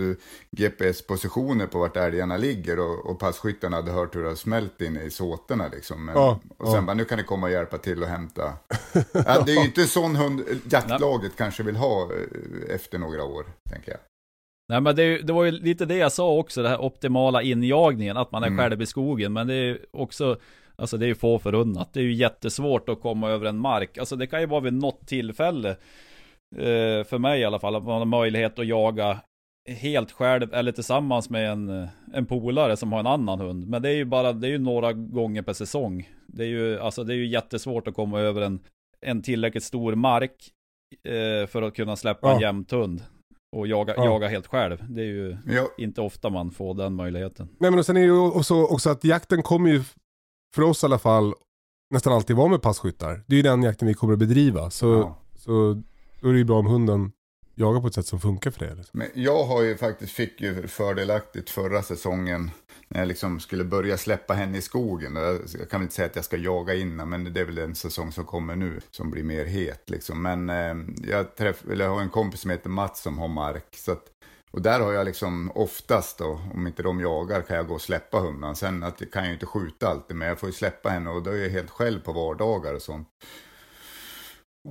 GPS-positioner 0.51 1.67
på 1.67 1.79
vart 1.79 1.97
älgarna 1.97 2.37
ligger 2.37 2.79
och, 2.79 3.05
och 3.05 3.19
passkyttarna 3.19 3.75
hade 3.75 3.91
hört 3.91 4.15
hur 4.15 4.23
det 4.23 4.27
har 4.29 4.35
smält 4.35 4.81
in 4.81 4.97
i 4.97 5.09
såterna 5.09 5.67
liksom. 5.67 6.05
Men, 6.05 6.15
Ja, 6.15 6.39
och 6.57 6.67
sen 6.67 6.75
ja. 6.75 6.81
bara, 6.81 6.93
nu 6.93 7.05
kan 7.05 7.17
ni 7.17 7.23
komma 7.23 7.47
och 7.47 7.53
hjälpa 7.53 7.77
till 7.77 8.03
och 8.03 8.09
hämta. 8.09 8.41
Ja, 9.13 9.43
det 9.45 9.51
är 9.51 9.59
ju 9.59 9.65
inte 9.65 9.85
sån 9.87 10.15
hund 10.15 10.41
jaktlaget 10.71 11.31
kanske 11.37 11.63
vill 11.63 11.75
ha 11.75 12.03
eh, 12.03 12.75
efter 12.75 12.97
några 12.97 13.23
år, 13.23 13.45
tänker 13.69 13.91
jag. 13.91 13.99
Nej 14.69 14.81
men 14.81 14.95
det, 14.95 15.17
det 15.21 15.33
var 15.33 15.43
ju 15.43 15.51
lite 15.51 15.85
det 15.85 15.95
jag 15.97 16.11
sa 16.11 16.33
också, 16.37 16.63
det 16.63 16.69
här 16.69 16.81
optimala 16.81 17.41
injagningen, 17.41 18.17
att 18.17 18.31
man 18.31 18.43
är 18.43 18.47
Mm. 18.47 18.59
själv 18.59 18.81
i 18.81 18.85
skogen. 18.85 19.33
Men 19.33 19.47
det 19.47 19.53
är 19.53 19.79
också, 19.91 20.37
alltså 20.75 20.97
det 20.97 21.05
är 21.05 21.07
ju 21.07 21.15
få 21.15 21.39
förunnat. 21.39 21.93
Det 21.93 21.99
är 21.99 22.03
ju 22.03 22.13
jättesvårt 22.13 22.89
att 22.89 23.01
komma 23.01 23.29
över 23.29 23.45
en 23.45 23.57
mark. 23.57 23.97
Alltså 23.97 24.15
det 24.15 24.27
kan 24.27 24.39
ju 24.41 24.45
vara 24.45 24.59
vid 24.61 24.73
något 24.73 25.07
tillfälle, 25.07 25.77
för 27.07 27.17
mig 27.17 27.41
i 27.41 27.45
alla 27.45 27.59
fall, 27.59 27.75
att 27.75 27.83
man 27.83 27.97
har 27.97 28.05
möjlighet 28.05 28.59
att 28.59 28.67
jaga 28.67 29.19
helt 29.69 30.11
själv 30.11 30.53
eller 30.53 30.71
tillsammans 30.71 31.29
med 31.29 31.51
en, 31.51 31.87
en 32.13 32.25
polare 32.25 32.77
som 32.77 32.91
har 32.91 32.99
en 32.99 33.07
annan 33.07 33.39
hund. 33.39 33.67
Men 33.67 33.81
det 33.81 33.89
är 33.89 33.93
ju 33.95 34.05
bara, 34.05 34.33
det 34.33 34.47
är 34.47 34.51
ju 34.51 34.57
några 34.57 34.93
gånger 34.93 35.41
per 35.41 35.53
säsong. 35.53 36.09
Det 36.27 36.43
är 36.43 36.47
ju, 36.47 36.79
alltså 36.79 37.03
det 37.03 37.13
är 37.13 37.17
ju 37.17 37.27
jättesvårt 37.27 37.87
att 37.87 37.93
komma 37.95 38.19
över 38.19 38.41
en, 38.41 38.59
en 39.01 39.21
tillräckligt 39.21 39.63
stor 39.63 39.95
mark 39.95 40.51
eh, 41.03 41.47
för 41.47 41.61
att 41.61 41.75
kunna 41.75 41.95
släppa 41.95 42.31
en 42.31 42.39
Ja. 42.39 42.47
jämthund. 42.47 43.03
Och 43.55 43.67
jaga, 43.67 43.93
Ja. 43.97 44.05
jaga 44.05 44.27
helt 44.27 44.47
själv. 44.47 44.83
Det 44.89 45.01
är 45.01 45.05
ju 45.05 45.37
Ja, 45.47 45.67
inte 45.77 46.01
ofta 46.01 46.29
man 46.29 46.51
får 46.51 46.73
den 46.73 46.93
möjligheten. 46.93 47.47
Nej 47.59 47.71
men 47.71 47.79
och 47.79 47.85
sen 47.85 47.97
är 47.97 48.01
det 48.01 48.05
ju 48.05 48.19
också, 48.19 48.55
också 48.63 48.89
att 48.89 49.03
jakten 49.03 49.43
kommer 49.43 49.69
ju, 49.69 49.83
för 50.55 50.61
oss 50.61 50.83
i 50.83 50.85
alla 50.85 50.99
fall, 50.99 51.33
nästan 51.93 52.13
alltid 52.13 52.35
vara 52.35 52.47
med 52.47 52.61
passkyttar. 52.61 53.21
Det 53.27 53.33
är 53.35 53.37
ju 53.37 53.43
den 53.43 53.63
jakten 53.63 53.87
vi 53.87 53.93
kommer 53.93 54.13
att 54.13 54.19
bedriva. 54.19 54.69
Så, 54.69 54.87
ja. 54.87 55.17
så 55.35 55.81
då 56.19 56.29
är 56.29 56.33
det 56.33 56.39
ju 56.39 56.45
bra 56.45 56.59
om 56.59 56.65
hunden 56.65 57.11
jagar 57.55 57.81
på 57.81 57.87
ett 57.87 57.93
sätt 57.93 58.07
som 58.07 58.19
funkar 58.19 58.51
för 58.51 58.65
det. 58.65 58.75
Liksom. 58.75 58.99
Men 58.99 59.07
jag 59.13 59.43
har 59.43 59.61
ju 59.61 59.77
faktiskt, 59.77 60.13
fick 60.13 60.41
ju 60.41 60.67
fördelaktigt 60.67 61.49
förra 61.49 61.81
säsongen 61.81 62.51
när 62.87 62.99
jag 62.99 63.07
liksom 63.07 63.39
skulle 63.39 63.63
börja 63.63 63.97
släppa 63.97 64.33
henne 64.33 64.57
i 64.57 64.61
skogen. 64.61 65.15
Jag 65.59 65.69
kan 65.69 65.79
väl 65.79 65.81
inte 65.81 65.95
säga 65.95 66.05
att 66.05 66.15
jag 66.15 66.25
ska 66.25 66.37
jaga 66.37 66.73
in 66.73 66.89
henne, 66.89 67.05
men 67.05 67.33
det 67.33 67.39
är 67.41 67.45
väl 67.45 67.57
en 67.57 67.75
säsong 67.75 68.11
som 68.11 68.25
kommer 68.25 68.55
nu 68.55 68.79
som 68.91 69.11
blir 69.11 69.23
mer 69.23 69.45
het. 69.45 69.89
Liksom. 69.89 70.21
Men 70.21 70.49
eh, 70.49 70.75
jag, 71.09 71.35
träff, 71.35 71.63
eller 71.71 71.85
jag 71.85 71.91
har 71.91 72.01
en 72.01 72.09
kompis 72.09 72.41
som 72.41 72.51
heter 72.51 72.69
Mats 72.69 73.01
som 73.01 73.17
har 73.17 73.27
mark. 73.27 73.75
Så 73.75 73.91
att, 73.91 74.03
och 74.51 74.61
där 74.61 74.79
har 74.79 74.93
jag 74.93 75.05
liksom 75.05 75.51
oftast 75.55 76.17
då, 76.17 76.41
om 76.53 76.67
inte 76.67 76.83
de 76.83 77.01
jagar, 77.01 77.41
kan 77.41 77.57
jag 77.57 77.67
gå 77.67 77.73
och 77.73 77.81
släppa 77.81 78.19
hunden. 78.19 78.55
Sen 78.55 78.83
att, 78.83 78.97
kan 79.11 79.21
jag 79.21 79.27
ju 79.27 79.33
inte 79.33 79.45
skjuta 79.45 79.87
alltid, 79.87 80.17
men 80.17 80.27
jag 80.27 80.39
får 80.39 80.49
ju 80.49 80.53
släppa 80.53 80.89
henne 80.89 81.09
och 81.09 81.23
då 81.23 81.31
är 81.31 81.35
jag 81.37 81.49
helt 81.49 81.69
själv 81.69 81.99
på 81.99 82.13
vardagar 82.13 82.73
och 82.73 82.81
sånt. 82.81 83.07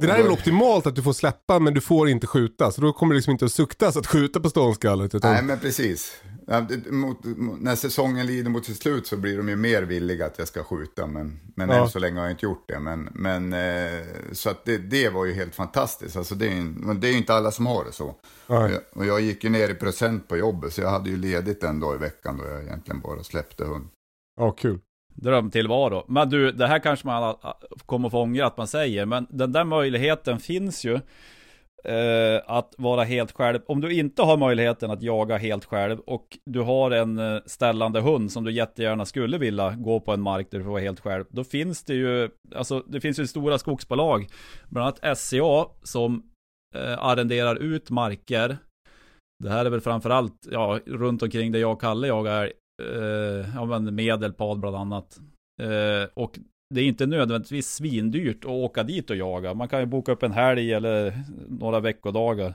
Det 0.01 0.07
där 0.07 0.19
är 0.19 0.23
väl 0.23 0.33
optimalt 0.33 0.87
att 0.87 0.95
du 0.95 1.03
får 1.03 1.13
släppa 1.13 1.59
men 1.59 1.75
du 1.75 1.81
får 1.81 2.09
inte 2.09 2.27
skjuta. 2.27 2.73
Så 2.73 2.81
då 2.81 2.93
kommer 2.93 3.15
det 3.15 3.17
liksom 3.17 3.31
inte 3.33 3.45
att 3.45 3.53
suktas 3.53 3.97
att 3.97 4.07
skjuta 4.07 4.41
på 4.41 4.51
ståndskallet. 4.51 5.15
Utan, 5.15 5.33
Nej, 5.33 5.43
men 5.43 5.59
precis. 5.59 6.23
Mot, 6.91 7.19
när 7.61 7.77
säsongen 7.77 8.27
lider 8.27 8.51
mot 8.51 8.65
sitt 8.65 8.83
slut 8.83 9.07
så 9.07 9.17
blir 9.17 9.37
de 9.37 9.49
ju 9.49 9.57
mer 9.57 9.83
villiga 9.83 10.27
att 10.27 10.39
jag 10.39 10.49
ska 10.49 10.65
skjuta. 10.65 11.07
Men, 11.07 11.41
men 11.57 11.69
Ja. 11.69 11.75
än 11.75 11.89
så 11.91 11.99
länge 11.99 12.17
har 12.19 12.25
jag 12.27 12.33
inte 12.33 12.47
gjort 12.47 12.65
det. 12.69 12.81
Men, 12.81 13.09
men, 13.15 13.53
eh, 13.53 14.05
så 14.33 14.51
att 14.51 14.65
det, 14.65 14.79
det 14.79 15.09
var 15.09 15.25
ju 15.25 15.33
helt 15.33 15.55
fantastiskt. 15.55 16.17
Alltså 16.17 16.35
det, 16.35 16.47
är 16.47 16.55
ju, 16.55 16.63
men 16.63 17.01
det 17.01 17.09
är 17.09 17.13
ju 17.13 17.19
inte 17.19 17.35
alla 17.35 17.51
som 17.51 17.67
har 17.67 17.85
det 17.85 17.93
så. 17.93 18.07
Och 18.07 18.17
jag, 18.57 18.81
och 18.93 19.07
jag 19.07 19.21
gick 19.21 19.45
ju 19.45 19.51
ner 19.51 19.69
i 19.69 19.75
procent 19.75 20.29
på 20.29 20.37
jobbet 20.37 20.73
så 20.73 20.81
jag 20.81 20.91
hade 20.91 21.11
ju 21.11 21.17
ledigt 21.17 21.63
en 21.63 21.81
dag 21.81 21.95
i 21.95 21.99
veckan 21.99 22.39
då 22.39 22.45
jag 22.45 22.63
egentligen 22.63 23.01
bara 23.01 23.23
släppte 23.23 23.65
hund. 23.65 23.89
Ja, 24.37 24.51
kul. 24.51 24.79
Drömtillvaro. 25.17 26.05
Men 26.09 26.31
du, 26.31 26.53
det 26.53 26.67
här 26.67 26.79
kanske 26.79 27.07
man 27.07 27.35
kommer 27.87 28.11
få 28.11 28.21
ångra 28.21 28.47
att 28.47 28.57
man 28.57 28.67
säger, 28.67 29.07
men 29.07 29.27
den 29.31 29.53
där 29.53 29.65
möjligheten 29.65 30.39
finns 30.39 30.85
ju. 30.85 31.01
Eh, 31.85 32.43
att 32.47 32.75
vara 32.79 33.05
helt 33.05 33.33
själv. 33.33 33.59
Om 33.67 33.81
du 33.81 33.95
inte 33.95 34.23
har 34.23 34.37
möjligheten 34.37 34.91
att 34.91 35.03
jaga 35.03 35.37
helt 35.37 35.65
själv 35.65 36.01
och 36.01 36.39
du 36.45 36.61
har 36.61 36.91
en 36.91 37.19
eh, 37.19 37.41
ställande 37.47 38.01
hund 38.01 38.33
som 38.33 38.45
du 38.45 38.53
jättegärna 38.53 39.05
skulle 39.05 39.39
vilja 39.39 39.71
gå 39.71 40.01
på 40.01 40.13
en 40.13 40.21
mark 40.21 40.51
där 40.51 40.59
du 40.59 40.65
får 40.65 40.71
vara 40.71 40.83
helt 40.83 41.01
själv. 41.01 41.25
Då 41.31 41.45
finns 41.45 41.85
det 41.85 41.95
ju, 41.95 42.31
alltså 42.55 42.81
det 42.87 43.01
finns 43.01 43.19
ju 43.19 43.27
stora 43.27 43.59
skogsbolag, 43.59 44.27
bland 44.69 44.87
annat 44.87 45.19
SCA 45.19 45.67
som 45.83 46.23
eh, 46.77 47.05
arrenderar 47.05 47.57
ut 47.57 47.91
marker. 47.91 48.57
Det 49.45 49.51
här 49.51 49.65
är 49.65 49.71
väl 49.71 49.81
framförallt, 49.81 50.49
ja, 50.51 50.81
runt 50.87 51.23
omkring 51.23 51.53
där 51.53 51.59
jag 51.59 51.73
och 51.73 51.81
Kalle 51.81 52.07
jagar, 52.07 52.53
eh, 52.83 53.49
ja 53.55 53.65
men 53.65 53.95
Medelpad 53.95 54.61
bland 54.61 54.77
annat. 54.77 55.19
Eh, 55.63 56.09
och 56.15 56.39
det 56.75 56.81
är 56.81 56.85
inte 56.85 57.07
nödvändigtvis 57.07 57.69
svindyrt 57.69 58.45
att 58.45 58.51
åka 58.51 58.83
dit 58.83 59.11
och 59.11 59.17
jaga. 59.17 59.55
Man 59.55 59.69
kan 59.69 59.81
ju 59.81 59.87
boka 59.87 60.13
upp 60.13 60.23
en 60.23 60.33
helg 60.33 60.73
eller 60.73 61.19
några 61.49 61.81
veckodagar. 61.81 62.55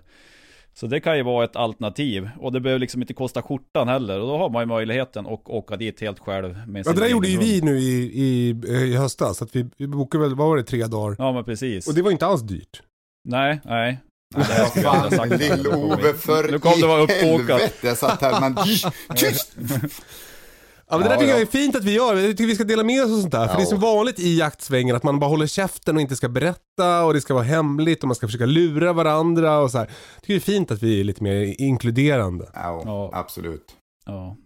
Så 0.74 0.88
det 0.88 1.00
kan 1.00 1.18
ju 1.18 1.24
vara 1.24 1.46
ett 1.46 1.56
alternativ. 1.56 2.30
Och 2.40 2.52
det 2.52 2.60
behöver 2.60 2.80
liksom 2.80 3.02
inte 3.02 3.14
kosta 3.14 3.42
skjortan 3.42 3.88
heller. 3.88 4.20
Och 4.20 4.28
då 4.28 4.38
har 4.38 4.50
man 4.50 4.62
ju 4.62 4.66
möjligheten 4.66 5.28
att 5.28 5.48
åka 5.48 5.78
dit 5.78 6.02
helt 6.02 6.20
själv 6.20 6.68
med 6.68 6.86
Ja, 6.86 6.94
det 6.94 7.00
där 7.00 7.08
gjorde 7.08 7.28
ju 7.28 7.38
vi 7.38 7.62
nu 7.62 7.78
i, 7.80 8.12
i, 8.14 8.50
i 8.68 8.96
höstas. 8.96 9.42
Att 9.42 9.56
vi, 9.56 9.70
vi 9.78 9.88
bokade 9.88 10.24
väl, 10.24 10.36
vad 10.36 10.48
var 10.48 10.58
det, 10.58 10.64
tre 10.64 10.88
dagar. 10.88 11.16
Ja 11.20 11.32
men 11.32 11.44
precis. 11.44 11.88
Och 11.88 11.94
det 11.94 12.02
var 12.02 12.12
inte 12.12 12.26
alls 12.26 12.42
dyrt. 12.42 12.84
Nej, 13.30 13.62
nej. 13.66 14.00
Det 14.36 14.44
här 14.44 15.38
lill-Ove 15.38 16.14
för 16.14 16.52
Nu 16.52 16.60
kom 16.60 16.82
det 16.82 16.88
vara 16.88 17.06
helvete. 17.06 17.88
Jag 17.88 17.98
satt 17.98 18.22
här, 18.22 18.40
men 18.42 18.56
tyst! 19.16 19.54
Ja 20.90 20.98
men 20.98 21.00
det 21.00 21.06
Ja, 21.06 21.10
där 21.10 21.18
tycker 21.18 21.24
ja. 21.32 21.40
jag 21.40 21.42
är 21.42 21.46
fint 21.46 21.76
att 21.76 21.84
vi 21.84 21.94
gör. 21.94 22.16
Jag 22.16 22.30
tycker 22.30 22.46
vi 22.46 22.56
ska 22.56 22.64
dela 22.64 22.84
med 22.84 23.04
oss 23.04 23.12
och 23.12 23.20
sånt 23.20 23.32
där. 23.32 23.48
För 23.48 23.56
det 23.56 23.62
är 23.62 23.66
så 23.66 23.76
vanligt 23.76 24.20
i 24.20 24.38
jaktsvängen 24.40 24.96
att 24.96 25.04
man 25.04 25.20
bara 25.20 25.30
håller 25.30 25.48
käften 25.48 25.96
och 25.96 26.02
inte 26.02 26.16
ska 26.16 26.30
berätta 26.30 27.04
och 27.04 27.14
det 27.14 27.22
ska 27.22 27.34
vara 27.34 27.44
hemligt 27.44 28.04
och 28.04 28.08
man 28.08 28.16
ska 28.16 28.28
försöka 28.28 28.46
lura 28.46 28.94
varandra 28.94 29.58
och 29.60 29.72
så 29.72 29.78
här. 29.78 29.86
Jag 29.86 30.22
tycker 30.22 30.34
det 30.34 30.38
är 30.38 30.54
fint 30.56 30.72
att 30.72 30.84
vi 30.84 31.00
är 31.00 31.04
lite 31.04 31.24
mer 31.24 31.62
inkluderande. 31.62 32.50
Ja, 32.54 32.82
Ja. 32.86 33.10
absolut. 33.14 33.66
Ja. 34.06 34.38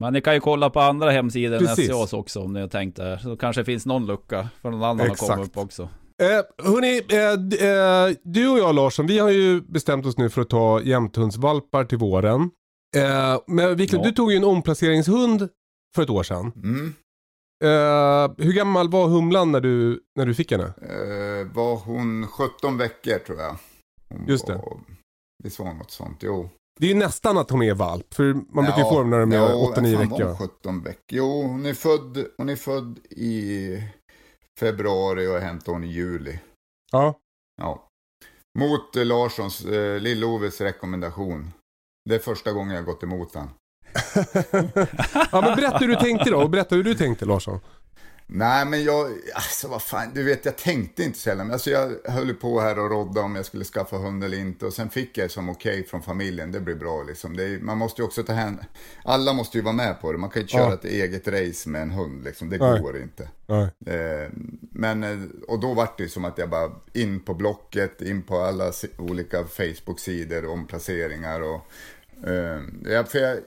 Men 0.00 0.12
ni 0.12 0.20
kan 0.20 0.34
ju 0.34 0.40
kolla 0.40 0.70
på 0.70 0.80
andra 0.80 1.10
hemsidor 1.10 1.56
än. 1.68 1.76
SCAs 1.76 2.12
också 2.12 2.40
om 2.40 2.52
ni 2.52 2.60
har 2.60 2.68
tänkt 2.68 2.96
där. 2.96 3.16
Så 3.16 3.36
kanske 3.36 3.60
det 3.60 3.64
finns 3.64 3.86
någon 3.86 4.06
lucka 4.06 4.48
för 4.62 4.70
någon 4.70 4.82
annan 4.82 5.00
att 5.06 5.12
Exakt. 5.12 5.30
komma 5.30 5.44
upp 5.44 5.56
också. 5.56 5.88
Eh, 6.22 6.66
hörni, 6.66 7.02
eh, 7.08 7.68
eh, 7.70 8.16
du 8.22 8.48
och 8.48 8.58
jag 8.58 8.74
Larsson, 8.74 9.06
vi 9.06 9.18
har 9.18 9.30
ju 9.30 9.60
bestämt 9.60 10.06
oss 10.06 10.18
nu 10.18 10.30
för 10.30 10.42
att 10.42 10.50
ta 10.50 10.82
jämthundsvalpar 10.82 11.84
till 11.84 11.98
våren. 11.98 12.50
Eh, 12.96 13.40
men 13.46 13.76
Wiklund, 13.76 14.04
Ja. 14.04 14.08
du 14.08 14.14
tog 14.14 14.30
ju 14.32 14.36
en 14.36 14.44
omplaceringshund 14.44 15.48
för 15.96 16.02
ett 16.02 16.10
år 16.10 16.22
sedan. 16.22 16.52
Mm. 16.56 16.94
Eh, 17.64 18.44
hur 18.46 18.52
gammal 18.52 18.88
var 18.90 19.08
Humlan 19.08 19.52
när 19.52 19.60
du, 19.60 20.00
när 20.18 20.26
du 20.26 20.34
fick 20.34 20.52
henne? 20.52 20.64
Eh, 20.82 21.52
var 21.54 21.76
hon 21.76 22.26
17 22.26 22.78
veckor 22.78 23.18
tror 23.18 23.38
jag? 23.40 23.56
Hon 24.08 24.26
Just 24.26 24.46
det. 24.46 24.54
Var, 24.54 24.78
visst 25.44 25.58
var 25.58 25.66
hon 25.66 25.78
något 25.78 25.90
sånt? 25.90 26.18
Jo. 26.22 26.48
Det 26.80 26.86
är 26.86 26.88
ju 26.88 26.94
nästan 26.98 27.38
att 27.38 27.50
hon 27.50 27.62
är 27.62 27.74
valp, 27.74 28.14
för 28.14 28.24
man 28.34 28.64
brukar 28.64 28.78
ju 28.78 28.84
få 28.84 28.98
dem 28.98 29.10
när 29.10 29.18
de 29.20 29.32
är 29.32 29.36
ja, 29.36 29.48
8-9 29.48 29.74
fan 29.74 29.84
var 29.92 29.98
veckor. 30.16 30.24
hon 30.24 30.36
17 30.36 30.82
veckor. 30.82 31.00
Jo, 31.10 31.42
hon 31.42 31.66
är 31.66 31.74
född, 31.74 32.26
hon 32.36 32.48
är 32.48 32.56
född 32.56 32.98
i 33.10 33.68
februari 34.60 35.26
och 35.26 35.40
hämtade 35.40 35.70
hon 35.70 35.84
i 35.84 35.92
juli. 35.92 36.38
Ja. 36.92 37.18
Ja. 37.56 37.88
Mot 38.58 38.96
eh, 38.96 39.04
Larssons, 39.04 39.64
eh, 39.64 40.00
Lill-Oves 40.00 40.60
rekommendation. 40.60 41.52
Det 42.08 42.14
är 42.14 42.18
första 42.18 42.52
gången 42.52 42.76
jag 42.76 42.84
gått 42.84 43.02
emot 43.02 43.32
den. 43.32 43.48
ja 45.32 45.40
men 45.40 45.56
berätta 45.56 45.78
hur 45.78 45.88
du 45.88 45.96
tänkte 45.96 46.30
då, 46.30 46.42
och 46.42 46.50
berätta 46.50 46.74
hur 46.74 46.84
du 46.84 46.94
tänkte 46.94 47.24
Larsson. 47.24 47.60
Nej 48.28 48.66
men 48.66 48.84
jag, 48.84 49.06
alltså 49.34 49.68
vad 49.68 49.82
fan, 49.82 50.10
du 50.14 50.22
vet 50.22 50.44
jag 50.44 50.56
tänkte 50.58 51.02
inte 51.02 51.18
så 51.18 51.30
heller. 51.30 51.52
Alltså 51.52 51.70
jag 51.70 51.92
höll 52.04 52.34
på 52.34 52.60
här 52.60 52.78
och 52.78 52.90
rodda 52.90 53.20
om 53.20 53.36
jag 53.36 53.46
skulle 53.46 53.64
skaffa 53.64 53.96
hund 53.96 54.24
eller 54.24 54.38
inte. 54.38 54.66
Och 54.66 54.72
sen 54.72 54.90
fick 54.90 55.18
jag 55.18 55.30
som 55.30 55.48
okej 55.48 55.86
från 55.86 56.02
familjen, 56.02 56.52
det 56.52 56.60
blir 56.60 56.74
bra 56.74 57.02
liksom. 57.02 57.38
Är, 57.38 57.60
man 57.60 57.78
måste 57.78 58.02
ju 58.02 58.06
också 58.06 58.22
ta 58.22 58.32
hänsyn, 58.32 58.64
alla 59.04 59.32
måste 59.32 59.58
ju 59.58 59.62
vara 59.64 59.74
med 59.74 60.00
på 60.00 60.12
det. 60.12 60.18
Man 60.18 60.30
kan 60.30 60.40
ju 60.40 60.42
inte 60.42 60.52
köra 60.52 60.68
Ja. 60.68 60.74
ett 60.74 60.84
eget 60.84 61.28
race 61.28 61.68
med 61.68 61.82
en 61.82 61.90
hund 61.90 62.24
liksom, 62.24 62.50
det 62.50 62.58
Nej. 62.58 62.80
går 62.80 63.02
inte. 63.02 63.28
Eh, 63.86 64.30
men, 64.72 65.04
eh, 65.04 65.18
och 65.48 65.60
då 65.60 65.74
var 65.74 65.88
det 65.96 66.02
ju 66.02 66.08
som 66.08 66.24
att 66.24 66.38
jag 66.38 66.50
bara 66.50 66.70
in 66.92 67.20
på 67.20 67.34
Blocket, 67.34 68.02
in 68.02 68.22
på 68.22 68.38
alla 68.38 68.72
olika 68.98 69.44
Facebook-sidor 69.44 70.46
om 70.46 70.66
placeringar 70.66 71.40
och 71.40 71.60
eh, 72.28 73.04
för 73.06 73.18
jag, 73.18 73.38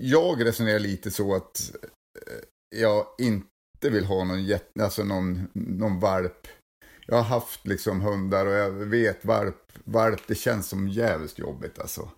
jag 0.00 0.44
resonerar 0.44 0.78
lite 0.78 1.10
så 1.10 1.34
att 1.34 1.70
eh, 2.26 2.78
jag 2.80 3.06
inte 3.18 3.46
vill 3.90 4.04
ha 4.04 4.24
någon, 4.24 4.44
jätte, 4.44 4.84
alltså 4.84 5.04
någon, 5.04 5.48
någon 5.52 6.00
valp. 6.00 6.46
Jag 7.06 7.16
har 7.16 7.22
haft 7.22 7.66
liksom 7.66 8.00
hundar 8.00 8.46
och 8.46 8.52
jag 8.52 8.70
vet 8.70 9.24
valp, 9.24 9.56
valp 9.84 10.20
det 10.26 10.34
känns 10.34 10.68
som 10.68 10.88
jävligt 10.88 11.38
jobbigt 11.38 11.78
alltså. 11.78 12.08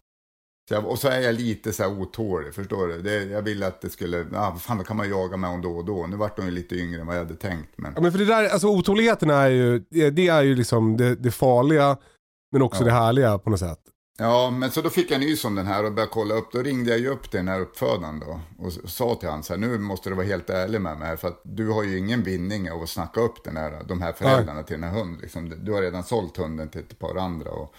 Så 0.69 0.75
jag, 0.75 0.87
och 0.87 0.99
så 0.99 1.09
är 1.09 1.21
jag 1.21 1.35
lite 1.35 1.73
så 1.73 1.83
här 1.83 2.01
otålig, 2.01 2.55
förstår 2.55 2.87
du? 2.89 3.03
Det, 3.03 3.25
jag 3.25 3.43
ville 3.43 3.67
att 3.67 3.81
det 3.81 3.91
skulle, 3.91 4.27
ah, 4.35 4.57
fan 4.57 4.79
då 4.79 4.85
kan 4.85 4.97
man 4.97 5.09
jaga 5.09 5.37
med 5.37 5.51
hon 5.51 5.63
då 5.63 5.77
och 5.77 5.85
då. 5.85 6.07
Nu 6.07 6.17
vart 6.17 6.37
hon 6.39 6.47
ju 6.47 6.53
lite 6.53 6.75
yngre 6.77 7.01
än 7.01 7.07
vad 7.07 7.17
jag 7.17 7.21
hade 7.25 7.37
tänkt. 7.37 7.71
Men... 7.77 7.93
Ja 7.97 8.01
men 8.01 8.13
för 8.13 8.19
det 8.19 8.25
där, 8.25 8.49
alltså 8.49 8.69
otåligheten 8.69 9.31
är 9.31 9.49
ju, 9.49 9.79
det 9.91 10.11
det 10.11 10.29
är 10.29 10.43
ju 10.43 10.55
liksom 10.55 10.97
det, 10.97 11.15
det 11.15 11.31
farliga, 11.31 11.97
men 12.53 12.63
också 12.63 12.81
Ja. 12.83 12.85
det 12.85 12.93
härliga 12.93 13.39
på 13.39 13.51
något 13.51 13.61
sätt. 13.61 13.81
Ja, 14.19 14.51
men 14.51 14.71
så 14.71 14.83
då 14.83 14.91
fick 14.91 15.11
jag 15.11 15.21
nys 15.21 15.45
om 15.45 15.55
den 15.55 15.67
här 15.67 15.85
och 15.85 15.93
började 15.93 16.13
kolla 16.13 16.35
upp. 16.35 16.53
Då 16.53 16.63
ringde 16.63 16.91
jag 16.91 16.99
ju 16.99 17.09
upp 17.09 17.31
den 17.31 17.49
här 17.49 17.61
uppfödaren 17.61 18.21
då 18.21 18.41
och 18.59 18.73
sa 18.73 19.15
till 19.15 19.29
honom 19.29 19.43
så 19.43 19.53
här, 19.53 19.61
nu 19.61 19.79
måste 19.79 20.09
du 20.09 20.15
vara 20.15 20.27
helt 20.27 20.51
ärlig 20.51 20.81
med 20.81 20.99
mig 20.99 21.09
här 21.09 21.17
för 21.17 21.29
att 21.29 21.41
du 21.45 21.69
har 21.69 21.83
ju 21.83 21.99
ingen 21.99 22.23
vinning 22.23 22.71
av 22.71 22.83
att 22.83 22.89
snacka 22.89 23.21
upp 23.21 23.45
den 23.45 23.57
här, 23.57 23.85
de 23.89 24.03
här 24.03 24.13
föräldrarna 24.13 24.63
till 24.63 24.81
den 24.81 24.91
här 24.91 24.99
hunden. 24.99 25.21
Liksom, 25.23 25.65
du 25.65 25.73
har 25.73 25.83
redan 25.83 26.05
sålt 26.05 26.37
hunden 26.37 26.69
till 26.69 26.81
ett 26.81 26.99
par 26.99 27.17
andra. 27.17 27.51
Och, 27.51 27.75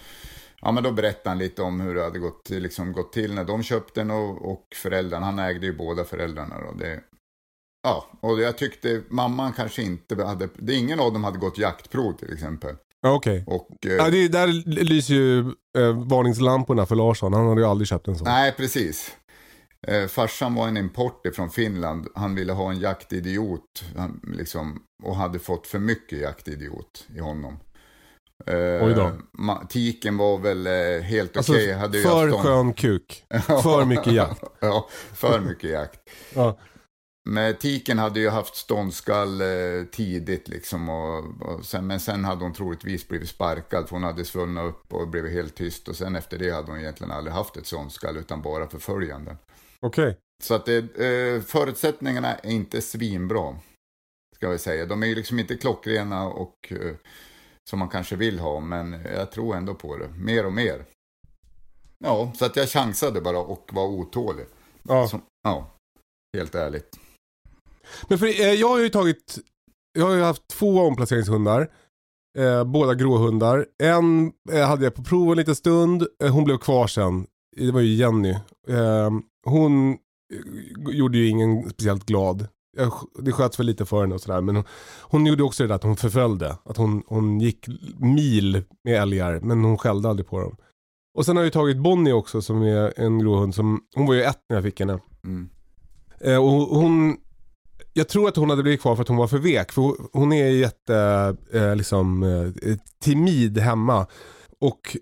ja, 0.60 0.72
men 0.72 0.82
då 0.82 0.92
berättade 0.92 1.28
han 1.28 1.38
lite 1.38 1.62
om 1.62 1.80
hur 1.80 1.94
det 1.94 2.04
hade 2.04 2.18
gått, 2.18 2.50
liksom, 2.50 2.92
gått 2.92 3.12
till 3.12 3.34
när 3.34 3.44
de 3.44 3.62
köpte 3.62 4.00
den 4.00 4.10
och, 4.10 4.52
och 4.52 4.66
föräldrarna. 4.74 5.26
Han 5.26 5.38
ägde 5.38 5.66
ju 5.66 5.76
båda 5.76 6.04
föräldrarna 6.04 6.60
då. 6.60 6.72
Det, 6.78 7.00
ja, 7.82 8.06
och 8.20 8.40
jag 8.40 8.58
tyckte 8.58 9.02
mamman 9.08 9.52
kanske 9.52 9.82
inte 9.82 10.24
hade, 10.24 10.48
det 10.56 10.74
ingen 10.74 11.00
av 11.00 11.12
dem 11.12 11.24
hade 11.24 11.38
gått 11.38 11.58
jaktprov 11.58 12.12
till 12.12 12.32
exempel. 12.32 12.76
Okej. 13.06 13.44
Och, 13.46 13.86
eh, 13.86 13.92
Ja, 13.92 14.10
det, 14.10 14.28
där 14.28 14.46
lyser 14.84 15.14
ju 15.14 15.38
eh, 15.78 16.04
varningslamporna 16.06 16.86
för 16.86 16.96
Larsson, 16.96 17.32
han 17.32 17.48
hade 17.48 17.60
ju 17.60 17.66
aldrig 17.66 17.88
köpt 17.88 18.08
en 18.08 18.16
sån. 18.16 18.24
Nej, 18.24 18.52
precis. 18.56 19.10
Eh, 19.86 20.06
farsan 20.06 20.54
var 20.54 20.68
en 20.68 20.76
import 20.76 21.22
från 21.34 21.50
Finland. 21.50 22.06
Han 22.14 22.34
ville 22.34 22.52
ha 22.52 22.70
en 22.70 22.80
jaktidiot. 22.80 23.84
Han, 23.96 24.20
liksom, 24.36 24.82
och 25.04 25.16
hade 25.16 25.38
fått 25.38 25.66
för 25.66 25.78
mycket 25.78 26.18
jaktidiot 26.20 27.06
i 27.16 27.20
honom. 27.20 27.58
Eh, 28.46 28.54
Oj 28.86 28.94
då. 28.94 29.12
ma- 29.38 29.66
tiken 29.68 30.16
var 30.16 30.38
väl 30.38 30.66
eh, 30.66 31.02
helt 31.02 31.36
Alltså 31.36 31.52
okej. 31.52 31.72
Hade 31.72 31.96
ju 31.98 32.04
för 32.04 32.20
haft 32.26 32.32
dem- 32.32 32.42
skön 32.42 32.72
kuk. 32.72 33.24
För 33.62 33.84
mycket 33.84 34.12
jakt. 34.12 34.42
ja, 34.60 34.88
för 35.14 35.40
mycket 35.40 35.70
jakt. 35.70 36.00
Ja. 36.34 36.58
Men 37.30 37.54
tiken 37.54 37.98
hade 37.98 38.20
ju 38.20 38.28
haft 38.28 38.56
ståndskall 38.56 39.40
eh, 39.40 39.84
tidigt 39.92 40.48
liksom. 40.48 40.88
Och, 40.88 41.42
och 41.42 41.64
sen, 41.64 41.86
men 41.86 42.00
sen 42.00 42.24
hade 42.24 42.44
hon 42.44 42.52
troligtvis 42.52 43.08
blivit 43.08 43.28
sparkad 43.28 43.88
för 43.88 43.96
hon 43.96 44.02
hade 44.02 44.24
svullnat 44.24 44.64
upp 44.64 44.92
och 44.92 45.08
blivit 45.08 45.32
helt 45.32 45.54
tyst. 45.54 45.88
Och 45.88 45.96
sen 45.96 46.16
efter 46.16 46.38
det 46.38 46.50
hade 46.50 46.70
hon 46.70 46.80
egentligen 46.80 47.10
aldrig 47.10 47.34
haft 47.34 47.56
ett 47.56 47.66
ståndskall 47.66 48.16
utan 48.16 48.42
bara 48.42 48.68
förföljande. 48.68 49.36
Okej. 49.80 50.18
Så 50.42 50.54
att 50.54 50.66
det, 50.66 50.96
eh, 50.96 51.42
förutsättningarna 51.42 52.34
är 52.34 52.50
inte 52.50 52.80
svinbra. 52.80 53.56
Ska 54.36 54.48
vi 54.48 54.58
säga. 54.58 54.86
De 54.86 55.02
är 55.02 55.06
ju 55.06 55.14
liksom 55.14 55.38
inte 55.38 55.56
klockrena 55.56 56.28
och 56.28 56.72
eh, 56.72 56.94
som 57.70 57.78
man 57.78 57.88
kanske 57.88 58.16
vill 58.16 58.38
ha. 58.38 58.60
Men 58.60 58.92
jag 58.92 59.32
tror 59.32 59.56
ändå 59.56 59.74
på 59.74 59.96
det. 59.96 60.08
Mer 60.08 60.46
och 60.46 60.52
mer. 60.52 60.84
Ja, 61.98 62.32
så 62.36 62.44
att 62.44 62.56
jag 62.56 62.68
chansade 62.68 63.20
bara 63.20 63.38
och 63.38 63.70
var 63.72 63.86
otålig. 63.86 64.46
Ja. 64.82 65.08
Så, 65.08 65.20
ja, 65.42 65.70
helt 66.36 66.54
ärligt. 66.54 66.98
Men 68.08 68.18
för, 68.18 68.26
eh, 68.26 68.52
jag 68.52 68.68
har 68.68 68.78
ju 68.78 68.88
tagit, 68.88 69.38
jag 69.92 70.06
har 70.06 70.14
ju 70.14 70.22
haft 70.22 70.48
två 70.48 70.80
omplaceringshundar. 70.80 71.68
Eh, 72.38 72.64
båda 72.64 72.94
gråhundar. 72.94 73.66
En 73.82 74.32
eh, 74.52 74.66
hade 74.66 74.84
jag 74.84 74.94
på 74.94 75.02
prov 75.02 75.30
en 75.30 75.38
liten 75.38 75.56
stund. 75.56 76.06
Eh, 76.22 76.30
hon 76.30 76.44
blev 76.44 76.58
kvar 76.58 76.86
sen. 76.86 77.26
Det 77.56 77.70
var 77.70 77.80
ju 77.80 77.94
Jenny. 77.94 78.30
Eh, 78.68 79.10
hon 79.44 79.90
eh, 79.92 80.94
gjorde 80.94 81.18
ju 81.18 81.28
ingen 81.28 81.70
speciellt 81.70 82.06
glad. 82.06 82.46
Jag, 82.76 82.92
det 83.18 83.32
sköts 83.32 83.58
väl 83.58 83.66
lite 83.66 83.86
för 83.86 84.00
henne 84.00 84.14
och 84.14 84.20
sådär. 84.20 84.40
Men 84.40 84.56
hon, 84.56 84.64
hon 85.00 85.26
gjorde 85.26 85.42
också 85.42 85.62
det 85.62 85.68
där 85.68 85.74
att 85.74 85.82
hon 85.82 85.96
förföljde. 85.96 86.56
Att 86.64 86.76
hon, 86.76 87.02
hon 87.06 87.40
gick 87.40 87.66
mil 87.98 88.62
med 88.84 89.02
älgar. 89.02 89.40
Men 89.40 89.64
hon 89.64 89.78
skällde 89.78 90.08
aldrig 90.08 90.26
på 90.26 90.40
dem. 90.40 90.56
Och 91.14 91.24
sen 91.24 91.36
har 91.36 91.42
jag 91.42 91.46
ju 91.46 91.50
tagit 91.50 91.78
Bonnie 91.78 92.12
också 92.12 92.42
som 92.42 92.62
är 92.62 93.00
en 93.00 93.18
gråhund. 93.18 93.54
Som, 93.54 93.80
hon 93.94 94.06
var 94.06 94.14
ju 94.14 94.22
ett 94.22 94.40
när 94.48 94.56
jag 94.56 94.64
fick 94.64 94.80
henne. 94.80 94.98
Mm. 95.24 95.48
Eh, 96.20 96.36
och 96.36 96.50
hon, 96.50 97.16
jag 97.98 98.08
tror 98.08 98.28
att 98.28 98.36
hon 98.36 98.50
hade 98.50 98.62
blivit 98.62 98.80
kvar 98.80 98.94
för 98.96 99.02
att 99.02 99.08
hon 99.08 99.16
var 99.16 99.26
för 99.26 99.38
vek. 99.38 99.72
För 99.72 99.82
hon- 100.12 100.32
är 100.32 100.50
jätte, 100.50 101.36
eh, 101.52 101.76
liksom, 101.76 102.22
eh, 102.22 102.76
timid 103.04 103.58
hemma. 103.58 104.06
Och 104.60 104.96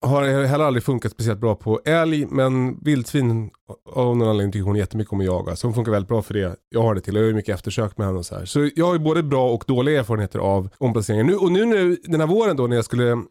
har 0.00 0.44
heller 0.46 0.64
aldrig 0.64 0.82
funkat 0.82 1.12
speciellt 1.12 1.40
bra 1.40 1.54
på 1.54 1.80
älg. 1.84 2.26
Men 2.26 2.78
vildsvin 2.84 3.50
av 3.92 4.16
någon 4.16 4.28
anledning 4.28 4.52
tycker 4.52 4.64
hon 4.64 4.76
jättemycket 4.76 5.12
om 5.12 5.20
att 5.20 5.26
jaga. 5.26 5.56
Så 5.56 5.66
hon 5.66 5.74
funkar 5.74 5.92
väldigt 5.92 6.08
bra 6.08 6.22
för 6.22 6.34
det. 6.34 6.56
Jag 6.68 6.82
har 6.82 6.94
det 6.94 7.00
till. 7.00 7.14
Jag 7.14 7.22
har 7.22 7.26
ju 7.26 7.34
mycket 7.34 7.54
eftersök 7.54 7.98
med 7.98 8.06
henne 8.06 8.18
och 8.18 8.26
så 8.26 8.34
här. 8.38 8.44
Så 8.44 8.70
jag 8.76 8.86
har 8.86 8.92
ju 8.92 8.98
både 8.98 9.22
bra 9.22 9.50
och 9.50 9.64
dåliga 9.66 9.98
erfarenheter 10.00 10.38
av 10.38 10.68
omplaceringar. 10.78 11.24
Nu, 11.24 11.36
och 11.36 11.52
nu 11.52 11.64
nu 11.64 11.96
den 12.04 12.20
här 12.20 12.26
våren 12.26 12.56
då 12.56 12.66
när 12.66 12.76
jag 12.76 12.84
skulle 12.84 13.22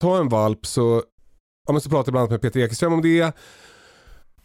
ta 0.00 0.18
en 0.18 0.28
valp 0.28 0.66
så, 0.66 1.02
ja, 1.66 1.72
men 1.72 1.80
så 1.80 1.90
pratade 1.90 2.06
jag 2.08 2.12
bland 2.12 2.22
annat 2.22 2.30
med 2.30 2.40
Peter 2.40 2.60
Ekeström 2.60 2.92
om 2.92 3.02
det. 3.02 3.36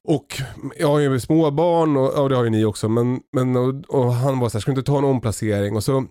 Och 0.08 0.42
jag 0.78 0.88
har 0.88 1.00
ju 1.00 1.20
småbarn 1.20 1.98
och 1.98 2.12
ja, 2.16 2.28
det 2.28 2.36
har 2.36 2.44
ju 2.44 2.50
ni 2.50 2.66
också. 2.66 2.90
Men, 2.90 3.22
men, 3.32 3.56
och, 3.56 3.74
och 3.88 4.14
han 4.14 4.40
var 4.40 4.50
så 4.50 4.58
här, 4.58 4.62
ska 4.62 4.72
du 4.72 4.80
inte 4.80 4.92
ta 4.92 4.98
en 4.98 5.04
omplacering? 5.04 5.76
Och 5.76 5.84
så 5.84 6.06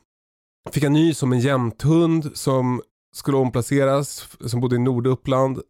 fick 0.71 0.83
jag 0.83 0.93
nys 0.93 1.23
om 1.23 1.33
en 1.33 1.41
jämthund 1.41 2.31
som 2.35 2.83
skulle 3.15 3.37
omplaceras, 3.37 4.29
som 4.47 4.61
bodde 4.61 4.77
i 4.77 4.79
Norduppland. 4.79 5.61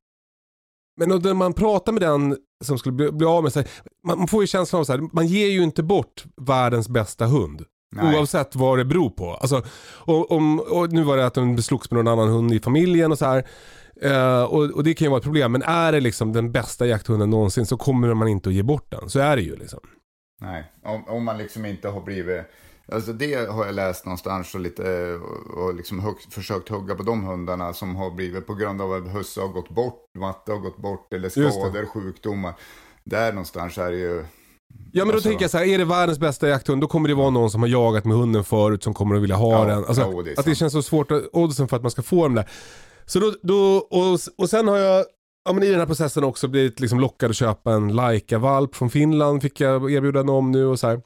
Men 0.96 1.08
när 1.08 1.34
man 1.34 1.52
pratar 1.52 1.92
med 1.92 2.02
den 2.02 2.36
som 2.64 2.78
skulle 2.78 2.92
bli, 2.92 3.12
bli 3.12 3.26
av 3.26 3.42
med 3.42 3.52
sig, 3.52 3.66
man, 4.06 4.18
man 4.18 4.28
får 4.28 4.42
ju 4.42 4.46
känslan 4.46 4.80
av 4.80 4.84
så 4.84 4.92
här, 4.92 5.08
man 5.12 5.26
ger 5.26 5.48
ju 5.48 5.62
inte 5.62 5.82
bort 5.82 6.24
världens 6.36 6.88
bästa 6.88 7.26
hund. 7.26 7.64
Nej. 7.96 8.16
Oavsett 8.16 8.56
vad 8.56 8.78
det 8.78 8.84
beror 8.84 9.10
på. 9.10 9.34
Alltså, 9.34 9.62
och, 9.84 10.30
om, 10.30 10.60
och 10.60 10.92
nu 10.92 11.02
var 11.02 11.16
det 11.16 11.26
att 11.26 11.34
den 11.34 11.56
beslogs 11.56 11.90
med 11.90 12.04
någon 12.04 12.12
annan 12.12 12.28
hund 12.28 12.52
i 12.52 12.60
familjen 12.60 13.12
och 13.12 13.18
så 13.18 13.24
här. 13.24 13.48
Eh, 14.04 14.42
och, 14.42 14.64
och 14.64 14.84
det 14.84 14.94
kan 14.94 15.04
ju 15.04 15.10
vara 15.10 15.18
ett 15.18 15.24
problem. 15.24 15.52
Men 15.52 15.62
är 15.62 15.92
det 15.92 16.00
liksom 16.00 16.32
den 16.32 16.52
bästa 16.52 16.86
jakthunden 16.86 17.30
någonsin 17.30 17.66
så 17.66 17.76
kommer 17.76 18.14
man 18.14 18.28
inte 18.28 18.48
att 18.48 18.54
ge 18.54 18.62
bort 18.62 18.90
den. 18.90 19.08
Så 19.10 19.18
är 19.18 19.36
det 19.36 19.42
ju 19.42 19.56
liksom. 19.56 19.80
Nej, 20.40 20.72
om, 20.84 21.08
om 21.08 21.24
man 21.24 21.38
liksom 21.38 21.66
inte 21.66 21.88
har 21.88 22.00
blivit... 22.00 22.40
Alltså 22.92 23.12
det 23.12 23.50
har 23.50 23.66
jag 23.66 23.74
läst 23.74 24.04
någonstans 24.06 24.54
och, 24.54 24.60
lite, 24.60 25.18
och 25.56 25.74
liksom 25.74 26.00
hugg, 26.00 26.16
försökt 26.30 26.68
hugga 26.68 26.94
på 26.94 27.02
de 27.02 27.24
hundarna 27.24 27.72
som 27.72 27.96
har 27.96 28.10
blivit 28.10 28.46
på 28.46 28.54
grund 28.54 28.82
av 28.82 28.92
att 28.92 29.14
husse 29.14 29.40
har 29.40 29.48
gått 29.48 29.68
bort, 29.68 30.04
matte 30.18 30.52
har 30.52 30.58
gått 30.58 30.76
bort 30.76 31.12
eller 31.12 31.28
skador, 31.28 31.86
sjukdomar. 31.86 32.54
Där 33.04 33.32
någonstans 33.32 33.78
är 33.78 33.90
det 33.90 33.96
ju... 33.96 34.24
Ja 34.92 35.04
men 35.04 35.08
då 35.08 35.14
Alltså- 35.14 35.28
tänker 35.28 35.44
jag 35.44 35.50
så 35.50 35.58
här, 35.58 35.64
är 35.64 35.78
det 35.78 35.84
världens 35.84 36.18
bästa 36.18 36.48
jakthund 36.48 36.80
då 36.80 36.86
kommer 36.86 37.08
det 37.08 37.14
vara 37.14 37.30
någon 37.30 37.50
som 37.50 37.62
har 37.62 37.68
jagat 37.68 38.04
med 38.04 38.16
hunden 38.16 38.44
förut 38.44 38.82
som 38.82 38.94
kommer 38.94 39.16
att 39.16 39.22
vilja 39.22 39.36
ha 39.36 39.52
Ja, 39.52 39.64
den. 39.74 39.84
Alltså, 39.84 40.12
ja, 40.16 40.22
det 40.22 40.38
att 40.38 40.44
det 40.44 40.54
känns 40.54 40.72
så 40.72 40.82
svårt, 40.82 41.12
oddsen 41.32 41.68
för 41.68 41.76
att 41.76 41.82
man 41.82 41.90
ska 41.90 42.02
få 42.02 42.22
dem 42.22 42.34
där. 42.34 42.48
Så 43.06 43.18
då, 43.18 43.34
då 43.42 43.76
och, 43.76 44.18
och 44.38 44.50
sen 44.50 44.68
har 44.68 44.76
jag, 44.76 45.04
ja 45.44 45.52
men 45.52 45.62
i 45.62 45.70
den 45.70 45.78
här 45.78 45.86
processen 45.86 46.24
också 46.24 46.48
blivit 46.48 46.80
liksom 46.80 47.00
lockad 47.00 47.30
att 47.30 47.36
köpa 47.36 47.72
en 47.72 47.94
Laika-valp 47.94 48.74
från 48.74 48.90
Finland, 48.90 49.42
fick 49.42 49.60
jag 49.60 49.92
erbjudande 49.92 50.32
om 50.32 50.50
nu 50.50 50.66
och 50.66 50.78
så 50.78 50.86
här. 50.86 51.00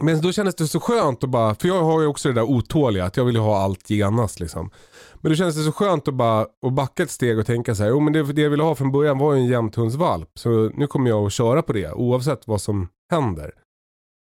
Men 0.00 0.20
då 0.20 0.32
kändes 0.32 0.54
det 0.54 0.66
så 0.66 0.80
skönt 0.80 1.24
att 1.24 1.30
bara, 1.30 1.54
för 1.54 1.68
jag 1.68 1.82
har 1.82 2.00
ju 2.00 2.06
också 2.06 2.28
det 2.28 2.34
där 2.34 2.50
otåliga, 2.50 3.04
att 3.04 3.16
jag 3.16 3.24
vill 3.24 3.34
ju 3.34 3.40
ha 3.40 3.58
allt 3.58 3.90
genast 3.90 4.40
liksom. 4.40 4.70
Men 5.14 5.32
då 5.32 5.36
kändes 5.36 5.56
det 5.56 5.62
så 5.62 5.72
skönt 5.72 6.08
att 6.08 6.14
bara 6.14 6.46
att 6.66 6.72
backa 6.72 7.02
ett 7.02 7.10
steg 7.10 7.38
och 7.38 7.46
tänka 7.46 7.74
så 7.74 7.82
här, 7.82 7.90
jo 7.90 8.00
men 8.00 8.12
det, 8.12 8.32
det 8.32 8.42
jag 8.42 8.50
ville 8.50 8.62
ha 8.62 8.74
från 8.74 8.92
början 8.92 9.18
var 9.18 9.34
ju 9.34 9.40
en 9.40 9.46
jämthundsvalp. 9.46 10.30
Så 10.34 10.48
nu 10.74 10.86
kommer 10.86 11.10
jag 11.10 11.26
att 11.26 11.32
köra 11.32 11.62
på 11.62 11.72
det 11.72 11.92
oavsett 11.92 12.46
vad 12.46 12.60
som 12.60 12.88
händer. 13.10 13.50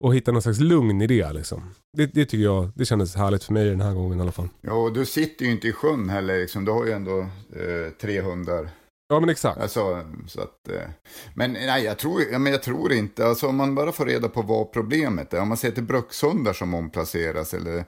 Och 0.04 0.14
hitta 0.14 0.32
någon 0.32 0.42
slags 0.42 0.60
lugn 0.60 1.02
i 1.02 1.06
det 1.06 1.32
liksom. 1.32 1.62
Det, 1.96 2.06
det 2.06 2.24
tycker 2.24 2.44
jag, 2.44 2.70
det 2.74 2.84
kändes 2.84 3.16
härligt 3.16 3.44
för 3.44 3.52
mig 3.52 3.64
den 3.64 3.80
här 3.80 3.94
gången 3.94 4.18
i 4.18 4.22
alla 4.22 4.32
fall. 4.32 4.48
Ja, 4.60 4.72
och 4.72 4.92
du 4.92 5.06
sitter 5.06 5.44
ju 5.44 5.50
inte 5.50 5.68
i 5.68 5.72
sjön 5.72 6.08
heller, 6.08 6.38
liksom. 6.38 6.64
du 6.64 6.72
har 6.72 6.86
ju 6.86 6.92
ändå 6.92 7.18
eh, 7.52 7.92
tre 8.00 8.20
hundar. 8.20 8.70
Ja 9.08 9.20
men 9.20 9.28
exakt. 9.28 9.60
Alltså, 9.60 10.04
så 10.26 10.40
att, 10.40 10.68
eh, 10.68 10.88
men 11.34 11.52
nej, 11.52 11.84
jag 11.84 11.98
tror, 11.98 12.22
ja, 12.32 12.38
men 12.38 12.52
jag 12.52 12.62
tror 12.62 12.92
inte, 12.92 13.26
alltså 13.26 13.46
om 13.46 13.56
man 13.56 13.74
bara 13.74 13.92
får 13.92 14.06
reda 14.06 14.28
på 14.28 14.42
vad 14.42 14.72
problemet 14.72 15.34
är, 15.34 15.40
om 15.40 15.48
man 15.48 15.56
ser 15.56 15.70
till 15.70 15.82
brukshundar 15.82 16.52
som 16.52 16.74
omplaceras 16.74 17.54
eller 17.54 17.78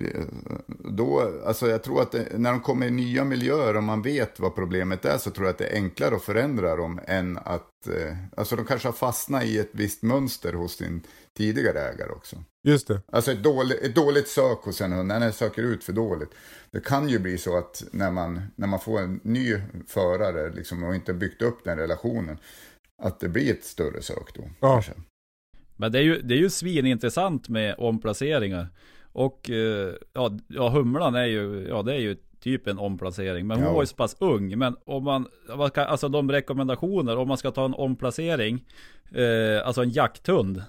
eh, 0.00 0.24
då, 0.78 1.32
alltså 1.46 1.68
jag 1.68 1.82
tror 1.82 2.02
att 2.02 2.12
det, 2.12 2.38
när 2.38 2.50
de 2.50 2.60
kommer 2.60 2.86
i 2.86 2.90
nya 2.90 3.24
miljöer 3.24 3.76
och 3.76 3.82
man 3.82 4.02
vet 4.02 4.40
vad 4.40 4.54
problemet 4.54 5.04
är 5.04 5.18
så 5.18 5.30
tror 5.30 5.46
jag 5.46 5.52
att 5.52 5.58
det 5.58 5.66
är 5.66 5.74
enklare 5.74 6.16
att 6.16 6.22
förändra 6.22 6.76
dem 6.76 7.00
än 7.06 7.38
att, 7.38 7.86
eh, 7.86 8.16
alltså 8.36 8.56
de 8.56 8.64
kanske 8.64 8.88
har 8.88 8.92
fastnat 8.92 9.44
i 9.44 9.58
ett 9.58 9.70
visst 9.72 10.02
mönster 10.02 10.52
hos 10.52 10.76
sin 10.76 11.02
tidigare 11.36 11.80
ägare 11.80 12.10
också. 12.10 12.36
Just 12.64 12.88
det. 12.88 13.00
Alltså 13.12 13.32
ett 13.32 13.42
dåligt, 13.42 13.82
ett 13.82 13.94
dåligt 13.94 14.28
sök 14.28 14.58
hos 14.58 14.80
en 14.80 14.92
hund, 14.92 15.08
när 15.08 15.20
den 15.20 15.32
söker 15.32 15.62
ut 15.62 15.84
för 15.84 15.92
dåligt. 15.92 16.30
Det 16.70 16.80
kan 16.84 17.08
ju 17.08 17.18
bli 17.18 17.38
så 17.38 17.58
att 17.58 17.84
när 17.92 18.10
man, 18.10 18.40
när 18.56 18.66
man 18.66 18.80
får 18.80 19.00
en 19.00 19.20
ny 19.24 19.56
förare 19.88 20.50
liksom, 20.54 20.84
och 20.84 20.94
inte 20.94 21.14
byggt 21.14 21.42
upp 21.42 21.64
den 21.64 21.78
relationen, 21.78 22.38
att 23.02 23.20
det 23.20 23.28
blir 23.28 23.50
ett 23.50 23.64
större 23.64 24.02
sök 24.02 24.34
då. 24.34 24.42
Ja. 24.60 24.72
kanske. 24.72 24.92
Men 25.76 25.92
det 25.92 25.98
är 25.98 26.02
ju, 26.02 26.22
det 26.22 26.34
är 26.34 26.38
ju 26.38 26.50
svinintressant 26.50 27.48
med 27.48 27.74
omplaceringar. 27.78 28.68
Och 29.12 29.50
eh, 29.50 29.92
ja, 30.12 30.38
ja, 30.48 30.68
humlan 30.68 31.14
är 31.14 31.24
ju, 31.26 31.66
ja 31.68 31.82
det 31.82 31.94
är 31.94 31.98
ju 31.98 32.16
typ 32.40 32.66
en 32.66 32.78
omplacering. 32.78 33.46
Men 33.46 33.56
hon 33.56 33.66
Ja. 33.66 33.72
var 33.74 33.82
ju 33.82 33.86
så 33.86 33.96
pass 33.96 34.16
ung. 34.18 34.58
Men 34.58 34.76
om 34.84 35.04
man, 35.04 35.26
alltså 35.74 36.08
de 36.08 36.30
rekommendationer, 36.32 37.16
om 37.16 37.28
man 37.28 37.38
ska 37.38 37.50
ta 37.50 37.64
en 37.64 37.74
omplacering, 37.74 38.64
eh, 39.14 39.66
alltså 39.66 39.82
en 39.82 39.90
jakthund. 39.90 40.62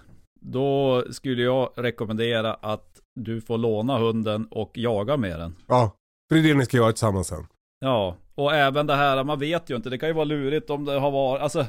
Då 0.46 1.04
skulle 1.12 1.42
jag 1.44 1.70
rekommendera 1.76 2.54
att 2.54 3.00
du 3.16 3.42
får 3.42 3.58
låna 3.58 3.98
hunden 3.98 4.48
och 4.52 4.72
jaga 4.78 5.18
med 5.18 5.40
den. 5.40 5.56
Ja. 5.68 5.92
För 6.30 6.36
det 6.36 6.42
är 6.50 6.54
det 6.54 6.58
ni 6.60 6.66
ska 6.66 6.78
göra 6.78 6.92
tillsammans 6.92 7.28
sen. 7.28 7.48
Ja, 7.80 8.16
och 8.36 8.54
även 8.54 8.88
det 8.88 8.96
här, 8.96 9.24
man 9.24 9.40
vet 9.40 9.70
ju 9.70 9.76
inte, 9.76 9.90
det 9.90 9.98
kan 9.98 10.10
ju 10.10 10.14
vara 10.14 10.26
lurigt 10.26 10.70
om 10.70 10.86
det 10.86 11.00
har 11.00 11.12
varit, 11.12 11.42
alltså 11.42 11.66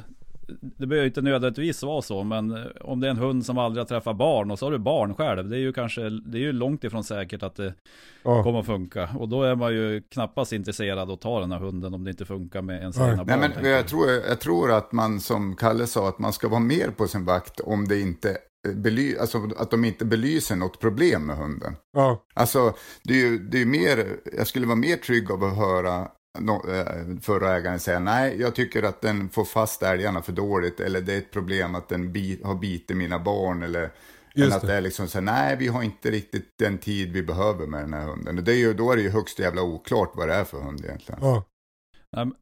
det 0.60 0.86
behöver 0.86 1.04
ju 1.04 1.08
inte 1.08 1.22
nödvändigtvis 1.22 1.82
vara 1.82 2.02
så, 2.02 2.22
men 2.22 2.50
eh, 2.56 2.62
om 2.80 3.00
det 3.00 3.06
är 3.06 3.10
en 3.10 3.16
hund 3.16 3.46
som 3.46 3.58
aldrig 3.58 3.80
har 3.80 3.86
träffat 3.88 4.16
barn 4.16 4.50
och 4.50 4.58
så 4.58 4.66
har 4.66 4.70
du 4.72 4.78
barn 4.78 5.14
själv, 5.14 5.48
det 5.48 5.56
är 5.56 5.60
ju 5.60 5.72
kanske, 5.72 6.02
det 6.10 6.38
är 6.38 6.42
ju 6.42 6.52
långt 6.52 6.84
ifrån 6.84 7.04
säkert 7.04 7.42
att 7.42 7.56
det 7.56 7.74
Ja. 8.22 8.42
kommer 8.42 8.60
att 8.60 8.66
funka. 8.66 9.08
Och 9.18 9.28
då 9.28 9.42
är 9.42 9.54
man 9.54 9.72
ju 9.72 10.02
knappast 10.10 10.52
intresserad 10.52 11.10
att 11.10 11.20
ta 11.20 11.40
den 11.40 11.52
här 11.52 11.58
hunden 11.58 11.94
om 11.94 12.04
det 12.04 12.10
inte 12.10 12.24
funkar 12.24 12.62
med 12.62 12.80
ens 12.80 12.98
Nej. 12.98 13.10
egna 13.10 13.24
barn. 13.24 13.40
Nej, 13.40 13.50
men 13.62 13.70
jag 13.70 13.88
tror, 13.88 14.10
jag 14.10 14.40
tror 14.40 14.72
att 14.72 14.92
man, 14.92 15.20
som 15.20 15.56
Kalle 15.56 15.86
sa, 15.86 16.08
att 16.08 16.18
man 16.18 16.32
ska 16.32 16.48
vara 16.48 16.60
mer 16.60 16.88
på 16.96 17.06
sin 17.06 17.24
vakt 17.24 17.60
om 17.60 17.88
det 17.88 18.00
inte 18.00 18.36
bely, 18.72 19.16
alltså 19.18 19.50
att 19.56 19.70
de 19.70 19.84
inte 19.84 20.04
belyser 20.04 20.56
något 20.56 20.80
problem 20.80 21.26
med 21.26 21.36
hunden. 21.36 21.76
Ja. 21.92 22.24
Alltså, 22.34 22.74
det 23.02 23.12
är 23.12 23.18
ju 23.18 23.38
det 23.38 23.62
är 23.62 23.66
mer, 23.66 24.06
jag 24.36 24.46
skulle 24.46 24.66
vara 24.66 24.76
mer 24.76 24.96
trygg 24.96 25.30
av 25.30 25.44
att 25.44 25.56
höra 25.56 26.08
no, 26.38 26.70
eh, 26.70 27.20
förra 27.20 27.56
ägaren 27.56 27.80
säga 27.80 27.98
nej, 27.98 28.36
jag 28.40 28.54
tycker 28.54 28.82
att 28.82 29.00
den 29.00 29.28
får 29.28 29.44
fast 29.44 29.82
älgarna 29.82 30.22
för 30.22 30.32
dåligt 30.32 30.80
eller 30.80 31.00
det 31.00 31.14
är 31.14 31.18
ett 31.18 31.30
problem 31.30 31.74
att 31.74 31.88
den 31.88 32.12
bi, 32.12 32.40
har 32.44 32.54
bitit 32.54 32.96
mina 32.96 33.18
barn 33.18 33.62
eller 33.62 33.90
Just 34.34 34.50
än 34.50 34.56
att 34.56 34.60
det. 34.60 34.66
det 34.66 34.74
är 34.74 34.80
liksom 34.80 35.08
så 35.08 35.18
här, 35.18 35.24
nej 35.24 35.56
vi 35.56 35.68
har 35.68 35.82
inte 35.82 36.10
riktigt 36.10 36.58
den 36.58 36.78
tid 36.78 37.12
vi 37.12 37.22
behöver 37.22 37.66
med 37.66 37.80
den 37.80 37.92
här 37.92 38.06
hunden. 38.06 38.38
Och 38.38 38.44
det 38.44 38.52
är 38.52 38.56
ju, 38.56 38.74
då 38.74 38.92
är 38.92 38.96
det 38.96 39.02
ju 39.02 39.10
högst 39.10 39.38
jävla 39.38 39.62
oklart 39.62 40.12
vad 40.14 40.28
det 40.28 40.34
är 40.34 40.44
för 40.44 40.60
hund 40.60 40.84
egentligen. 40.84 41.20
Ja. 41.22 41.44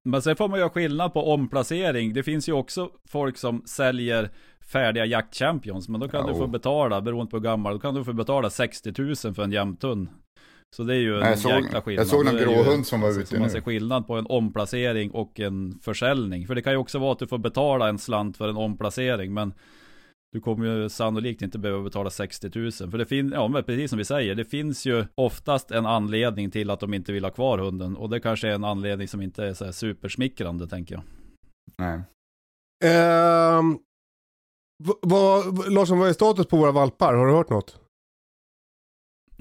Men 0.04 0.22
sen 0.22 0.36
får 0.36 0.48
man 0.48 0.58
ju 0.58 0.62
ha 0.62 0.70
skillnad 0.70 1.12
på 1.12 1.32
omplacering. 1.32 2.12
Det 2.12 2.22
finns 2.22 2.48
ju 2.48 2.52
också 2.52 2.90
folk 3.08 3.36
som 3.36 3.62
säljer 3.66 4.30
färdiga 4.72 5.04
jaktchampions. 5.06 5.88
Men 5.88 6.00
då 6.00 6.08
kan 6.08 6.20
Ja, 6.20 6.32
du 6.32 6.38
få 6.38 6.44
oh. 6.44 6.50
betala, 6.50 7.00
beroende 7.00 7.30
på 7.30 7.36
hur 7.36 7.44
gammal, 7.44 7.72
då 7.72 7.78
kan 7.78 7.94
du 7.94 8.04
få 8.04 8.12
betala 8.12 8.50
60 8.50 8.92
000 9.02 9.16
för 9.34 9.42
en 9.42 9.52
jämthund. 9.52 10.08
Så 10.76 10.82
det 10.82 10.94
är 10.94 10.98
ju 10.98 11.14
en 11.14 11.20
Nej, 11.20 11.36
såg- 11.36 11.52
jäkla 11.52 11.82
skillnad. 11.82 12.00
jag 12.00 12.10
såg 12.10 12.24
någon 12.24 12.34
Då 12.34 12.40
är 12.40 12.46
det 12.46 12.52
grå 12.52 12.62
ju- 12.64 12.70
hund 12.70 12.86
som 12.86 13.00
var 13.00 13.08
alltså, 13.08 13.20
ute 13.20 13.28
så 13.30 13.34
Man 13.36 13.42
nu. 13.42 13.48
ser 13.50 13.60
skillnad 13.60 14.06
på 14.06 14.14
en 14.16 14.26
omplacering 14.26 15.10
och 15.10 15.40
en 15.40 15.78
försäljning. 15.82 16.46
För 16.46 16.54
det 16.54 16.62
kan 16.62 16.72
ju 16.72 16.76
också 16.78 16.98
vara 16.98 17.12
att 17.12 17.18
du 17.18 17.26
får 17.26 17.38
betala 17.38 17.88
en 17.88 17.98
slant 17.98 18.36
för 18.36 18.48
en 18.48 18.56
omplacering. 18.56 19.34
Men 19.34 19.54
du 20.32 20.40
kommer 20.40 20.66
ju 20.66 20.88
sannolikt 20.88 21.42
inte 21.42 21.58
behöva 21.58 21.82
betala 21.82 22.10
60 22.10 22.50
000. 22.58 22.72
För 22.90 22.98
det 22.98 23.06
finns, 23.06 23.32
ja 23.32 23.48
men 23.48 23.64
precis 23.64 23.90
som 23.90 23.98
vi 23.98 24.04
säger, 24.04 24.34
det 24.34 24.44
finns 24.44 24.86
ju 24.86 25.04
oftast 25.14 25.70
en 25.70 25.86
anledning 25.86 26.50
till 26.50 26.70
att 26.70 26.80
de 26.80 26.94
inte 26.94 27.12
vill 27.12 27.24
ha 27.24 27.30
kvar 27.30 27.58
hunden. 27.58 27.96
Och 27.96 28.10
det 28.10 28.20
kanske 28.20 28.48
är 28.48 28.52
en 28.54 28.64
anledning 28.64 29.08
som 29.08 29.22
inte 29.22 29.44
är 29.44 29.54
så 29.54 29.64
här 29.64 29.72
supersmickrande 29.72 30.66
tänker 30.66 30.94
jag. 30.94 31.02
Nej. 31.78 32.00
Ehm, 32.84 33.78
Va, 34.84 34.94
va, 35.02 35.42
Larsson, 35.68 35.98
vad 35.98 36.08
är 36.08 36.12
status 36.12 36.46
på 36.46 36.56
våra 36.56 36.72
valpar? 36.72 37.14
Har 37.14 37.26
du 37.26 37.32
hört 37.32 37.50
något? 37.50 37.80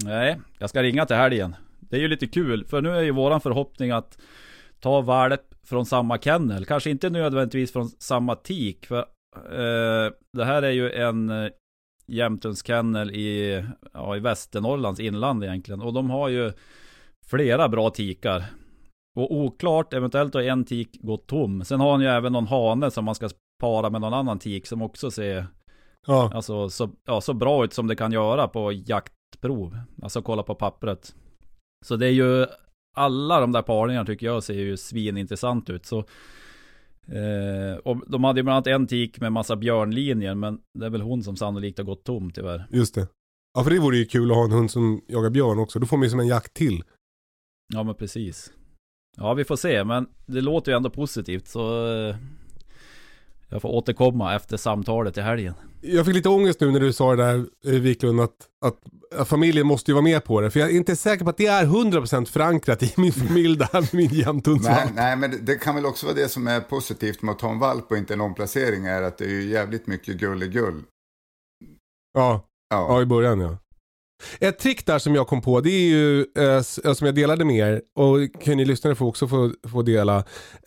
Nej, 0.04 0.40
jag 0.58 0.70
ska 0.70 0.82
ringa 0.82 1.06
till 1.06 1.16
helgen. 1.16 1.56
Det 1.80 1.96
är 1.96 2.00
ju 2.00 2.08
lite 2.08 2.26
kul, 2.26 2.64
för 2.64 2.82
nu 2.82 2.90
är 2.90 3.02
ju 3.02 3.10
våran 3.10 3.40
förhoppning 3.40 3.90
att 3.90 4.18
ta 4.80 5.00
valp 5.00 5.40
från 5.64 5.86
samma 5.86 6.18
kennel. 6.18 6.64
Kanske 6.64 6.90
inte 6.90 7.10
nödvändigtvis 7.10 7.72
från 7.72 7.88
samma 7.88 8.36
tik, 8.36 8.86
för 8.86 8.98
eh, 9.36 10.12
det 10.32 10.44
här 10.44 10.62
är 10.62 10.70
ju 10.70 10.90
en 10.90 11.30
eh, 11.30 11.50
jämthundskennel 12.06 13.10
i, 13.10 13.64
ja, 13.92 14.16
i 14.16 14.20
Västernorrlands 14.20 15.00
inland 15.00 15.44
egentligen. 15.44 15.80
Och 15.80 15.92
de 15.92 16.10
har 16.10 16.28
ju 16.28 16.52
flera 17.26 17.68
bra 17.68 17.90
tikar. 17.90 18.44
Och 19.16 19.36
oklart, 19.36 19.94
eventuellt 19.94 20.34
har 20.34 20.42
en 20.42 20.64
tik 20.64 21.02
gått 21.02 21.26
tom. 21.26 21.64
Sen 21.64 21.80
har 21.80 21.90
han 21.90 22.00
ju 22.00 22.06
även 22.06 22.32
någon 22.32 22.46
hane 22.46 22.90
som 22.90 23.04
man 23.04 23.14
ska 23.14 23.28
para 23.62 23.90
med 23.90 24.00
någon 24.00 24.14
annan 24.14 24.38
tik 24.38 24.66
som 24.66 24.82
också 24.82 25.10
ser 25.10 25.46
Ja. 26.06 26.30
Alltså 26.34 26.70
så, 26.70 26.90
ja, 27.04 27.20
så 27.20 27.34
bra 27.34 27.64
ut 27.64 27.72
som 27.72 27.86
det 27.86 27.96
kan 27.96 28.12
göra 28.12 28.48
på 28.48 28.72
jaktprov. 28.72 29.78
Alltså 30.02 30.22
kolla 30.22 30.42
på 30.42 30.54
pappret. 30.54 31.14
Så 31.84 31.96
det 31.96 32.06
är 32.06 32.10
ju 32.10 32.46
alla 32.96 33.40
de 33.40 33.52
där 33.52 33.62
parningarna 33.62 34.06
tycker 34.06 34.26
jag 34.26 34.42
ser 34.42 34.54
ju 34.54 34.76
svinintressant 34.76 35.70
ut. 35.70 35.86
Så, 35.86 35.98
eh, 37.06 37.76
och 37.84 38.10
de 38.10 38.24
hade 38.24 38.40
ju 38.40 38.44
bland 38.44 38.56
annat 38.56 38.66
en 38.66 38.86
tik 38.86 39.20
med 39.20 39.32
massa 39.32 39.56
björnlinjer. 39.56 40.34
Men 40.34 40.60
det 40.78 40.86
är 40.86 40.90
väl 40.90 41.00
hon 41.00 41.22
som 41.22 41.36
sannolikt 41.36 41.78
har 41.78 41.84
gått 41.84 42.04
tom 42.04 42.30
tyvärr. 42.30 42.66
Just 42.70 42.94
det. 42.94 43.08
Ja 43.54 43.64
för 43.64 43.70
det 43.70 43.78
vore 43.78 43.96
ju 43.96 44.04
kul 44.04 44.30
att 44.30 44.36
ha 44.36 44.44
en 44.44 44.52
hund 44.52 44.70
som 44.70 45.00
jagar 45.08 45.30
björn 45.30 45.58
också. 45.58 45.78
Då 45.78 45.86
får 45.86 45.96
man 45.96 46.04
ju 46.04 46.10
som 46.10 46.20
en 46.20 46.26
jakt 46.26 46.54
till. 46.54 46.84
Ja 47.74 47.82
men 47.82 47.94
precis. 47.94 48.52
Ja 49.16 49.34
vi 49.34 49.44
får 49.44 49.56
se. 49.56 49.84
Men 49.84 50.06
det 50.26 50.40
låter 50.40 50.72
ju 50.72 50.76
ändå 50.76 50.90
positivt. 50.90 51.48
Så 51.48 51.94
eh, 51.94 52.16
jag 53.52 53.62
får 53.62 53.68
återkomma 53.68 54.34
efter 54.34 54.56
samtalet 54.56 55.18
i 55.18 55.20
helgen. 55.20 55.54
Jag 55.80 56.06
fick 56.06 56.14
lite 56.14 56.28
ångest 56.28 56.60
nu 56.60 56.70
när 56.70 56.80
du 56.80 56.92
sa 56.92 57.16
det 57.16 57.22
där 57.22 57.46
eh, 57.66 57.80
Wiklund 57.80 58.20
att, 58.20 58.34
att, 58.64 58.76
att 59.20 59.28
familjen 59.28 59.66
måste 59.66 59.90
ju 59.90 59.94
vara 59.94 60.04
med 60.04 60.24
på 60.24 60.40
det. 60.40 60.50
För 60.50 60.60
jag 60.60 60.70
är 60.70 60.74
inte 60.76 60.96
säker 60.96 61.24
på 61.24 61.30
att 61.30 61.36
det 61.36 61.46
är 61.46 61.64
100% 61.66 62.24
förankrat 62.24 62.82
i 62.82 62.92
min 62.96 63.12
familj 63.12 63.56
det 63.58 63.68
här 63.72 63.80
med 63.80 63.94
min 63.94 64.08
Nej, 64.10 64.20
jämthundsvalp. 64.20 64.90
nej, 64.94 65.16
men 65.16 65.44
det, 65.44 65.54
kan 65.54 65.74
väl 65.74 65.86
också 65.86 66.06
vara 66.06 66.16
det 66.16 66.28
som 66.28 66.46
är 66.46 66.60
positivt 66.60 67.22
med 67.22 67.32
att 67.32 67.38
ta 67.38 67.50
en 67.50 67.58
valp 67.58 67.90
och 67.90 67.96
inte 67.96 68.14
en 68.14 68.20
omplacering 68.20 68.86
är 68.86 69.02
att 69.02 69.18
det 69.18 69.24
är 69.24 69.28
ju 69.30 69.44
jävligt 69.44 69.86
mycket 69.86 70.16
gull 70.16 70.82
Ja. 72.14 72.48
Ja, 72.70 72.86
Ja, 72.88 73.02
i 73.02 73.06
början 73.06 73.40
ja. 73.40 73.56
Ett 74.40 74.58
trick 74.58 74.86
där 74.86 74.98
som 74.98 75.14
jag 75.14 75.26
kom 75.26 75.42
på, 75.42 75.60
det 75.60 75.70
är 75.70 75.88
ju, 75.88 76.26
eh, 76.38 76.44
eh, 76.44 76.92
som 76.92 77.06
jag 77.06 77.14
delade 77.14 77.44
med 77.44 77.56
er, 77.56 77.82
och 77.96 78.42
kan 78.42 78.56
ni 78.56 78.64
lyssnare 78.64 78.94
få 78.94 79.08
också 79.08 79.28
få, 79.28 79.52
få 79.68 79.82
dela, 79.82 80.16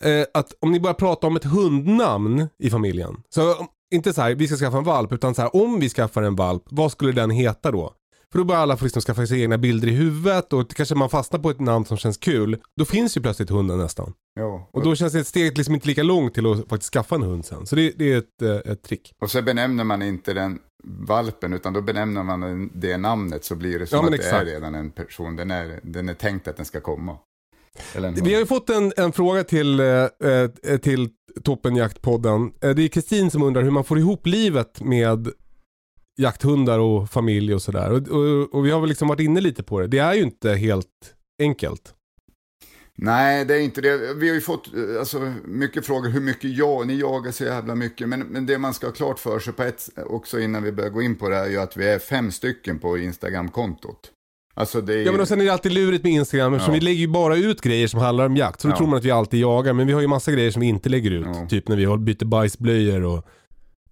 eh, 0.00 0.24
att 0.34 0.52
om 0.60 0.72
ni 0.72 0.80
börjar 0.80 0.94
prata 0.94 1.26
om 1.26 1.36
ett 1.36 1.44
hundnamn 1.44 2.48
i 2.58 2.70
familjen, 2.70 3.16
så 3.28 3.66
inte 3.90 4.12
så 4.12 4.22
här, 4.22 4.34
vi 4.34 4.46
ska 4.46 4.56
skaffa 4.56 4.78
en 4.78 4.84
valp, 4.84 5.12
utan 5.12 5.34
så 5.34 5.42
här, 5.42 5.56
om 5.56 5.80
vi 5.80 5.88
skaffar 5.88 6.22
en 6.22 6.36
valp, 6.36 6.62
vad 6.70 6.92
skulle 6.92 7.12
den 7.12 7.30
heta 7.30 7.70
då? 7.70 7.92
För 8.32 8.38
då 8.38 8.44
börjar 8.44 8.60
alla 8.60 8.76
få 8.76 8.84
liksom 8.84 9.02
skaffa 9.02 9.26
sig 9.26 9.42
egna 9.42 9.58
bilder 9.58 9.88
i 9.88 9.90
huvudet 9.90 10.52
och 10.52 10.74
kanske 10.74 10.94
man 10.94 11.10
fastnar 11.10 11.40
på 11.40 11.50
ett 11.50 11.60
namn 11.60 11.84
som 11.84 11.96
känns 11.96 12.16
kul. 12.16 12.58
Då 12.76 12.84
finns 12.84 13.16
ju 13.16 13.20
plötsligt 13.20 13.50
hunden 13.50 13.78
nästan. 13.78 14.12
Ja. 14.34 14.70
Och 14.72 14.84
då 14.84 14.94
känns 14.94 15.12
det 15.12 15.24
steget 15.24 15.56
liksom 15.56 15.74
inte 15.74 15.88
lika 15.88 16.02
långt 16.02 16.34
till 16.34 16.46
att 16.46 16.68
faktiskt 16.68 16.92
skaffa 16.92 17.14
en 17.14 17.22
hund 17.22 17.44
sen. 17.44 17.66
Så 17.66 17.76
det, 17.76 17.92
det 17.96 18.12
är 18.12 18.18
ett, 18.18 18.42
eh, 18.42 18.72
ett 18.72 18.82
trick. 18.82 19.12
Och 19.22 19.30
så 19.30 19.42
benämner 19.42 19.84
man 19.84 20.02
inte 20.02 20.32
den 20.34 20.58
valpen, 20.86 21.52
utan 21.52 21.72
då 21.72 21.80
benämner 21.80 22.22
man 22.22 22.70
det 22.74 22.96
namnet 22.96 23.44
så 23.44 23.54
blir 23.54 23.78
det 23.78 23.86
som 23.86 23.96
Ja, 23.96 24.04
att 24.04 24.10
det 24.10 24.16
är 24.16 24.20
exakt. 24.20 24.46
redan 24.46 24.74
en 24.74 24.90
person. 24.90 25.36
Den 25.36 25.50
är, 25.50 25.80
den 25.82 26.08
är 26.08 26.14
tänkt 26.14 26.48
att 26.48 26.56
den 26.56 26.66
ska 26.66 26.80
komma. 26.80 27.18
Vi 28.22 28.32
har 28.32 28.40
ju 28.40 28.46
fått 28.46 28.70
en, 28.70 28.92
en 28.96 29.12
fråga 29.12 29.44
till, 29.44 29.80
eh, 29.80 29.86
eh, 30.64 30.78
till 30.82 31.08
Toppenjaktpodden. 31.42 32.52
Eh, 32.60 32.70
det 32.70 32.82
är 32.82 32.88
Kristin 32.88 33.30
som 33.30 33.42
undrar 33.42 33.62
hur 33.62 33.70
man 33.70 33.84
får 33.84 33.98
ihop 33.98 34.26
livet 34.26 34.80
med 34.80 35.28
jakthundar 36.16 36.78
och 36.78 37.10
familj 37.10 37.54
och 37.54 37.62
sådär. 37.62 37.92
Och, 37.92 38.08
och, 38.08 38.54
och 38.54 38.66
vi 38.66 38.70
har 38.70 38.80
väl 38.80 38.88
liksom 38.88 39.08
varit 39.08 39.20
inne 39.20 39.40
lite 39.40 39.62
på 39.62 39.80
det. 39.80 39.86
Det 39.86 39.98
är 39.98 40.14
ju 40.14 40.22
inte 40.22 40.50
helt 40.50 41.14
enkelt. 41.42 41.94
Nej, 42.98 43.44
det 43.44 43.54
är 43.54 43.60
inte 43.60 43.80
det. 43.80 44.14
Vi 44.14 44.28
har 44.28 44.34
ju 44.34 44.40
fått 44.40 44.74
eh, 44.74 44.98
alltså, 44.98 45.32
mycket 45.44 45.86
frågor 45.86 46.08
hur 46.08 46.20
mycket 46.20 46.56
jag, 46.56 46.86
ni 46.86 47.00
jagar 47.00 47.32
så 47.32 47.44
jävla 47.44 47.74
mycket. 47.74 48.08
Men, 48.08 48.20
men 48.20 48.46
det 48.46 48.58
man 48.58 48.74
ska 48.74 48.86
ha 48.86 48.92
klart 48.92 49.18
för 49.18 49.38
sig 49.38 49.52
på 49.52 49.62
ett, 49.62 49.88
också 50.06 50.40
innan 50.40 50.62
vi 50.62 50.72
börjar 50.72 50.90
gå 50.90 51.02
in 51.02 51.16
på 51.16 51.28
det 51.28 51.36
här, 51.36 51.44
är 51.44 51.50
ju 51.50 51.58
att 51.60 51.76
vi 51.76 51.88
är 51.88 51.98
fem 51.98 52.30
stycken 52.30 52.78
på 52.78 52.98
Instagram-kontot. 52.98 54.12
Alltså 54.54 54.80
det 54.80 54.94
är 54.94 55.04
Ja 55.04 55.12
men 55.12 55.20
och 55.20 55.28
sen 55.28 55.40
är 55.40 55.44
det 55.44 55.52
alltid 55.52 55.72
lurigt 55.72 56.04
med 56.04 56.12
Instagram 56.12 56.54
eftersom 56.54 56.74
Ja. 56.74 56.80
vi 56.80 56.84
lägger 56.84 57.00
ju 57.00 57.08
bara 57.08 57.36
ut 57.36 57.60
grejer 57.60 57.86
som 57.86 58.00
handlar 58.00 58.26
om 58.26 58.36
jakt. 58.36 58.60
Så 58.60 58.68
då 58.68 58.72
Ja. 58.72 58.76
tror 58.78 58.86
man 58.86 58.98
att 58.98 59.04
vi 59.04 59.10
alltid 59.10 59.40
jagar. 59.40 59.72
Men 59.72 59.86
vi 59.86 59.92
har 59.92 60.00
ju 60.00 60.06
massa 60.06 60.32
grejer 60.32 60.50
som 60.50 60.60
vi 60.60 60.66
inte 60.66 60.88
lägger 60.88 61.10
ut. 61.10 61.26
Ja. 61.26 61.46
Typ 61.50 61.68
när 61.68 61.76
vi 61.76 61.96
byter 61.98 62.24
bajsblöjor 62.24 63.04
och, 63.04 63.26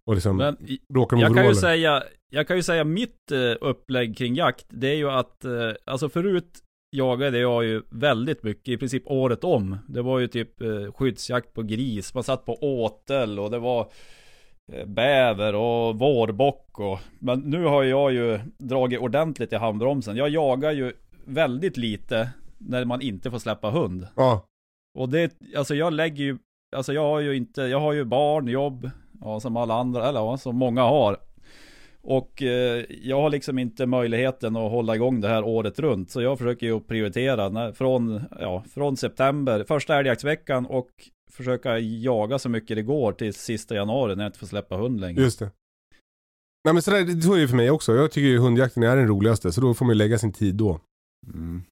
och 0.07 0.15
liksom 0.15 0.37
Men 0.37 0.57
bråkar 0.95 1.17
med 1.17 1.25
jag 1.25 1.35
kan 1.35 1.47
ju 1.47 1.55
säga, 1.55 2.03
jag 2.31 2.49
kan 2.49 2.57
ju 2.57 2.63
säga 2.63 2.85
mitt 2.85 3.31
eh, 3.33 3.69
upplägg 3.69 4.17
kring 4.19 4.35
jakt, 4.35 4.67
det 4.69 4.89
är 4.89 4.95
ju 4.95 5.11
att, 5.11 5.45
eh, 5.45 5.51
alltså 5.87 6.09
förut 6.09 6.53
jagade 6.95 7.39
jag 7.39 7.65
ju 7.65 7.83
väldigt 7.91 8.43
mycket, 8.43 8.69
i 8.69 8.77
princip 8.77 9.03
året 9.07 9.45
om. 9.45 9.79
Det 9.89 10.03
var 10.03 10.19
ju 10.19 10.27
typ 10.27 10.63
eh, 10.63 10.93
skyddsjakt 10.93 11.53
på 11.53 11.63
gris, 11.63 12.15
man 12.15 12.25
satt 12.25 12.45
på 12.45 12.55
åtel 12.55 13.39
och 13.39 13.51
det 13.51 13.59
var 13.59 13.89
eh, 14.73 14.87
bäver 14.87 15.55
och 15.55 15.99
vårbock 15.99 16.81
och, 16.81 16.99
men 17.19 17.41
nu 17.41 17.65
har 17.65 17.83
jag 17.83 18.13
ju 18.13 18.41
dragit 18.59 19.01
ordentligt 19.01 19.53
i 19.53 19.57
handbromsen. 19.57 20.17
Jag 20.17 20.29
jagar 20.29 20.73
ju 20.73 20.93
väldigt 21.25 21.77
lite 21.77 22.29
när 22.59 22.85
man 22.85 23.01
inte 23.01 23.31
får 23.31 23.39
släppa 23.39 23.71
hund. 23.71 24.07
Ja. 24.17 24.47
Och 24.99 25.09
det, 25.09 25.33
alltså 25.57 25.75
jag 25.75 25.93
lägger 25.93 26.25
ju, 26.25 26.39
alltså 26.77 26.93
jag 26.93 27.03
har 27.03 27.21
ju 27.21 27.37
inte, 27.37 27.63
jag 27.63 27.81
har 27.81 27.93
ju 27.93 28.05
barn, 28.05 28.49
jobb, 28.49 28.91
ja, 29.21 29.41
som 29.41 29.57
alla 29.57 29.75
andra, 29.75 30.09
eller 30.09 30.21
ja, 30.21 30.37
som 30.37 30.57
många 30.57 30.83
har. 30.83 31.19
Och 32.07 32.43
eh, 32.43 32.85
jag 33.03 33.21
har 33.21 33.31
liksom 33.31 33.59
inte 33.59 33.87
möjligheten 33.87 34.57
att 34.57 34.71
hålla 34.71 34.95
igång 34.95 35.21
det 35.21 35.29
här 35.29 35.45
året 35.45 35.79
runt. 35.79 36.11
Så 36.11 36.23
jag 36.23 36.39
försöker 36.39 36.67
ju 36.67 36.81
prioritera 36.81 37.49
när, 37.49 37.73
från, 37.73 38.23
ja, 38.41 38.65
från 38.75 38.97
september, 38.97 39.65
första 39.69 39.99
älgjaktsveckan 39.99 40.67
och 40.67 40.89
försöka 41.33 41.79
jaga 41.79 42.39
så 42.39 42.49
mycket 42.49 42.77
det 42.77 42.83
går 42.83 43.13
till 43.13 43.35
sista 43.35 43.75
januari 43.75 44.17
när 44.17 44.25
jag 44.25 44.29
inte 44.29 44.39
får 44.39 44.47
släppa 44.47 44.77
hund 44.77 45.01
längre. 45.01 45.23
Just 45.23 45.39
det. 45.39 45.51
Nej 46.65 46.75
men 46.75 46.83
sådär, 46.83 47.21
så 47.21 47.35
är 47.35 47.41
det 47.41 47.49
för 47.49 47.57
mig 47.57 47.71
också. 47.71 47.95
Jag 47.95 48.11
tycker 48.13 48.29
ju 48.29 48.39
hundjakten 48.39 48.83
är 48.83 48.97
den 48.97 49.09
roligaste. 49.09 49.53
Så 49.53 49.61
då 49.61 49.75
får 49.75 49.85
man 49.85 49.95
ju 49.95 49.99
lägga 49.99 50.19
sin 50.19 50.33
tid 50.33 50.55
då. 50.55 50.81
Mm. 51.35 51.63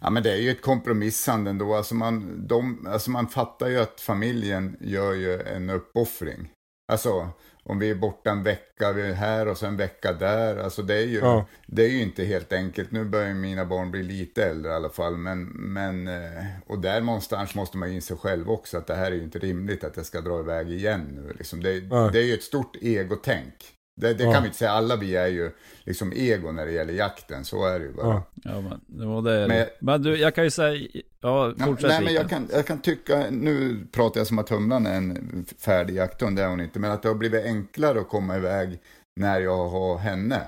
Ja, 0.00 0.10
men 0.10 0.22
det 0.22 0.32
är 0.32 0.36
ju 0.36 0.50
ett 0.50 0.62
kompromissande 0.62 1.50
ändå. 1.50 1.74
Alltså 1.74 1.94
man, 1.94 2.46
de, 2.46 2.86
alltså 2.86 3.10
man 3.10 3.28
fattar 3.28 3.68
ju 3.68 3.80
att 3.80 4.00
familjen 4.00 4.76
gör 4.80 5.14
ju 5.14 5.40
en 5.40 5.70
uppoffring. 5.70 6.48
Alltså, 6.92 7.28
om 7.62 7.78
vi 7.78 7.90
är 7.90 7.94
borta 7.94 8.30
en 8.30 8.42
vecka, 8.42 8.92
vi 8.92 9.02
är 9.02 9.12
här 9.12 9.48
och 9.48 9.58
sen 9.58 9.68
en 9.68 9.76
vecka 9.76 10.12
där. 10.12 10.56
Alltså 10.56 10.82
det 10.82 10.94
är 10.94 11.06
ju, 11.06 11.18
Ja. 11.18 11.46
det 11.66 11.84
är 11.84 11.88
ju 11.88 12.02
inte 12.02 12.24
helt 12.24 12.52
enkelt. 12.52 12.90
Nu 12.90 13.04
börjar 13.04 13.34
mina 13.34 13.64
barn 13.64 13.90
bli 13.90 14.02
lite 14.02 14.44
äldre 14.44 14.70
i 14.72 14.74
alla 14.74 14.88
fall. 14.90 15.16
Men, 15.16 15.44
men, 15.48 16.08
eh, 16.08 16.44
och 16.66 16.78
där 16.78 17.00
någonstans 17.00 17.54
måste 17.54 17.78
man 17.78 17.90
inse 17.92 18.16
själv 18.16 18.50
också 18.50 18.78
att 18.78 18.86
det 18.86 18.94
här 18.94 19.12
är 19.12 19.16
ju 19.16 19.22
inte 19.22 19.38
rimligt 19.38 19.84
att 19.84 19.96
jag 19.96 20.06
ska 20.06 20.20
dra 20.20 20.40
iväg 20.40 20.70
igen 20.70 21.06
nu. 21.14 21.34
Liksom 21.38 21.62
det, 21.62 21.70
Nej. 21.90 22.10
det 22.12 22.18
är 22.18 22.24
ju 22.24 22.34
ett 22.34 22.42
stort 22.42 22.76
egotänk. 22.80 23.54
Det, 23.96 24.14
det 24.14 24.24
Ja. 24.24 24.32
kan 24.32 24.42
vi 24.42 24.46
inte 24.46 24.58
säga, 24.58 24.70
alla 24.70 24.96
vi 24.96 25.16
är 25.16 25.26
ju 25.26 25.50
liksom 25.84 26.12
ego 26.16 26.52
när 26.52 26.66
det 26.66 26.72
gäller 26.72 26.92
jakten, 26.92 27.44
så 27.44 27.66
är 27.66 27.78
det 27.78 27.84
ju 27.84 27.92
bara. 27.92 28.06
Ja. 28.06 28.22
Ja 28.44 28.60
men, 28.60 28.80
det 28.86 29.06
var 29.06 29.22
det. 29.22 29.48
Men- 29.48 29.66
Men, 29.80 30.02
du, 30.02 30.16
jag 30.16 30.34
kan 30.34 30.44
ju 30.44 30.50
säga, 30.50 30.88
ja 31.20 31.54
fortsätt 31.64 31.88
nej, 31.90 32.04
men 32.04 32.14
jag 32.14 32.28
kan, 32.30 32.48
jag 32.52 32.66
kan 32.66 32.78
tycka, 32.80 33.24
nu 33.30 33.86
pratar 33.92 34.20
jag 34.20 34.26
som 34.26 34.38
att 34.38 34.48
humlan 34.48 34.86
är 34.86 34.94
en 34.96 35.44
färdig 35.58 35.94
jakthund, 35.94 36.36
det 36.36 36.42
är 36.42 36.48
hon 36.48 36.60
inte, 36.60 36.78
men 36.78 36.90
att 36.90 37.02
det 37.02 37.08
har 37.08 37.14
blivit 37.14 37.44
enklare 37.44 38.00
att 38.00 38.08
komma 38.08 38.36
iväg 38.36 38.78
när 39.16 39.40
jag 39.40 39.68
har 39.68 39.98
henne. 39.98 40.40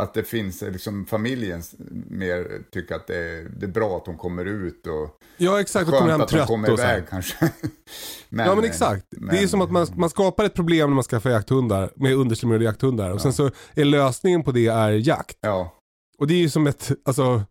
Att 0.00 0.14
det 0.14 0.22
finns 0.24 0.62
liksom 0.62 1.06
familjen 1.06 1.62
mer 2.10 2.62
tycker 2.72 2.94
att 2.94 3.06
det 3.06 3.16
är, 3.16 3.48
det 3.58 3.66
är 3.66 3.70
bra 3.70 3.96
att 3.96 4.06
hon 4.06 4.16
kommer 4.16 4.44
ut 4.44 4.86
och 4.86 5.16
Ja 5.36 5.60
exakt, 5.60 5.88
och 5.88 5.94
kommer 5.94 6.10
hem 6.10 6.26
trött 6.26 6.46
kommer 6.46 6.72
och 6.72 6.78
så. 6.78 6.84
iväg 6.84 7.04
kanske. 7.10 7.36
men, 8.28 8.46
ja 8.46 8.54
men 8.54 8.64
exakt. 8.64 9.06
det 9.10 9.16
är 9.16 9.40
men- 9.40 9.48
som 9.48 9.60
att 9.60 9.70
man, 9.70 9.86
man 9.96 10.10
skapar 10.10 10.44
ett 10.44 10.54
problem 10.54 10.88
när 10.90 10.94
man 10.94 11.04
skaffar 11.04 11.30
jakthundar 11.30 11.90
med 11.96 12.14
understimulerade 12.14 12.64
jakthundar. 12.64 13.10
Och 13.10 13.20
sen 13.20 13.32
så 13.32 13.50
är 13.74 13.84
lösningen 13.84 14.42
på 14.42 14.52
det 14.52 14.66
är 14.66 14.90
jakt. 14.90 15.36
Ja, 15.40 15.74
Och 16.18 16.26
det 16.26 16.34
är 16.34 16.38
ju 16.38 16.50
som 16.50 16.66
ett, 16.66 16.90
alltså, 17.04 17.42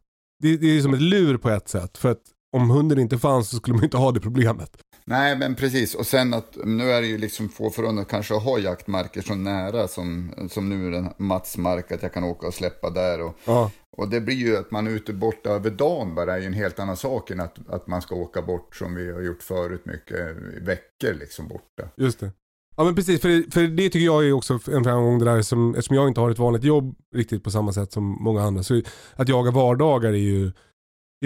det, 0.43 0.57
det 0.57 0.77
är 0.77 0.81
som 0.81 0.93
ett 0.93 1.01
lur 1.01 1.37
på 1.37 1.49
ett 1.49 1.69
sätt. 1.69 1.97
För 1.97 2.11
att 2.11 2.21
om 2.57 2.69
hunden 2.69 2.99
inte 2.99 3.17
fanns 3.17 3.49
så 3.49 3.55
skulle 3.57 3.75
man 3.75 3.83
inte 3.83 3.97
ha 3.97 4.11
det 4.11 4.19
problemet. 4.19 4.77
Nej 5.09 5.37
men 5.37 5.55
precis. 5.55 5.95
Och 5.95 6.07
sen 6.07 6.33
att 6.33 6.57
nu 6.65 6.91
är 6.91 7.01
det 7.01 7.07
ju 7.07 7.17
liksom 7.17 7.49
få 7.49 7.69
förunnat 7.69 8.07
kanske 8.07 8.35
att 8.35 8.43
ha 8.43 8.59
jaktmarker 8.59 9.21
så 9.21 9.35
nära 9.35 9.87
som, 9.87 10.33
som 10.49 10.69
nu 10.69 10.91
den 10.91 11.09
Mats 11.17 11.57
mark, 11.57 11.91
att 11.91 12.03
jag 12.03 12.13
kan 12.13 12.23
åka 12.23 12.47
och 12.47 12.53
släppa 12.53 12.89
där. 12.89 13.21
Och, 13.21 13.35
Ja, 13.45 13.71
Och 13.97 14.09
det 14.09 14.21
blir 14.21 14.35
ju 14.35 14.57
att 14.57 14.71
man 14.71 14.87
är 14.87 14.91
ute 14.91 15.13
borta 15.13 15.49
över 15.49 15.69
dagen 15.69 16.15
bara 16.15 16.33
är 16.35 16.39
ju 16.39 16.45
en 16.45 16.53
helt 16.53 16.79
annan 16.79 16.97
sak 16.97 17.31
än 17.31 17.39
att, 17.39 17.69
att 17.69 17.87
man 17.87 18.01
ska 18.01 18.15
åka 18.15 18.41
bort 18.41 18.75
som 18.75 18.95
vi 18.95 19.11
har 19.11 19.21
gjort 19.21 19.43
förut 19.43 19.85
mycket 19.85 20.35
veckor 20.61 21.13
liksom 21.19 21.47
borta. 21.47 21.89
just 21.97 22.19
det. 22.19 22.31
Ja 22.77 22.83
men 22.83 22.95
precis, 22.95 23.21
för 23.21 23.29
det, 23.29 23.53
för 23.53 23.67
det 23.67 23.89
tycker 23.89 24.05
jag 24.05 24.27
är 24.27 24.31
också 24.31 24.53
en 24.53 24.83
framgång 24.83 25.19
det 25.19 25.25
där 25.25 25.41
som, 25.41 25.75
eftersom 25.75 25.95
jag 25.95 26.07
inte 26.07 26.19
har 26.21 26.31
ett 26.31 26.39
vanligt 26.39 26.63
jobb 26.63 26.95
riktigt 27.15 27.43
på 27.43 27.51
samma 27.51 27.73
sätt 27.73 27.91
som 27.91 28.03
många 28.03 28.41
andra. 28.41 28.63
Så 28.63 28.81
att 29.15 29.29
jaga 29.29 29.51
vardagar 29.51 30.09
är 30.09 30.17
ju 30.17 30.45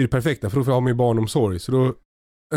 är 0.00 0.02
det 0.02 0.08
perfekta, 0.08 0.50
för 0.50 0.60
då 0.60 0.72
har 0.72 0.80
man 0.80 0.90
ju 0.90 0.94
barnomsorg. 0.94 1.58
Så 1.58 1.72
då, 1.72 1.94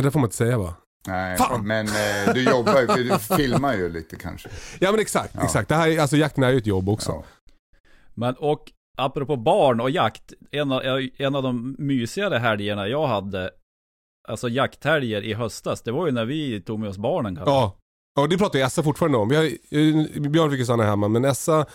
det 0.01 0.11
får 0.11 0.19
man 0.19 0.27
inte 0.27 0.35
säga 0.35 0.57
va? 0.57 0.75
Nej, 1.07 1.37
Fan! 1.37 1.67
men 1.67 1.87
eh, 1.87 2.33
du 2.33 2.43
jobbar 2.43 2.81
ju, 2.81 2.87
för 2.87 2.97
du 2.97 3.19
filmar 3.37 3.73
ju 3.75 3.89
lite 3.89 4.15
kanske. 4.15 4.49
Ja 4.79 4.91
men 4.91 4.99
exakt, 4.99 5.33
Ja. 5.35 5.43
exakt. 5.43 5.69
Det 5.69 5.75
här, 5.75 5.89
är- 5.89 5.99
alltså 6.01 6.17
jakten 6.17 6.43
är 6.43 6.51
ju 6.51 6.57
ett 6.57 6.67
jobb 6.67 6.89
också. 6.89 7.11
Ja. 7.11 7.23
Men 8.13 8.33
och 8.35 8.71
apropå 8.97 9.35
barn 9.35 9.79
och 9.81 9.89
jakt, 9.91 10.33
en 10.51 10.71
av, 10.71 10.81
en 11.17 11.35
av 11.35 11.43
de 11.43 11.75
mysigare 11.79 12.37
helgerna 12.37 12.87
jag 12.87 13.07
hade, 13.07 13.49
alltså 14.27 14.49
jakthelger 14.49 15.21
i 15.21 15.33
höstas, 15.33 15.81
det 15.81 15.91
var 15.91 16.05
ju 16.05 16.11
när 16.11 16.25
vi 16.25 16.61
tog 16.61 16.79
med 16.79 16.89
oss 16.89 16.97
barnen 16.97 17.35
kanske. 17.35 17.51
Ja, 17.53 17.75
ja 18.15 18.27
det 18.27 18.37
pratar 18.37 18.59
ju 18.59 18.65
Essa 18.65 18.83
fortfarande 18.83 19.17
om. 19.17 19.29
Vi 19.29 19.35
har, 19.35 19.43
eh, 19.43 20.29
Björn 20.29 20.49
fick 20.49 20.59
ju 20.59 20.65
stanna 20.65 20.83
hemma, 20.83 21.07
men 21.07 21.25
Essa 21.25 21.65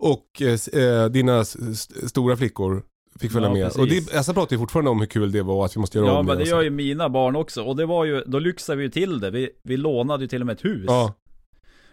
och 0.00 0.42
eh, 0.42 0.82
eh, 0.82 1.04
dina 1.06 1.40
s- 1.40 1.56
s- 1.56 2.08
stora 2.10 2.36
flickor 2.36 2.82
fick 3.20 3.32
följa 3.32 3.48
Ja, 3.48 3.54
med. 3.54 3.64
precis. 3.64 3.80
Och 3.80 3.88
det, 3.88 4.18
Essa 4.18 4.34
pratar 4.34 4.54
ju 4.56 4.58
fortfarande 4.60 4.90
om 4.90 5.00
hur 5.00 5.06
kul 5.06 5.32
det 5.32 5.42
var 5.42 5.54
och 5.54 5.64
att 5.64 5.76
vi 5.76 5.80
måste 5.80 5.98
göra 5.98 6.08
Ja 6.08 6.18
om 6.18 6.26
men 6.26 6.36
det 6.36 6.42
och 6.42 6.48
så. 6.48 6.54
gör 6.54 6.62
ju 6.62 6.70
mina 6.70 7.08
barn 7.08 7.36
också. 7.36 7.62
Och 7.62 7.76
det 7.76 7.86
var 7.86 8.04
ju, 8.04 8.22
då 8.26 8.38
lyxade 8.38 8.76
vi 8.76 8.82
ju 8.84 8.90
till 8.90 9.20
det. 9.20 9.30
Vi, 9.30 9.50
vi 9.64 9.76
lånade 9.76 10.24
ju 10.24 10.28
till 10.28 10.40
och 10.42 10.46
med 10.46 10.54
ett 10.54 10.64
hus. 10.64 10.84
Ja, 10.86 11.14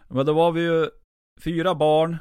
Men 0.09 0.25
då 0.25 0.33
var 0.33 0.51
vi 0.51 0.61
ju 0.61 0.89
fyra 1.43 1.75
barn. 1.75 2.17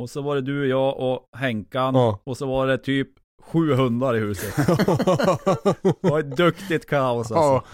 Och 0.00 0.10
så 0.10 0.22
var 0.22 0.34
det 0.34 0.40
du, 0.42 0.66
jag 0.68 0.98
och 0.98 1.28
Henkan. 1.36 1.94
Ja. 1.94 2.20
Och 2.24 2.36
så 2.36 2.46
var 2.46 2.66
det 2.66 2.78
typ 2.78 3.08
sju 3.42 3.72
hundar 3.74 4.16
i 4.16 4.18
huset. 4.18 4.56
Det 5.82 6.08
var 6.10 6.20
ett 6.20 6.36
duktigt 6.36 6.86
kaos 6.86 7.18
alltså. 7.18 7.34
ja. 7.34 7.64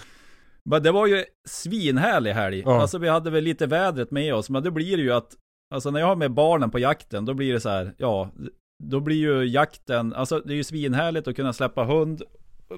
Men 0.70 0.82
det 0.82 0.92
var 0.92 1.06
ju 1.06 1.24
svinhärlig 1.48 2.32
helg. 2.32 2.62
Ja. 2.66 2.80
Alltså 2.80 2.98
vi 2.98 3.08
hade 3.08 3.30
väl 3.30 3.44
lite 3.44 3.66
vädret 3.66 4.10
med 4.10 4.34
oss. 4.34 4.50
Men 4.50 4.62
det 4.62 4.70
blir 4.70 4.98
ju 4.98 5.12
att, 5.12 5.32
alltså 5.74 5.90
när 5.90 6.00
jag 6.00 6.06
har 6.06 6.16
med 6.16 6.32
barnen 6.32 6.70
på 6.70 6.78
jakten, 6.78 7.24
då 7.24 7.34
blir 7.34 7.52
det 7.52 7.60
så 7.60 7.68
här, 7.68 7.94
ja, 7.98 8.30
då 8.78 9.00
blir 9.00 9.16
ju 9.16 9.44
jakten, 9.44 10.14
alltså 10.14 10.40
det 10.40 10.52
är 10.52 10.56
ju 10.56 10.64
svinhärligt 10.64 11.28
att 11.28 11.36
kunna 11.36 11.52
släppa 11.52 11.84
hund. 11.84 12.22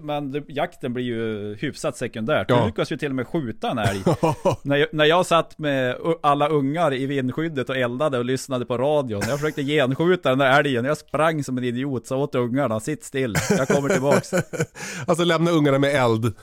Men 0.02 0.32
det, 0.32 0.42
jakten 0.48 0.92
blir 0.94 1.04
ju 1.04 1.54
hyfsat 1.54 1.96
sekundärt. 1.96 2.46
Ja. 2.50 2.60
Du 2.60 2.66
lyckas 2.66 2.92
ju 2.92 2.96
till 2.96 3.08
och 3.08 3.14
med 3.14 3.26
skjuta 3.26 3.70
en 3.70 3.78
älg. 3.78 4.02
när, 4.62 4.76
jag, 4.76 4.88
när 4.92 5.04
jag 5.04 5.26
satt 5.26 5.58
med 5.58 5.96
alla 6.20 6.48
ungar 6.48 6.94
i 6.94 7.06
vindskyddet 7.06 7.70
och 7.70 7.76
eldade 7.76 8.18
och 8.18 8.24
lyssnade 8.24 8.66
på 8.66 8.78
radion. 8.78 9.22
Jag 9.28 9.38
försökte 9.38 9.62
genskjuta 9.62 10.28
den 10.28 10.38
där 10.38 10.58
älgen. 10.60 10.84
Jag 10.84 10.98
sprang 10.98 11.44
som 11.44 11.58
en 11.58 11.64
idiot, 11.64 12.06
sa 12.06 12.16
åt 12.16 12.34
ungarna, 12.34 12.80
sitt 12.80 13.04
still, 13.04 13.34
jag 13.50 13.68
kommer 13.68 13.88
tillbaks. 13.88 14.30
alltså 15.06 15.24
lämna 15.24 15.50
ungarna 15.50 15.78
med 15.78 15.94
eld. 15.94 16.34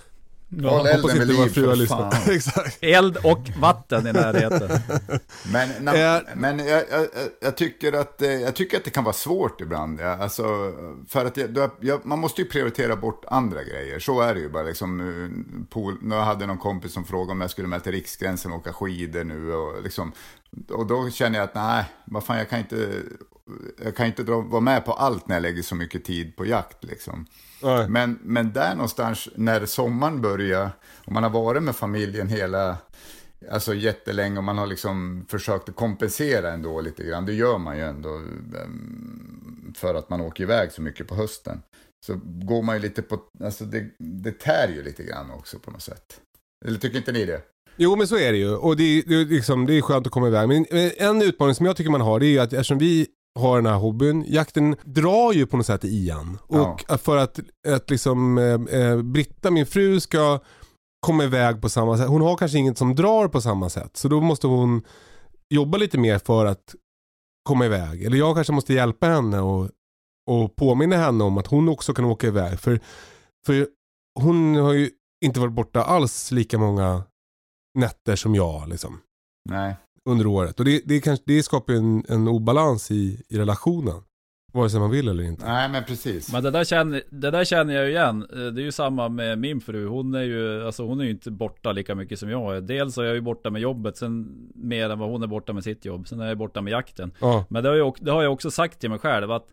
Håll 0.63 0.87
elden 0.87 1.19
vid 1.19 1.27
liv 1.27 1.47
för 1.47 1.85
fan. 1.85 2.13
Exakt. 2.35 2.77
Eld 2.81 3.17
och 3.17 3.49
vatten 3.59 4.07
i 4.07 4.13
närheten. 4.13 4.79
Men, 5.51 5.69
na, 5.81 5.95
Eh. 5.95 6.21
men 6.35 6.59
jag, 6.59 6.83
jag, 6.91 7.07
jag, 7.41 7.57
tycker 7.57 7.93
att, 7.93 8.21
eh, 8.21 8.29
jag 8.29 8.55
tycker 8.55 8.77
att 8.77 8.83
det 8.83 8.89
kan 8.89 9.03
vara 9.03 9.13
svårt 9.13 9.61
ibland. 9.61 9.99
Ja. 9.99 10.07
Alltså, 10.17 10.43
för 11.09 11.25
att 11.25 11.37
jag, 11.37 11.71
jag, 11.79 12.05
man 12.05 12.19
måste 12.19 12.41
ju 12.41 12.47
prioritera 12.47 12.95
bort 12.95 13.25
andra 13.27 13.63
grejer. 13.63 13.99
Så 13.99 14.21
är 14.21 14.33
det 14.33 14.39
ju 14.39 14.49
bara. 14.49 14.63
Liksom, 14.63 14.97
nu, 14.97 15.31
pool, 15.69 15.97
nu 16.01 16.15
hade 16.15 16.41
jag 16.41 16.47
någon 16.47 16.57
kompis 16.57 16.93
som 16.93 17.05
frågade 17.05 17.31
om 17.31 17.41
jag 17.41 17.49
skulle 17.51 17.67
med 17.67 17.83
till 17.83 17.91
Riksgränsen 17.91 18.51
och 18.51 18.57
åka 18.57 18.73
skidor 18.73 19.23
nu. 19.23 19.53
Och, 19.53 19.83
liksom, 19.83 20.11
och 20.69 20.85
då 20.85 21.09
känner 21.09 21.39
jag 21.39 21.43
att 21.43 21.55
nej, 21.55 21.83
vad 22.05 22.23
fan, 22.23 22.37
jag 22.37 22.49
kan 22.49 22.59
inte 22.59 23.01
jag 23.83 23.95
kan 23.95 24.05
inte 24.05 24.23
dra, 24.23 24.41
vara 24.41 24.61
med 24.61 24.85
på 24.85 24.93
allt 24.93 25.27
när 25.27 25.35
jag 25.35 25.41
lägger 25.41 25.61
så 25.61 25.75
mycket 25.75 26.03
tid 26.03 26.35
på 26.35 26.45
jakt 26.45 26.83
liksom. 26.83 27.25
Nej. 27.63 27.89
Men, 27.89 28.19
men 28.23 28.53
där 28.53 28.75
någonstans 28.75 29.29
när 29.35 29.65
sommaren 29.65 30.21
börjar, 30.21 30.71
och 31.05 31.11
man 31.11 31.23
har 31.23 31.29
varit 31.29 31.63
med 31.63 31.75
familjen 31.75 32.27
hela, 32.27 32.77
alltså 33.51 33.73
jättelänge 33.73 34.37
och 34.37 34.43
man 34.43 34.57
har 34.57 34.67
liksom 34.67 35.25
försökt 35.29 35.69
att 35.69 35.75
kompensera 35.75 36.51
ändå 36.51 36.81
lite 36.81 37.03
grann. 37.03 37.25
Det 37.25 37.33
gör 37.33 37.57
man 37.57 37.77
ju 37.77 37.83
ändå 37.83 38.15
ehm, 38.63 39.73
för 39.77 39.95
att 39.95 40.09
man 40.09 40.21
åker 40.21 40.43
iväg 40.43 40.71
så 40.71 40.81
mycket 40.81 41.07
på 41.07 41.15
hösten. 41.15 41.61
Så 42.05 42.19
går 42.23 42.63
man 42.63 42.75
ju 42.75 42.81
lite 42.81 43.01
på, 43.01 43.19
alltså 43.43 43.65
det, 43.65 43.89
det 43.99 44.31
tär 44.31 44.67
ju 44.67 44.83
lite 44.83 45.03
grann 45.03 45.31
också 45.31 45.59
på 45.59 45.71
något 45.71 45.81
sätt. 45.81 46.21
Eller 46.65 46.79
tycker 46.79 46.97
inte 46.97 47.11
ni 47.11 47.25
det? 47.25 47.41
Jo 47.77 47.95
men 47.95 48.07
så 48.07 48.17
är 48.17 48.31
det 48.31 48.37
ju 48.37 48.55
och 48.55 48.77
det, 48.77 49.01
det, 49.01 49.15
är 49.15 49.25
liksom, 49.25 49.65
det 49.65 49.73
är 49.73 49.81
skönt 49.81 50.07
att 50.07 50.13
komma 50.13 50.27
iväg. 50.27 50.47
Men 50.47 50.65
eh, 50.69 50.91
en 50.97 51.21
utmaning 51.21 51.55
som 51.55 51.65
jag 51.65 51.77
tycker 51.77 51.91
man 51.91 52.01
har 52.01 52.19
det 52.19 52.25
är 52.25 52.29
ju 52.29 52.39
att 52.39 52.53
eftersom 52.53 52.77
vi 52.77 53.07
har 53.39 53.55
den 53.55 53.65
här 53.65 53.77
hobbyn, 53.77 54.25
jakten 54.27 54.75
drar 54.83 55.33
ju 55.33 55.45
på 55.45 55.57
något 55.57 55.65
sätt 55.65 55.85
i 55.85 56.09
en. 56.09 56.37
Och 56.47 57.01
för 57.01 57.17
att, 57.17 57.39
att 57.67 57.89
liksom 57.89 58.37
eh, 58.37 58.79
eh, 58.81 59.01
Britta, 59.01 59.51
min 59.51 59.65
fru, 59.65 59.99
ska 59.99 60.39
komma 61.05 61.23
iväg 61.23 61.61
på 61.61 61.69
samma 61.69 61.97
sätt. 61.97 62.07
Hon 62.07 62.21
har 62.21 62.37
kanske 62.37 62.57
inget 62.57 62.77
som 62.77 62.95
drar 62.95 63.27
på 63.27 63.41
samma 63.41 63.69
sätt. 63.69 63.97
Så 63.97 64.07
då 64.07 64.21
måste 64.21 64.47
hon 64.47 64.81
jobba 65.49 65.77
lite 65.77 65.97
mer 65.97 66.19
för 66.19 66.45
att 66.45 66.75
komma 67.49 67.65
iväg. 67.65 68.03
Eller 68.03 68.17
jag 68.17 68.35
kanske 68.35 68.53
måste 68.53 68.73
hjälpa 68.73 69.07
henne 69.07 69.39
och, 69.39 69.69
och 70.31 70.55
påminna 70.55 70.95
henne 70.97 71.23
om 71.23 71.37
att 71.37 71.47
hon 71.47 71.69
också 71.69 71.93
kan 71.93 72.05
åka 72.05 72.27
iväg. 72.27 72.59
För, 72.59 72.79
för 73.45 73.67
hon 74.19 74.55
har 74.55 74.73
ju 74.73 74.89
inte 75.25 75.39
varit 75.39 75.53
borta 75.53 75.83
alls 75.83 76.31
lika 76.31 76.57
många 76.57 77.03
nätter 77.77 78.15
som 78.15 78.35
jag 78.35 78.69
liksom, 78.69 78.99
Nej. 79.49 79.75
Under 80.05 80.27
året. 80.27 80.59
Och 80.59 80.65
det, 80.65 80.81
det, 80.85 81.01
kanske, 81.01 81.23
det 81.27 81.43
skapar 81.43 81.73
ju 81.73 81.79
en, 81.79 82.03
en 82.09 82.27
obalans 82.27 82.91
i, 82.91 83.23
i 83.29 83.37
relationen. 83.37 84.01
Vare 84.53 84.69
sig 84.69 84.79
man 84.79 84.89
vill 84.91 85.07
eller 85.07 85.23
inte. 85.23 85.45
Nej, 85.45 85.69
men 85.69 85.83
precis. 85.83 86.33
Men 86.33 86.43
det 86.43 86.51
där, 86.51 86.63
känner, 86.63 87.01
det 87.09 87.31
där 87.31 87.45
känner 87.45 87.73
jag 87.73 87.85
ju 87.85 87.91
igen. 87.91 88.25
Eh, 88.33 88.37
Det 88.45 88.61
är 88.61 88.63
ju 88.65 88.71
samma 88.71 89.09
med 89.09 89.39
min 89.39 89.61
fru. 89.61 89.87
Hon 89.87 90.13
är 90.15 90.21
ju, 90.21 90.65
alltså 90.65 90.85
hon 90.85 90.99
är 90.99 91.03
ju 91.03 91.09
inte 91.11 91.31
borta 91.31 91.71
lika 91.71 91.95
mycket 91.95 92.19
som 92.19 92.29
jag 92.29 92.55
är. 92.57 92.61
Dels 92.61 92.93
så 92.95 93.01
är 93.01 93.05
jag 93.05 93.15
ju 93.15 93.21
borta 93.21 93.49
med 93.49 93.61
jobbet, 93.61 93.97
sen 93.97 94.27
mer 94.55 94.89
än 94.89 94.99
vad 94.99 95.09
hon 95.09 95.23
är 95.23 95.27
borta 95.27 95.53
med 95.53 95.63
sitt 95.63 95.85
jobb. 95.85 96.07
Sen 96.07 96.19
är 96.19 96.27
jag 96.27 96.37
borta 96.37 96.61
med 96.61 96.71
jakten. 96.71 97.11
Ja. 97.19 97.45
Men 97.49 97.63
det 97.63 97.69
har, 97.69 97.75
jag, 97.75 97.87
också- 97.87 98.03
det 98.03 98.11
har 98.11 98.23
jag 98.23 98.33
också 98.33 98.51
sagt 98.51 98.79
till 98.79 98.89
mig 98.89 98.99
själv 98.99 99.31
att 99.31 99.47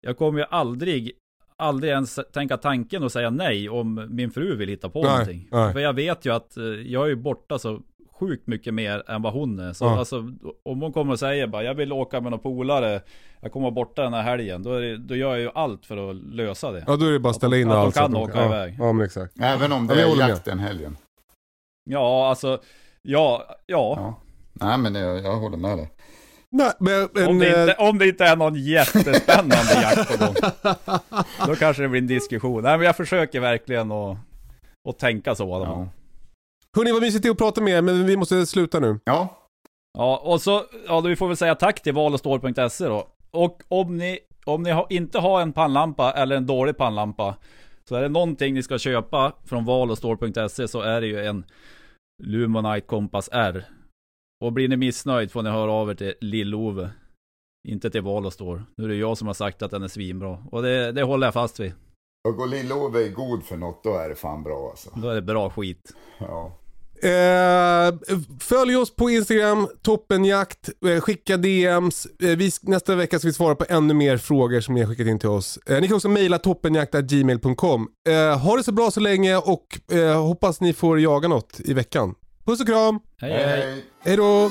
jag 0.00 0.16
kommer 0.16 0.38
ju 0.38 0.44
aldrig, 0.50 1.12
aldrig 1.56 1.90
ens 1.92 2.18
tänka 2.32 2.56
tanken 2.56 3.02
och 3.02 3.12
säga 3.12 3.30
nej 3.30 3.68
om 3.68 4.06
min 4.10 4.30
fru 4.30 4.56
vill 4.56 4.68
hitta 4.68 4.88
på 4.88 5.02
Nej, 5.02 5.10
någonting. 5.10 5.48
nej. 5.52 5.72
För 5.72 5.80
jag 5.80 5.92
vet 5.92 6.24
ju 6.26 6.34
att 6.34 6.56
eh, 6.56 6.64
jag 6.64 7.04
är 7.04 7.08
ju 7.08 7.16
borta 7.16 7.58
så 7.58 7.80
sjukt 8.20 8.46
mycket 8.46 8.74
mer 8.74 9.10
än 9.10 9.22
vad 9.22 9.32
hon 9.32 9.58
är. 9.58 9.72
Så 9.72 9.84
Ja. 9.84 9.98
alltså, 9.98 10.16
om 10.64 10.80
hon 10.82 10.92
kommer 10.92 11.12
och 11.12 11.18
säger 11.18 11.46
bara 11.46 11.62
jag 11.62 11.74
vill 11.74 11.92
åka 11.92 12.20
med 12.20 12.30
några 12.30 12.42
polare, 12.42 13.00
jag 13.40 13.52
kommer 13.52 13.70
borta 13.70 14.02
den 14.02 14.14
här 14.14 14.22
helgen. 14.22 14.62
Då, 14.62 14.72
är 14.72 14.80
det, 14.80 14.96
då 14.96 15.16
gör 15.16 15.30
jag 15.30 15.40
ju 15.40 15.50
allt 15.54 15.86
för 15.86 16.10
att 16.10 16.16
lösa 16.16 16.70
det. 16.72 16.84
Ja 16.86 16.96
då 16.96 17.06
är 17.06 17.12
det 17.12 17.18
bara 17.20 17.30
att 17.30 17.36
ställa 17.36 17.56
in 17.56 17.68
Att 17.70 17.74
de 17.74 17.80
allt. 17.80 17.94
så 17.94 18.00
kan 18.00 18.16
att 18.16 18.22
åka 18.22 18.38
ja, 18.38 18.46
iväg. 18.46 18.76
Ja 18.78 18.92
men 18.92 19.06
exakt. 19.06 19.32
Även 19.40 19.72
om 19.72 19.86
Ja, 19.88 19.94
det 19.94 20.00
jag 20.00 20.20
är 20.20 20.28
jakt 20.28 20.44
den 20.44 20.58
helgen. 20.58 20.96
Ja, 21.84 22.28
alltså, 22.28 22.60
ja, 23.02 23.44
ja. 23.66 23.94
Ja. 23.96 24.14
Nej, 24.52 24.78
men 24.78 24.94
jag, 24.94 25.18
jag 25.24 25.36
håller 25.36 25.56
med 25.56 25.78
dig. 25.78 25.90
Nej, 26.50 26.70
men, 26.80 27.08
men, 27.14 27.28
Om, 27.28 27.38
det 27.38 27.54
eh, 27.56 27.60
inte, 27.62 27.74
om 27.74 27.98
det 27.98 28.08
inte 28.08 28.24
är 28.24 28.36
någon 28.36 28.54
jättespännande 28.54 29.72
jakt 29.82 30.18
på 30.18 30.24
gång. 30.24 30.34
Då 31.46 31.54
kanske 31.54 31.82
det 31.82 31.88
blir 31.88 32.00
en 32.00 32.06
diskussion. 32.06 32.62
Nej 32.62 32.76
men 32.78 32.86
jag 32.86 32.96
försöker 32.96 33.40
verkligen 33.40 33.92
att, 33.92 34.16
att 34.88 34.98
tänka 34.98 35.34
så. 35.34 35.44
Ja. 35.48 35.88
Hörni 36.78 36.92
vad 36.92 37.02
mysigt 37.02 37.22
det 37.22 37.28
är 37.28 37.30
att 37.30 37.38
prata 37.38 37.60
med 37.60 37.72
er 37.72 37.82
men 37.82 38.06
vi 38.06 38.16
måste 38.16 38.46
sluta 38.46 38.80
nu. 38.80 39.00
ja, 39.04 39.48
ja, 39.98 40.22
och 40.24 40.40
så, 40.40 40.64
ja 40.86 41.00
då 41.00 41.08
vi 41.08 41.16
får 41.16 41.28
väl 41.28 41.36
säga 41.36 41.54
tack 41.54 41.82
till 41.82 41.94
valostål.se 41.94 42.84
då. 42.84 43.08
Och 43.30 43.62
om 43.68 43.96
ni, 43.96 44.18
om 44.44 44.62
ni 44.62 44.70
har, 44.70 44.86
inte 44.90 45.18
har 45.18 45.40
en 45.40 45.52
pannlampa 45.52 46.12
eller 46.12 46.36
en 46.36 46.46
dålig 46.46 46.76
pannlampa, 46.76 47.36
så 47.88 47.94
är 47.96 48.02
det 48.02 48.08
någonting 48.08 48.54
ni 48.54 48.62
ska 48.62 48.78
köpa 48.78 49.32
från 49.44 49.64
valostål.se 49.64 50.68
så 50.68 50.80
är 50.80 51.00
det 51.00 51.06
ju 51.06 51.24
en 51.24 51.44
Lumonite 52.22 52.86
Compass 52.86 53.28
R. 53.32 53.64
Och 54.44 54.52
blir 54.52 54.68
ni 54.68 54.76
missnöjd 54.76 55.32
får 55.32 55.42
ni 55.42 55.50
höra 55.50 55.72
av 55.72 55.90
er 55.90 55.94
till 55.94 56.14
Lill-Ove. 56.20 56.90
Inte 57.68 57.90
till 57.90 58.02
Valostål. 58.02 58.62
Nu 58.76 58.84
är 58.84 58.88
det 58.88 58.94
jag 58.94 59.18
som 59.18 59.26
har 59.26 59.34
sagt 59.34 59.62
att 59.62 59.70
den 59.70 59.82
är 59.82 59.88
svinbra. 59.88 60.44
Och 60.50 60.62
det, 60.62 60.92
det 60.92 61.02
håller 61.02 61.26
jag 61.26 61.34
fast 61.34 61.60
vid. 61.60 61.72
och 62.28 62.36
går 62.36 62.46
Lill-Ove 62.46 63.06
är 63.06 63.12
god 63.12 63.44
för 63.44 63.56
något, 63.56 63.84
då 63.84 63.94
är 63.94 64.08
det 64.08 64.14
fan 64.14 64.42
bra 64.42 64.68
alltså. 64.70 64.90
Då 64.96 65.08
är 65.08 65.14
det 65.14 65.22
bra 65.22 65.50
skit. 65.50 65.94
Ja. 66.18 66.58
Eh, 67.02 67.94
följ 68.40 68.76
oss 68.76 68.96
på 68.96 69.10
Instagram, 69.10 69.68
toppenjakt, 69.82 70.68
eh, 70.86 71.00
skicka 71.00 71.36
DMs. 71.36 72.06
Eh, 72.22 72.36
vi, 72.36 72.50
nästa 72.62 72.94
vecka 72.94 73.18
ska 73.18 73.28
vi 73.28 73.34
svara 73.34 73.54
på 73.54 73.64
ännu 73.68 73.94
mer 73.94 74.16
frågor 74.16 74.60
som 74.60 74.74
ni 74.74 74.80
har 74.80 74.88
skickat 74.88 75.06
in 75.06 75.18
till 75.18 75.28
oss. 75.28 75.58
Eh, 75.66 75.80
ni 75.80 75.86
kan 75.86 75.96
också 75.96 76.08
mejla 76.08 76.38
toppenjakt.gmail.com. 76.38 77.88
Eh, 78.08 78.38
ha 78.38 78.56
det 78.56 78.62
så 78.62 78.72
bra 78.72 78.90
så 78.90 79.00
länge 79.00 79.36
och 79.36 79.66
hoppas 80.16 80.60
ni 80.60 80.72
får 80.72 81.00
jaga 81.00 81.28
något 81.28 81.60
i 81.64 81.74
veckan. 81.74 82.14
Puss 82.46 82.60
och 82.60 82.66
kram, 82.66 83.00
hej! 83.20 83.32
Hej. 83.32 83.84
hej 84.04 84.16
då! 84.16 84.50